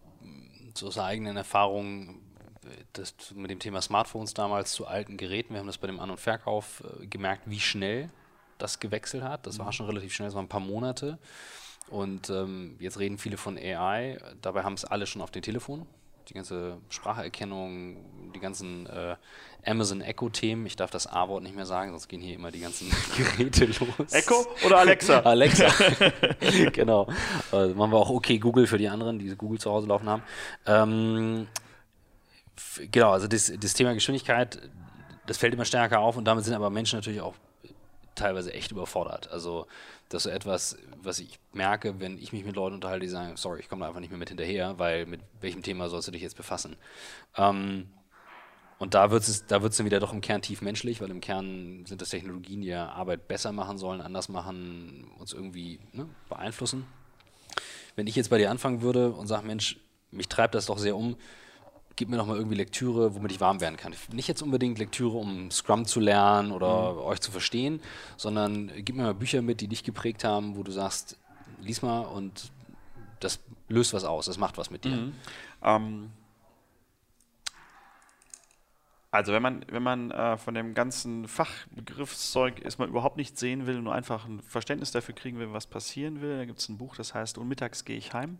zu 0.74 0.86
unserer 0.86 1.04
eigenen 1.04 1.36
Erfahrung 1.36 2.20
das, 2.92 3.14
mit 3.34 3.50
dem 3.50 3.58
Thema 3.58 3.80
Smartphones 3.80 4.34
damals 4.34 4.72
zu 4.72 4.86
alten 4.86 5.16
Geräten, 5.16 5.54
wir 5.54 5.60
haben 5.60 5.66
das 5.66 5.78
bei 5.78 5.86
dem 5.86 6.00
An- 6.00 6.10
und 6.10 6.20
Verkauf 6.20 6.82
äh, 7.00 7.06
gemerkt, 7.06 7.42
wie 7.46 7.60
schnell 7.60 8.10
das 8.58 8.80
gewechselt 8.80 9.22
hat. 9.22 9.46
Das 9.46 9.58
mhm. 9.58 9.64
war 9.64 9.72
schon 9.72 9.86
relativ 9.86 10.12
schnell, 10.12 10.28
das 10.28 10.34
waren 10.34 10.46
ein 10.46 10.48
paar 10.48 10.60
Monate. 10.60 11.18
Und 11.88 12.30
ähm, 12.30 12.76
jetzt 12.80 12.98
reden 12.98 13.18
viele 13.18 13.36
von 13.36 13.56
AI, 13.56 14.18
dabei 14.42 14.64
haben 14.64 14.74
es 14.74 14.84
alle 14.84 15.06
schon 15.06 15.22
auf 15.22 15.30
den 15.30 15.42
Telefonen 15.42 15.86
die 16.28 16.34
ganze 16.34 16.78
Spracherkennung, 16.88 17.96
die 18.34 18.40
ganzen 18.40 18.86
äh, 18.86 19.16
Amazon 19.64 20.00
Echo-Themen. 20.00 20.66
Ich 20.66 20.76
darf 20.76 20.90
das 20.90 21.06
A-Wort 21.06 21.42
nicht 21.42 21.54
mehr 21.54 21.66
sagen, 21.66 21.90
sonst 21.90 22.08
gehen 22.08 22.20
hier 22.20 22.34
immer 22.34 22.50
die 22.50 22.60
ganzen 22.60 22.90
Geräte 23.16 23.66
los. 23.66 24.12
Echo 24.12 24.46
oder 24.64 24.78
Alexa? 24.78 25.20
Alexa. 25.24 25.68
genau. 26.72 27.08
Also 27.52 27.74
machen 27.74 27.92
wir 27.92 27.98
auch 27.98 28.10
okay 28.10 28.38
Google 28.38 28.66
für 28.66 28.78
die 28.78 28.88
anderen, 28.88 29.18
die 29.18 29.34
Google 29.36 29.58
zu 29.58 29.70
Hause 29.70 29.86
laufen 29.86 30.08
haben. 30.08 30.22
Ähm, 30.66 31.46
genau, 32.90 33.12
also 33.12 33.28
das, 33.28 33.52
das 33.58 33.74
Thema 33.74 33.94
Geschwindigkeit, 33.94 34.60
das 35.26 35.38
fällt 35.38 35.54
immer 35.54 35.64
stärker 35.64 36.00
auf 36.00 36.16
und 36.16 36.24
damit 36.24 36.44
sind 36.44 36.54
aber 36.54 36.70
Menschen 36.70 36.98
natürlich 36.98 37.20
auch 37.20 37.34
teilweise 38.16 38.52
echt 38.52 38.72
überfordert. 38.72 39.30
Also 39.30 39.66
das 40.08 40.20
ist 40.20 40.24
so 40.24 40.30
etwas, 40.30 40.76
was 41.02 41.18
ich 41.18 41.38
merke, 41.52 42.00
wenn 42.00 42.18
ich 42.18 42.32
mich 42.32 42.44
mit 42.44 42.56
Leuten 42.56 42.74
unterhalte, 42.74 43.06
die 43.06 43.10
sagen, 43.10 43.36
sorry, 43.36 43.60
ich 43.60 43.68
komme 43.68 43.80
da 43.80 43.88
einfach 43.88 44.00
nicht 44.00 44.10
mehr 44.10 44.18
mit 44.18 44.28
hinterher, 44.28 44.78
weil 44.78 45.06
mit 45.06 45.20
welchem 45.40 45.62
Thema 45.62 45.88
sollst 45.88 46.08
du 46.08 46.12
dich 46.12 46.22
jetzt 46.22 46.36
befassen? 46.36 46.76
Ähm, 47.36 47.88
und 48.78 48.94
da 48.94 49.10
wird 49.10 49.22
es 49.22 49.46
da 49.46 49.62
wird's 49.62 49.78
dann 49.78 49.86
wieder 49.86 50.00
doch 50.00 50.12
im 50.12 50.20
Kern 50.20 50.42
tief 50.42 50.60
menschlich, 50.60 51.00
weil 51.00 51.10
im 51.10 51.20
Kern 51.20 51.86
sind 51.86 52.02
das 52.02 52.10
Technologien, 52.10 52.60
die 52.60 52.68
ja 52.68 52.90
Arbeit 52.90 53.26
besser 53.26 53.52
machen 53.52 53.78
sollen, 53.78 54.00
anders 54.00 54.28
machen, 54.28 55.10
uns 55.18 55.32
irgendwie 55.32 55.80
ne, 55.92 56.08
beeinflussen. 56.28 56.86
Wenn 57.94 58.06
ich 58.06 58.16
jetzt 58.16 58.28
bei 58.28 58.38
dir 58.38 58.50
anfangen 58.50 58.82
würde 58.82 59.12
und 59.12 59.26
sage, 59.26 59.46
Mensch, 59.46 59.78
mich 60.10 60.28
treibt 60.28 60.54
das 60.54 60.66
doch 60.66 60.78
sehr 60.78 60.94
um, 60.94 61.16
gib 61.96 62.10
mir 62.10 62.16
noch 62.16 62.26
mal 62.26 62.36
irgendwie 62.36 62.56
Lektüre, 62.56 63.14
womit 63.14 63.32
ich 63.32 63.40
warm 63.40 63.60
werden 63.60 63.76
kann. 63.76 63.94
Nicht 64.12 64.28
jetzt 64.28 64.42
unbedingt 64.42 64.78
Lektüre, 64.78 65.16
um 65.16 65.50
Scrum 65.50 65.86
zu 65.86 65.98
lernen 65.98 66.52
oder 66.52 66.92
mhm. 66.92 66.98
euch 67.00 67.20
zu 67.20 67.30
verstehen, 67.30 67.80
sondern 68.16 68.70
gib 68.76 68.96
mir 68.96 69.02
mal 69.02 69.14
Bücher 69.14 69.42
mit, 69.42 69.60
die 69.62 69.68
dich 69.68 69.82
geprägt 69.82 70.22
haben, 70.22 70.56
wo 70.56 70.62
du 70.62 70.70
sagst, 70.70 71.18
lies 71.60 71.82
mal 71.82 72.00
und 72.02 72.52
das 73.20 73.40
löst 73.68 73.94
was 73.94 74.04
aus, 74.04 74.26
das 74.26 74.38
macht 74.38 74.58
was 74.58 74.70
mit 74.70 74.84
dir. 74.84 74.96
Mhm. 74.96 75.12
Ähm, 75.62 76.10
also 79.10 79.32
wenn 79.32 79.40
man, 79.40 79.64
wenn 79.70 79.82
man 79.82 80.10
äh, 80.10 80.36
von 80.36 80.52
dem 80.52 80.74
ganzen 80.74 81.26
Fachbegriffszeug 81.26 82.62
erstmal 82.62 82.88
überhaupt 82.88 83.16
nicht 83.16 83.38
sehen 83.38 83.66
will, 83.66 83.80
nur 83.80 83.94
einfach 83.94 84.26
ein 84.26 84.42
Verständnis 84.42 84.90
dafür 84.90 85.14
kriegen 85.14 85.38
will, 85.38 85.54
was 85.54 85.66
passieren 85.66 86.20
will, 86.20 86.36
da 86.36 86.44
gibt 86.44 86.58
es 86.58 86.68
ein 86.68 86.76
Buch, 86.76 86.94
das 86.96 87.14
heißt 87.14 87.38
Und 87.38 87.48
mittags 87.48 87.86
gehe 87.86 87.96
ich 87.96 88.12
heim 88.12 88.38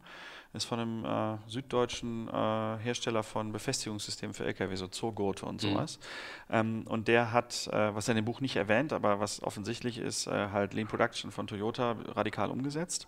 ist 0.56 0.64
von 0.64 0.80
einem 0.80 1.04
äh, 1.04 1.38
süddeutschen 1.46 2.28
äh, 2.28 2.32
Hersteller 2.78 3.22
von 3.22 3.52
Befestigungssystemen 3.52 4.34
für 4.34 4.44
Lkw, 4.44 4.74
so 4.74 4.88
Zogurte 4.88 5.46
und 5.46 5.62
mhm. 5.62 5.68
sowas. 5.68 5.98
Mhm. 6.48 6.54
Ähm, 6.54 6.84
und 6.88 7.08
der 7.08 7.32
hat, 7.32 7.68
äh, 7.68 7.94
was 7.94 8.08
er 8.08 8.12
in 8.12 8.16
dem 8.16 8.24
Buch 8.24 8.40
nicht 8.40 8.56
erwähnt, 8.56 8.92
aber 8.92 9.20
was 9.20 9.42
offensichtlich 9.42 9.98
ist, 9.98 10.26
äh, 10.26 10.48
halt 10.50 10.74
Lean 10.74 10.88
Production 10.88 11.30
von 11.30 11.46
Toyota 11.46 11.96
radikal 12.14 12.50
umgesetzt. 12.50 13.06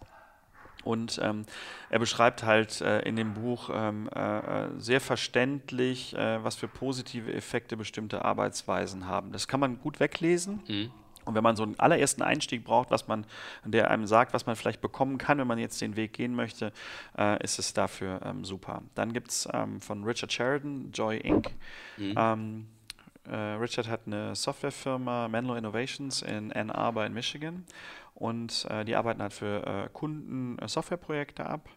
Und 0.85 1.21
ähm, 1.23 1.45
er 1.91 1.99
beschreibt 1.99 2.45
halt 2.45 2.81
äh, 2.81 3.01
in 3.01 3.17
dem 3.17 3.35
Buch 3.35 3.69
ähm, 3.73 4.09
äh, 4.09 4.69
sehr 4.79 5.01
verständlich, 5.01 6.15
äh, 6.17 6.43
was 6.43 6.55
für 6.57 6.69
positive 6.69 7.33
Effekte 7.33 7.77
bestimmte 7.77 8.25
Arbeitsweisen 8.25 9.07
haben. 9.07 9.33
Das 9.33 9.49
kann 9.49 9.61
man 9.61 9.81
gut 9.81 10.01
weglesen. 10.01 10.63
Mhm. 10.69 10.91
Und 11.29 11.35
wenn 11.35 11.43
man 11.43 11.57
so 11.57 11.63
einen 11.63 11.79
allerersten 11.79 12.23
Einstieg 12.23 12.65
braucht, 12.65 12.91
was 12.91 13.07
man, 13.07 13.27
der 13.65 13.91
einem 13.91 14.07
sagt, 14.07 14.33
was 14.33 14.47
man 14.47 14.57
vielleicht 14.57 14.81
bekommen 14.81 15.19
kann, 15.19 15.37
wenn 15.37 15.47
man 15.47 15.59
jetzt 15.59 15.81
den 15.83 15.95
Weg 15.95 16.15
gehen 16.15 16.35
möchte, 16.35 16.73
äh, 17.19 17.43
ist 17.45 17.59
es 17.59 17.75
dafür 17.75 18.21
ähm, 18.25 18.47
super. 18.47 18.83
Dann 18.95 19.13
gibt 19.13 19.29
es 19.29 19.47
ähm, 19.53 19.81
von 19.81 20.05
Richard 20.05 20.33
Sheridan, 20.33 20.91
Joy 20.93 21.19
Inc. 21.19 21.51
Mhm. 21.99 22.15
Ähm, 22.17 22.67
äh, 22.67 22.78
Richard 23.35 23.89
hat 23.89 24.03
eine 24.07 24.35
Softwarefirma, 24.35 25.29
Menlo 25.29 25.55
Innovations 25.55 26.23
in 26.23 26.53
Ann 26.53 26.71
Arbor 26.71 27.07
in 27.07 27.15
Michigan. 27.15 27.65
Und 28.15 28.67
äh, 28.69 28.85
die 28.85 28.97
arbeiten 28.97 29.23
halt 29.23 29.33
für 29.33 29.65
äh, 29.65 29.89
Kunden 29.93 30.59
äh, 30.59 30.67
Softwareprojekte 30.67 31.47
ab 31.47 31.69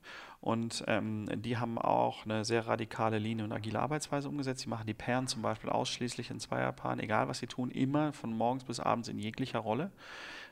und 0.42 0.84
ähm, 0.88 1.28
die 1.36 1.58
haben 1.58 1.78
auch 1.78 2.26
eine 2.26 2.44
sehr 2.46 2.66
radikale 2.66 3.20
Linie 3.20 3.46
und 3.46 3.52
agile 3.52 3.80
Arbeitsweise 3.80 4.28
umgesetzt. 4.28 4.62
Sie 4.62 4.70
machen 4.70 4.88
die 4.88 4.96
Pairen 4.96 5.28
zum 5.28 5.44
Beispiel 5.44 5.70
ausschließlich 5.70 6.32
in 6.32 6.40
Zweierpaaren, 6.40 7.00
egal 7.00 7.28
was 7.28 7.38
sie 7.38 7.48
tun, 7.48 7.70
immer 7.70 8.12
von 8.12 8.36
morgens 8.36 8.64
bis 8.64 8.80
abends 8.80 9.08
in 9.08 9.20
jeglicher 9.20 9.60
Rolle. 9.60 9.92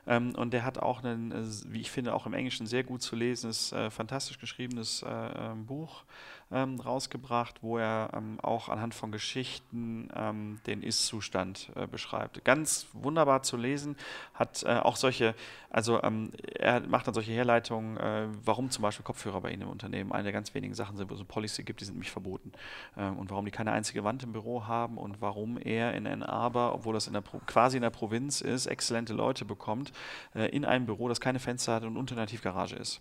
Ähm, 0.06 0.32
und 0.36 0.52
der 0.52 0.64
hat 0.64 0.78
auch 0.78 1.02
ein, 1.02 1.32
äh, 1.32 1.44
wie 1.66 1.80
ich 1.80 1.90
finde, 1.90 2.14
auch 2.14 2.24
im 2.24 2.34
Englischen 2.34 2.66
sehr 2.66 2.84
gut 2.84 3.02
zu 3.02 3.16
lesendes, 3.16 3.72
äh, 3.72 3.90
fantastisch 3.90 4.38
geschriebenes 4.38 5.02
äh, 5.02 5.08
ähm, 5.08 5.66
Buch 5.66 6.04
ähm, 6.52 6.80
rausgebracht, 6.80 7.62
wo 7.62 7.78
er 7.78 8.10
ähm, 8.14 8.38
auch 8.40 8.68
anhand 8.68 8.94
von 8.94 9.12
Geschichten 9.12 10.08
ähm, 10.14 10.60
den 10.66 10.82
Ist-Zustand 10.82 11.70
äh, 11.76 11.86
beschreibt. 11.86 12.44
Ganz 12.44 12.88
wunderbar 12.92 13.42
zu 13.42 13.56
lesen, 13.56 13.96
hat 14.34 14.62
äh, 14.64 14.78
auch 14.78 14.96
solche, 14.96 15.34
also 15.70 16.02
ähm, 16.02 16.32
er 16.54 16.80
macht 16.80 17.06
dann 17.06 17.14
solche 17.14 17.32
Herleitungen, 17.32 17.96
äh, 17.98 18.26
warum 18.44 18.70
zum 18.70 18.82
Beispiel 18.82 19.04
Kopfhörer 19.04 19.40
bei 19.40 19.50
Ihnen 19.50 19.62
im 19.62 19.68
Unternehmen 19.68 20.12
eine 20.12 20.24
der 20.24 20.32
ganz 20.32 20.54
wenigen 20.54 20.74
Sachen 20.74 20.96
sind, 20.96 21.08
wo 21.08 21.14
es 21.14 21.20
eine 21.20 21.26
Policy 21.26 21.62
gibt, 21.62 21.80
die 21.80 21.84
sind 21.84 21.94
nämlich 21.94 22.10
verboten. 22.10 22.52
Ähm, 22.96 23.18
und 23.18 23.30
warum 23.30 23.44
die 23.44 23.50
keine 23.50 23.72
einzige 23.72 24.02
Wand 24.02 24.22
im 24.22 24.32
Büro 24.32 24.66
haben 24.66 24.98
und 24.98 25.20
warum 25.20 25.56
er 25.58 25.94
in 25.94 26.06
Ann 26.06 26.22
Arbor, 26.22 26.74
obwohl 26.74 26.94
das 26.94 27.06
in 27.06 27.12
der 27.12 27.22
quasi 27.46 27.76
in 27.76 27.82
der 27.82 27.90
Provinz 27.90 28.40
ist, 28.40 28.66
exzellente 28.66 29.12
Leute 29.12 29.44
bekommt, 29.44 29.92
äh, 30.34 30.48
in 30.48 30.64
einem 30.64 30.86
Büro, 30.86 31.08
das 31.08 31.20
keine 31.20 31.38
Fenster 31.38 31.74
hat 31.74 31.84
und 31.84 31.96
unter 31.96 32.16
einer 32.16 32.26
Tiefgarage 32.26 32.76
ist. 32.76 33.00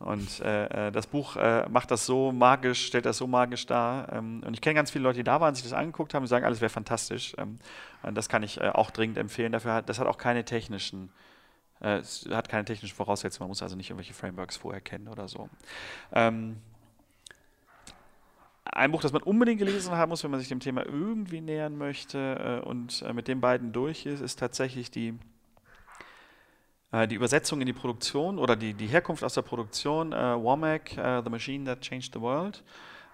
Und 0.00 0.40
äh, 0.40 0.88
äh, 0.88 0.92
das 0.92 1.06
Buch 1.06 1.36
äh, 1.36 1.68
macht 1.68 1.90
das 1.90 2.06
so 2.06 2.32
magisch, 2.32 2.86
stellt 2.86 3.06
das 3.06 3.18
so 3.18 3.26
magisch 3.26 3.66
dar. 3.66 4.12
Ähm, 4.12 4.42
und 4.46 4.54
ich 4.54 4.60
kenne 4.60 4.74
ganz 4.74 4.90
viele 4.90 5.04
Leute, 5.04 5.18
die 5.18 5.24
da 5.24 5.40
waren, 5.40 5.54
sich 5.54 5.64
das 5.64 5.72
angeguckt 5.72 6.14
haben, 6.14 6.24
die 6.24 6.28
sagen, 6.28 6.44
alles 6.44 6.60
wäre 6.60 6.70
fantastisch. 6.70 7.34
Ähm, 7.38 7.58
das 8.14 8.28
kann 8.28 8.42
ich 8.42 8.60
äh, 8.60 8.68
auch 8.68 8.90
dringend 8.90 9.18
empfehlen. 9.18 9.52
Dafür 9.52 9.74
hat, 9.74 9.88
das 9.88 9.98
hat 9.98 10.06
auch 10.06 10.18
keine 10.18 10.44
technischen, 10.44 11.10
äh, 11.80 12.02
hat 12.30 12.48
keine 12.48 12.64
technischen 12.64 12.94
Voraussetzungen. 12.94 13.46
Man 13.46 13.50
muss 13.50 13.62
also 13.62 13.76
nicht 13.76 13.90
irgendwelche 13.90 14.14
Frameworks 14.14 14.56
vorher 14.56 14.80
kennen 14.80 15.08
oder 15.08 15.28
so. 15.28 15.48
Ähm, 16.12 16.58
ein 18.64 18.90
Buch, 18.90 19.00
das 19.00 19.12
man 19.12 19.22
unbedingt 19.22 19.58
gelesen 19.58 19.92
haben 19.92 20.10
muss, 20.10 20.24
wenn 20.24 20.30
man 20.30 20.40
sich 20.40 20.48
dem 20.48 20.60
Thema 20.60 20.84
irgendwie 20.84 21.40
nähern 21.40 21.76
möchte 21.76 22.62
äh, 22.64 22.66
und 22.66 23.04
mit 23.14 23.28
den 23.28 23.40
beiden 23.40 23.72
durch 23.72 24.06
ist, 24.06 24.20
ist 24.20 24.38
tatsächlich 24.38 24.90
die 24.90 25.18
die 27.04 27.14
Übersetzung 27.14 27.60
in 27.60 27.66
die 27.66 27.72
Produktion 27.72 28.38
oder 28.38 28.56
die, 28.56 28.74
die 28.74 28.86
Herkunft 28.86 29.24
aus 29.24 29.34
der 29.34 29.42
Produktion, 29.42 30.12
äh, 30.12 30.16
Womack, 30.16 30.92
uh, 30.96 31.22
The 31.22 31.30
Machine 31.30 31.64
That 31.64 31.80
Changed 31.80 32.14
the 32.14 32.20
World. 32.20 32.62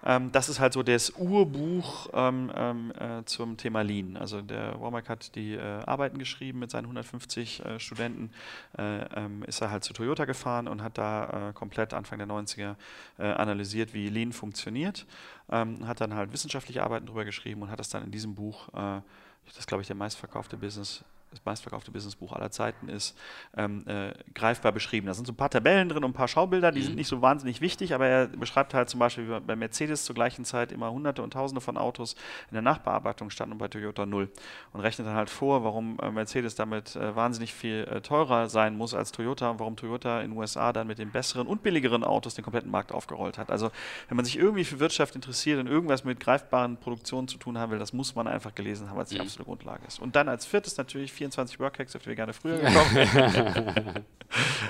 Ähm, 0.05 0.31
das 0.31 0.49
ist 0.49 0.59
halt 0.59 0.73
so 0.73 0.83
das 0.83 1.11
Urbuch 1.11 2.09
ähm, 2.13 2.51
ähm, 2.55 2.93
äh, 2.99 3.23
zum 3.25 3.57
Thema 3.57 3.81
Lean. 3.81 4.17
Also 4.17 4.41
der 4.41 4.79
Womack 4.79 5.07
hat 5.07 5.35
die 5.35 5.53
äh, 5.53 5.61
Arbeiten 5.85 6.17
geschrieben 6.17 6.59
mit 6.59 6.71
seinen 6.71 6.85
150 6.85 7.63
äh, 7.63 7.79
Studenten, 7.79 8.31
äh, 8.77 9.05
ähm, 9.15 9.43
ist 9.43 9.61
er 9.61 9.71
halt 9.71 9.83
zu 9.83 9.93
Toyota 9.93 10.25
gefahren 10.25 10.67
und 10.67 10.83
hat 10.83 10.97
da 10.97 11.51
komplett 11.53 11.93
Anfang 11.93 12.19
der 12.19 12.27
90er 12.27 12.75
analysiert, 13.17 13.93
wie 13.93 14.09
Lean 14.09 14.33
funktioniert, 14.33 15.05
ähm, 15.49 15.87
hat 15.87 16.01
dann 16.01 16.13
halt 16.13 16.33
wissenschaftliche 16.33 16.83
Arbeiten 16.83 17.05
darüber 17.05 17.25
geschrieben 17.25 17.61
und 17.61 17.71
hat 17.71 17.79
das 17.79 17.89
dann 17.89 18.03
in 18.03 18.11
diesem 18.11 18.35
Buch, 18.35 18.69
das 18.73 19.67
glaube 19.67 19.81
ich 19.81 19.87
der 19.87 19.95
meistverkaufte 19.95 20.57
Business 20.57 21.03
das 21.33 21.45
meistverkaufte 21.45 21.91
Businessbuch 21.91 22.33
aller 22.33 22.51
Zeiten 22.51 22.89
ist, 22.89 23.17
ähm, 23.57 23.85
äh, 23.87 24.13
greifbar 24.33 24.71
beschrieben. 24.71 25.07
Da 25.07 25.13
sind 25.13 25.25
so 25.25 25.33
ein 25.33 25.35
paar 25.35 25.49
Tabellen 25.49 25.89
drin 25.89 26.03
und 26.03 26.11
ein 26.11 26.13
paar 26.13 26.27
Schaubilder, 26.27 26.71
die 26.71 26.81
mhm. 26.81 26.85
sind 26.85 26.95
nicht 26.95 27.07
so 27.07 27.21
wahnsinnig 27.21 27.61
wichtig, 27.61 27.93
aber 27.93 28.07
er 28.07 28.27
beschreibt 28.27 28.73
halt 28.73 28.89
zum 28.89 28.99
Beispiel, 28.99 29.27
wie 29.27 29.39
bei 29.39 29.55
Mercedes 29.55 30.05
zur 30.05 30.15
gleichen 30.15 30.45
Zeit 30.45 30.71
immer 30.71 30.91
hunderte 30.91 31.21
und 31.21 31.33
tausende 31.33 31.61
von 31.61 31.77
Autos 31.77 32.15
in 32.49 32.53
der 32.53 32.61
Nachbearbeitung 32.61 33.29
standen 33.29 33.53
und 33.53 33.57
bei 33.57 33.67
Toyota 33.67 34.05
null. 34.05 34.29
Und 34.71 34.81
rechnet 34.81 35.07
dann 35.07 35.15
halt 35.15 35.29
vor, 35.29 35.63
warum 35.63 35.97
äh, 36.01 36.11
Mercedes 36.11 36.55
damit 36.55 36.95
äh, 36.95 37.15
wahnsinnig 37.15 37.53
viel 37.53 37.87
äh, 37.89 38.01
teurer 38.01 38.49
sein 38.49 38.77
muss 38.77 38.93
als 38.93 39.11
Toyota 39.11 39.49
und 39.49 39.59
warum 39.59 39.75
Toyota 39.75 40.21
in 40.21 40.31
den 40.31 40.37
USA 40.37 40.73
dann 40.73 40.87
mit 40.87 40.99
den 40.99 41.11
besseren 41.11 41.47
und 41.47 41.63
billigeren 41.63 42.03
Autos 42.03 42.35
den 42.35 42.43
kompletten 42.43 42.71
Markt 42.71 42.91
aufgerollt 42.91 43.37
hat. 43.37 43.51
Also 43.51 43.71
wenn 44.07 44.15
man 44.15 44.25
sich 44.25 44.37
irgendwie 44.37 44.63
für 44.63 44.79
Wirtschaft 44.79 45.15
interessiert 45.15 45.59
und 45.59 45.67
irgendwas 45.67 46.03
mit 46.03 46.19
greifbaren 46.19 46.77
Produktionen 46.77 47.27
zu 47.27 47.37
tun 47.37 47.57
haben 47.57 47.71
will, 47.71 47.79
das 47.79 47.93
muss 47.93 48.15
man 48.15 48.27
einfach 48.27 48.53
gelesen 48.55 48.89
haben, 48.89 48.99
als 48.99 49.09
die 49.09 49.15
mhm. 49.15 49.21
absolute 49.21 49.45
Grundlage 49.45 49.85
ist. 49.87 49.99
Und 49.99 50.15
dann 50.15 50.29
als 50.29 50.45
viertes 50.45 50.77
natürlich 50.77 51.11
24 51.23 51.59
Workhacks, 51.59 51.95
auf 51.95 52.03
die 52.03 52.09
wir 52.09 52.15
gerne 52.15 52.33
früher 52.33 52.57
gekommen 52.59 54.05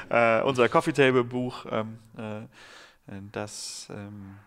äh, 0.10 0.42
unser 0.42 0.70
Coffee 0.70 0.94
Table 0.94 1.24
Buch, 1.24 1.66
ähm, 1.72 1.98
äh, 2.18 3.22
das 3.32 3.88
ähm, 3.90 4.38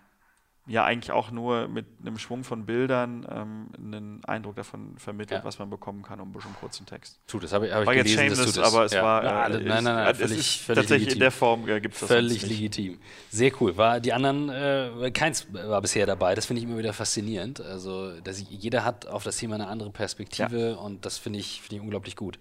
ja 0.69 0.85
eigentlich 0.85 1.13
auch 1.13 1.31
nur 1.31 1.69
mit 1.69 1.87
einem 2.01 2.19
Schwung 2.19 2.43
von 2.43 2.67
Bildern 2.67 3.27
ähm, 3.31 3.69
einen 3.77 4.25
Eindruck 4.25 4.57
davon 4.57 4.99
vermittelt, 4.99 5.41
ja. 5.41 5.45
was 5.45 5.59
man 5.59 5.71
bekommen 5.71 6.03
kann, 6.03 6.19
um 6.21 6.31
ein 6.31 6.33
bisschen 6.33 6.55
kurzen 6.55 6.87
Text. 6.87 7.21
Tu, 7.29 7.39
das 7.39 7.53
habe 7.53 7.69
ich, 7.69 7.73
hab 7.73 7.83
ich 7.83 7.87
war 7.87 7.95
gelesen, 7.95 8.25
jetzt 8.25 8.37
shameless, 8.37 8.59
aber 8.59 8.85
es 8.85 8.93
ja. 8.93 9.03
war 9.03 9.25
ja, 9.25 9.47
äh, 9.47 9.51
nein, 9.51 9.85
nein, 9.85 9.85
nein, 9.85 10.15
völlig, 10.15 10.39
ist 10.39 10.57
völlig 10.57 10.83
tatsächlich 10.83 10.91
legitim. 10.91 11.13
in 11.13 11.21
der 11.21 11.31
Form 11.31 11.69
äh, 11.69 11.81
gibt 11.81 11.95
es 11.95 12.01
das 12.01 12.09
völlig 12.09 12.47
legitim. 12.47 12.99
Sehr 13.31 13.53
cool. 13.61 13.77
War 13.77 14.01
die 14.01 14.13
anderen 14.13 14.49
äh, 14.49 15.11
keins 15.13 15.47
war 15.53 15.81
bisher 15.81 16.05
dabei. 16.05 16.35
Das 16.35 16.47
finde 16.47 16.63
ich 16.63 16.69
immer 16.69 16.79
wieder 16.79 16.93
faszinierend. 16.93 17.61
Also 17.61 18.19
dass 18.21 18.39
ich, 18.39 18.51
jeder 18.51 18.85
hat 18.85 19.07
auf 19.07 19.23
das 19.23 19.37
Thema 19.37 19.55
eine 19.55 19.69
andere 19.69 19.91
Perspektive 19.91 20.79
und 20.79 21.07
das 21.07 21.19
finde 21.19 21.39
ich, 21.39 21.63
find 21.63 21.75
ich 21.75 21.81
unglaublich 21.81 22.17
gut. 22.17 22.39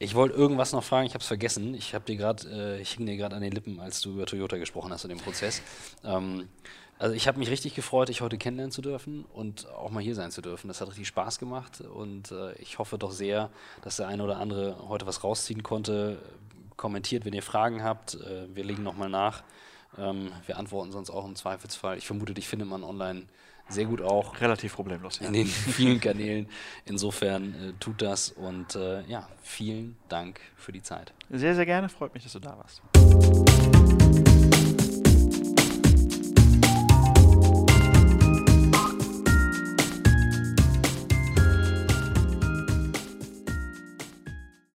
Ich 0.00 0.16
wollte 0.16 0.34
irgendwas 0.34 0.72
noch 0.72 0.82
fragen, 0.82 1.06
ich 1.06 1.14
habe 1.14 1.22
es 1.22 1.28
vergessen. 1.28 1.72
Ich 1.72 1.94
habe 1.94 2.04
dir 2.04 2.16
gerade, 2.16 2.48
äh, 2.50 2.80
ich 2.80 2.94
hing 2.94 3.06
dir 3.06 3.16
gerade 3.16 3.36
an 3.36 3.42
den 3.42 3.52
Lippen, 3.52 3.78
als 3.78 4.00
du 4.00 4.10
über 4.10 4.26
Toyota 4.26 4.56
gesprochen 4.56 4.92
hast 4.92 5.04
in 5.04 5.10
dem 5.10 5.20
Prozess. 5.20 5.62
Ähm, 6.04 6.48
also 6.98 7.14
ich 7.14 7.26
habe 7.26 7.38
mich 7.38 7.50
richtig 7.50 7.74
gefreut, 7.74 8.08
dich 8.08 8.20
heute 8.20 8.38
kennenlernen 8.38 8.72
zu 8.72 8.82
dürfen 8.82 9.24
und 9.32 9.68
auch 9.70 9.90
mal 9.90 10.02
hier 10.02 10.14
sein 10.14 10.30
zu 10.30 10.42
dürfen. 10.42 10.68
Das 10.68 10.80
hat 10.80 10.88
richtig 10.88 11.08
Spaß 11.08 11.38
gemacht 11.38 11.80
und 11.80 12.30
äh, 12.30 12.52
ich 12.54 12.78
hoffe 12.78 12.98
doch 12.98 13.10
sehr, 13.10 13.50
dass 13.82 13.96
der 13.96 14.08
eine 14.08 14.22
oder 14.22 14.38
andere 14.38 14.88
heute 14.88 15.06
was 15.06 15.24
rausziehen 15.24 15.62
konnte. 15.62 16.18
Kommentiert, 16.76 17.24
wenn 17.24 17.32
ihr 17.32 17.42
Fragen 17.42 17.82
habt. 17.82 18.14
Äh, 18.14 18.54
wir 18.54 18.64
legen 18.64 18.82
nochmal 18.82 19.08
nach. 19.08 19.42
Ähm, 19.98 20.32
wir 20.46 20.58
antworten 20.58 20.92
sonst 20.92 21.10
auch 21.10 21.24
im 21.24 21.36
Zweifelsfall. 21.36 21.98
Ich 21.98 22.06
vermute, 22.06 22.34
dich 22.34 22.48
findet 22.48 22.68
man 22.68 22.84
online 22.84 23.26
sehr 23.68 23.86
gut 23.86 24.02
auch. 24.02 24.40
Relativ 24.40 24.74
problemlos, 24.74 25.20
ja. 25.20 25.26
In 25.26 25.32
den 25.32 25.46
vielen 25.46 26.00
Kanälen. 26.00 26.48
Insofern 26.84 27.54
äh, 27.54 27.72
tut 27.80 28.02
das 28.02 28.30
und 28.30 28.74
äh, 28.76 29.02
ja, 29.06 29.28
vielen 29.42 29.96
Dank 30.08 30.40
für 30.56 30.72
die 30.72 30.82
Zeit. 30.82 31.12
Sehr, 31.30 31.54
sehr 31.54 31.66
gerne. 31.66 31.88
Freut 31.88 32.12
mich, 32.14 32.22
dass 32.22 32.32
du 32.32 32.40
da 32.40 32.56
warst. 32.58 32.82